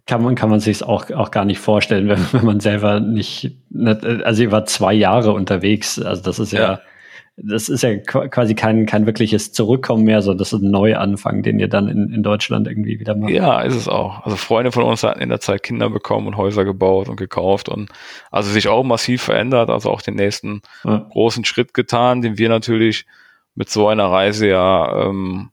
[0.06, 3.56] kann man, kann man sich auch, auch gar nicht vorstellen, wenn, wenn man selber nicht,
[3.74, 6.00] also ihr war zwei Jahre unterwegs.
[6.00, 6.80] Also das ist ja, ja
[7.38, 11.58] das ist ja quasi kein, kein wirkliches Zurückkommen mehr, sondern das ist ein Neuanfang, den
[11.58, 13.30] ihr dann in, in Deutschland irgendwie wieder macht.
[13.30, 14.24] Ja, ist es auch.
[14.24, 17.68] Also Freunde von uns hatten in der Zeit Kinder bekommen und Häuser gebaut und gekauft
[17.68, 17.90] und
[18.30, 21.06] also sich auch massiv verändert, also auch den nächsten ja.
[21.10, 23.04] großen Schritt getan, den wir natürlich
[23.54, 25.50] mit so einer Reise ja, ähm,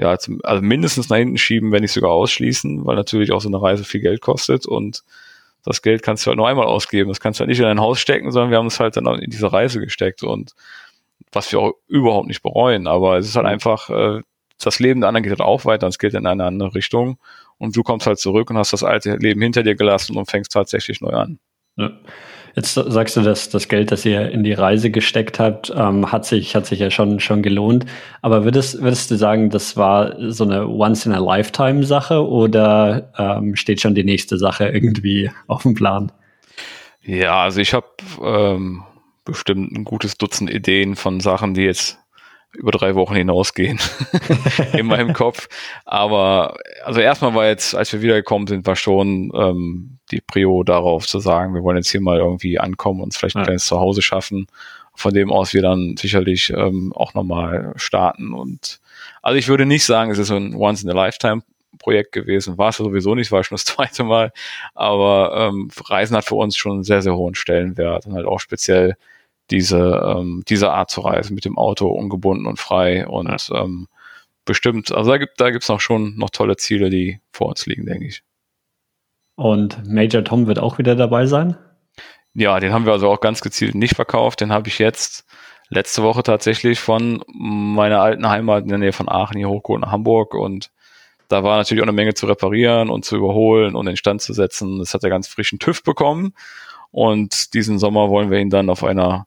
[0.00, 3.48] ja, zum, also mindestens nach hinten schieben, wenn nicht sogar ausschließen, weil natürlich auch so
[3.48, 5.04] eine Reise viel Geld kostet und
[5.62, 7.10] das Geld kannst du halt nur einmal ausgeben.
[7.10, 9.06] Das kannst du halt nicht in dein Haus stecken, sondern wir haben es halt dann
[9.18, 10.54] in diese Reise gesteckt und
[11.32, 12.86] was wir auch überhaupt nicht bereuen.
[12.86, 14.22] Aber es ist halt einfach, äh,
[14.58, 17.18] das Leben der anderen geht halt auch weiter, es geht in eine andere Richtung.
[17.58, 20.52] Und du kommst halt zurück und hast das alte Leben hinter dir gelassen und fängst
[20.52, 21.38] tatsächlich neu an.
[21.76, 21.90] Ja.
[22.56, 26.24] Jetzt sagst du, dass das Geld, das ihr in die Reise gesteckt habt, ähm, hat
[26.24, 27.86] sich hat sich ja schon schon gelohnt.
[28.22, 33.12] Aber würdest würdest du sagen, das war so eine Once in a Lifetime Sache oder
[33.18, 36.12] ähm, steht schon die nächste Sache irgendwie auf dem Plan?
[37.02, 37.86] Ja, also ich habe
[38.22, 38.82] ähm,
[39.24, 41.98] bestimmt ein gutes Dutzend Ideen von Sachen, die jetzt
[42.52, 43.78] über drei Wochen hinausgehen
[44.72, 45.48] in meinem Kopf.
[45.84, 51.06] Aber also erstmal war jetzt, als wir wiedergekommen sind, war schon ähm, die Prio darauf
[51.06, 53.44] zu sagen, wir wollen jetzt hier mal irgendwie ankommen und uns vielleicht ein ja.
[53.44, 54.46] kleines Zuhause schaffen,
[54.94, 58.32] von dem aus wir dann sicherlich ähm, auch nochmal starten.
[58.32, 58.80] Und
[59.22, 61.42] also ich würde nicht sagen, es ist so ein Once in a Lifetime
[61.78, 62.58] Projekt gewesen.
[62.58, 64.32] War es sowieso nicht, war schon das zweite Mal.
[64.74, 68.40] Aber ähm, Reisen hat für uns schon einen sehr, sehr hohen Stellenwert und halt auch
[68.40, 68.96] speziell
[69.50, 73.62] diese, ähm, diese Art zu reisen mit dem Auto ungebunden und frei und ja.
[73.62, 73.88] ähm,
[74.44, 77.84] bestimmt, also da gibt da gibt's noch schon noch tolle Ziele, die vor uns liegen,
[77.84, 78.22] denke ich.
[79.40, 81.56] Und Major Tom wird auch wieder dabei sein?
[82.34, 84.42] Ja, den haben wir also auch ganz gezielt nicht verkauft.
[84.42, 85.24] Den habe ich jetzt
[85.70, 89.92] letzte Woche tatsächlich von meiner alten Heimat in der Nähe von Aachen hier hochgeholt nach
[89.92, 90.70] Hamburg und
[91.28, 94.34] da war natürlich auch eine Menge zu reparieren und zu überholen und in Stand zu
[94.34, 94.78] setzen.
[94.78, 96.34] Das hat er ganz frischen TÜV bekommen
[96.90, 99.26] und diesen Sommer wollen wir ihn dann auf einer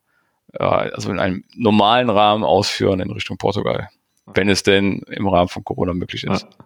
[0.59, 3.89] also in einem normalen Rahmen ausführen in Richtung Portugal.
[4.27, 6.43] Wenn es denn im Rahmen von Corona möglich ist.
[6.43, 6.65] Ja.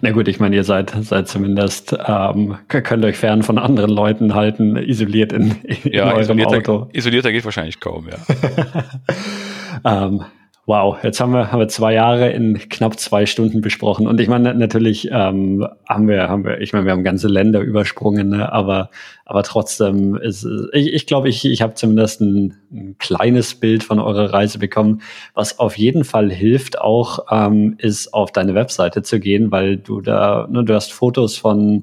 [0.00, 4.34] Na gut, ich meine, ihr seid, seid zumindest, ähm, könnt euch fern von anderen Leuten
[4.34, 6.88] halten, isoliert in, in ja, eurem isolierter, Auto.
[6.92, 8.18] Isolierter geht wahrscheinlich kaum, ja.
[10.06, 10.24] ähm,
[10.64, 14.06] Wow, jetzt haben wir, haben wir zwei Jahre in knapp zwei Stunden besprochen.
[14.06, 17.58] Und ich meine, natürlich ähm, haben wir, haben wir, ich meine, wir haben ganze Länder
[17.58, 18.52] übersprungen, ne?
[18.52, 18.90] aber,
[19.24, 23.98] aber trotzdem ist, ich, ich glaube, ich, ich habe zumindest ein, ein kleines Bild von
[23.98, 25.02] eurer Reise bekommen.
[25.34, 30.00] Was auf jeden Fall hilft auch, ähm, ist auf deine Webseite zu gehen, weil du
[30.00, 31.82] da, ne, du hast Fotos von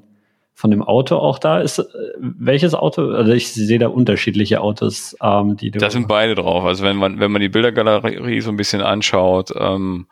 [0.60, 1.78] von dem Auto auch da ist.
[1.78, 1.84] Äh,
[2.18, 3.12] welches Auto?
[3.12, 5.78] Also ich sehe da unterschiedliche Autos, ähm, die du.
[5.78, 6.64] Da sind beide drauf.
[6.64, 10.06] Also wenn man, wenn man die Bildergalerie so ein bisschen anschaut, ähm,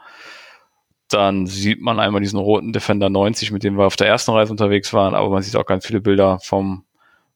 [1.11, 4.51] dann sieht man einmal diesen roten Defender 90, mit dem wir auf der ersten Reise
[4.51, 6.85] unterwegs waren, aber man sieht auch ganz viele Bilder vom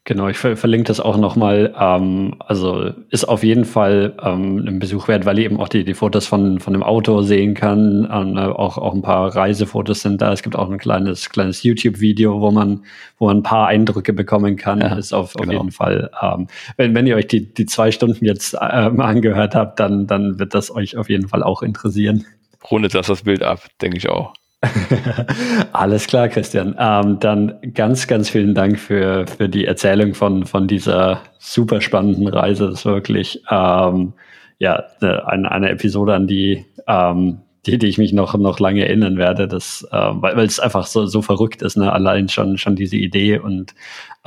[0.09, 1.75] Genau, ich ver verlinke das auch nochmal.
[1.79, 5.85] Ähm, also ist auf jeden Fall ähm, ein Besuch wert, weil ihr eben auch die,
[5.85, 8.09] die Fotos von, von dem Auto sehen kann.
[8.11, 10.33] Ähm, auch, auch ein paar Reisefotos sind da.
[10.33, 12.85] Es gibt auch ein kleines, kleines YouTube-Video, wo man,
[13.19, 14.81] wo man ein paar Eindrücke bekommen kann.
[14.81, 15.49] Ja, ist auf, genau.
[15.49, 16.11] auf jeden Fall.
[16.23, 16.47] Ähm,
[16.79, 20.55] wenn, wenn ihr euch die, die zwei Stunden jetzt ähm, angehört habt, dann, dann wird
[20.55, 22.25] das euch auf jeden Fall auch interessieren.
[22.71, 24.33] Rundet das das Bild ab, denke ich auch.
[25.73, 26.75] Alles klar, Christian.
[26.79, 32.27] Ähm, dann ganz, ganz vielen Dank für, für die Erzählung von, von dieser super spannenden
[32.27, 32.67] Reise.
[32.67, 34.15] Das ist wirklich ähm,
[34.59, 39.17] ja, eine, eine Episode, an die ähm, die, die ich mich noch, noch lange erinnern
[39.17, 41.93] werde, das, äh, weil, weil es einfach so, so verrückt ist, ne?
[41.93, 43.75] allein schon, schon diese Idee und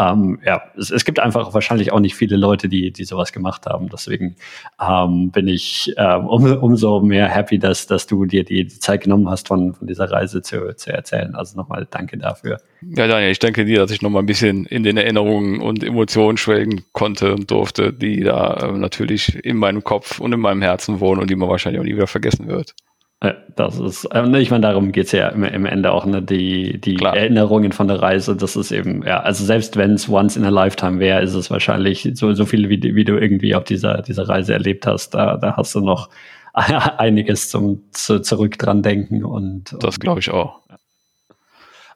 [0.01, 3.65] ähm, ja, es, es gibt einfach wahrscheinlich auch nicht viele Leute, die, die sowas gemacht
[3.65, 3.89] haben.
[3.89, 4.35] Deswegen
[4.81, 9.29] ähm, bin ich ähm, um, umso mehr happy, dass, dass du dir die Zeit genommen
[9.29, 11.35] hast, von, von dieser Reise zu, zu erzählen.
[11.35, 12.59] Also nochmal danke dafür.
[12.81, 16.37] Ja, Daniel, ich danke dir, dass ich nochmal ein bisschen in den Erinnerungen und Emotionen
[16.37, 20.99] schwelgen konnte und durfte, die da äh, natürlich in meinem Kopf und in meinem Herzen
[20.99, 22.73] wohnen und die man wahrscheinlich auch nie wieder vergessen wird.
[23.56, 26.23] Das ist, äh, ich meine, darum geht's ja im, im, Ende auch, ne?
[26.23, 30.38] Die, die Erinnerungen von der Reise, das ist eben, ja, also selbst wenn es once
[30.38, 33.64] in a lifetime wäre, ist es wahrscheinlich so, so viel, wie, wie du irgendwie auf
[33.64, 36.10] dieser, dieser Reise erlebt hast, da, da hast du noch
[36.53, 39.76] einiges zum zu, zurück dran denken und.
[39.80, 40.60] Das glaube ich auch.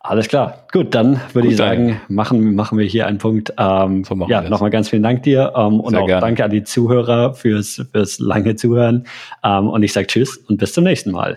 [0.07, 0.65] Alles klar.
[0.72, 3.53] Gut, dann würde ich sagen, machen, machen wir hier einen Punkt.
[3.57, 6.22] Ähm, so ja, nochmal ganz vielen Dank dir ähm, und auch gerne.
[6.22, 9.06] danke an die Zuhörer fürs, fürs lange Zuhören.
[9.44, 11.34] Ähm, und ich sage Tschüss und bis zum nächsten Mal.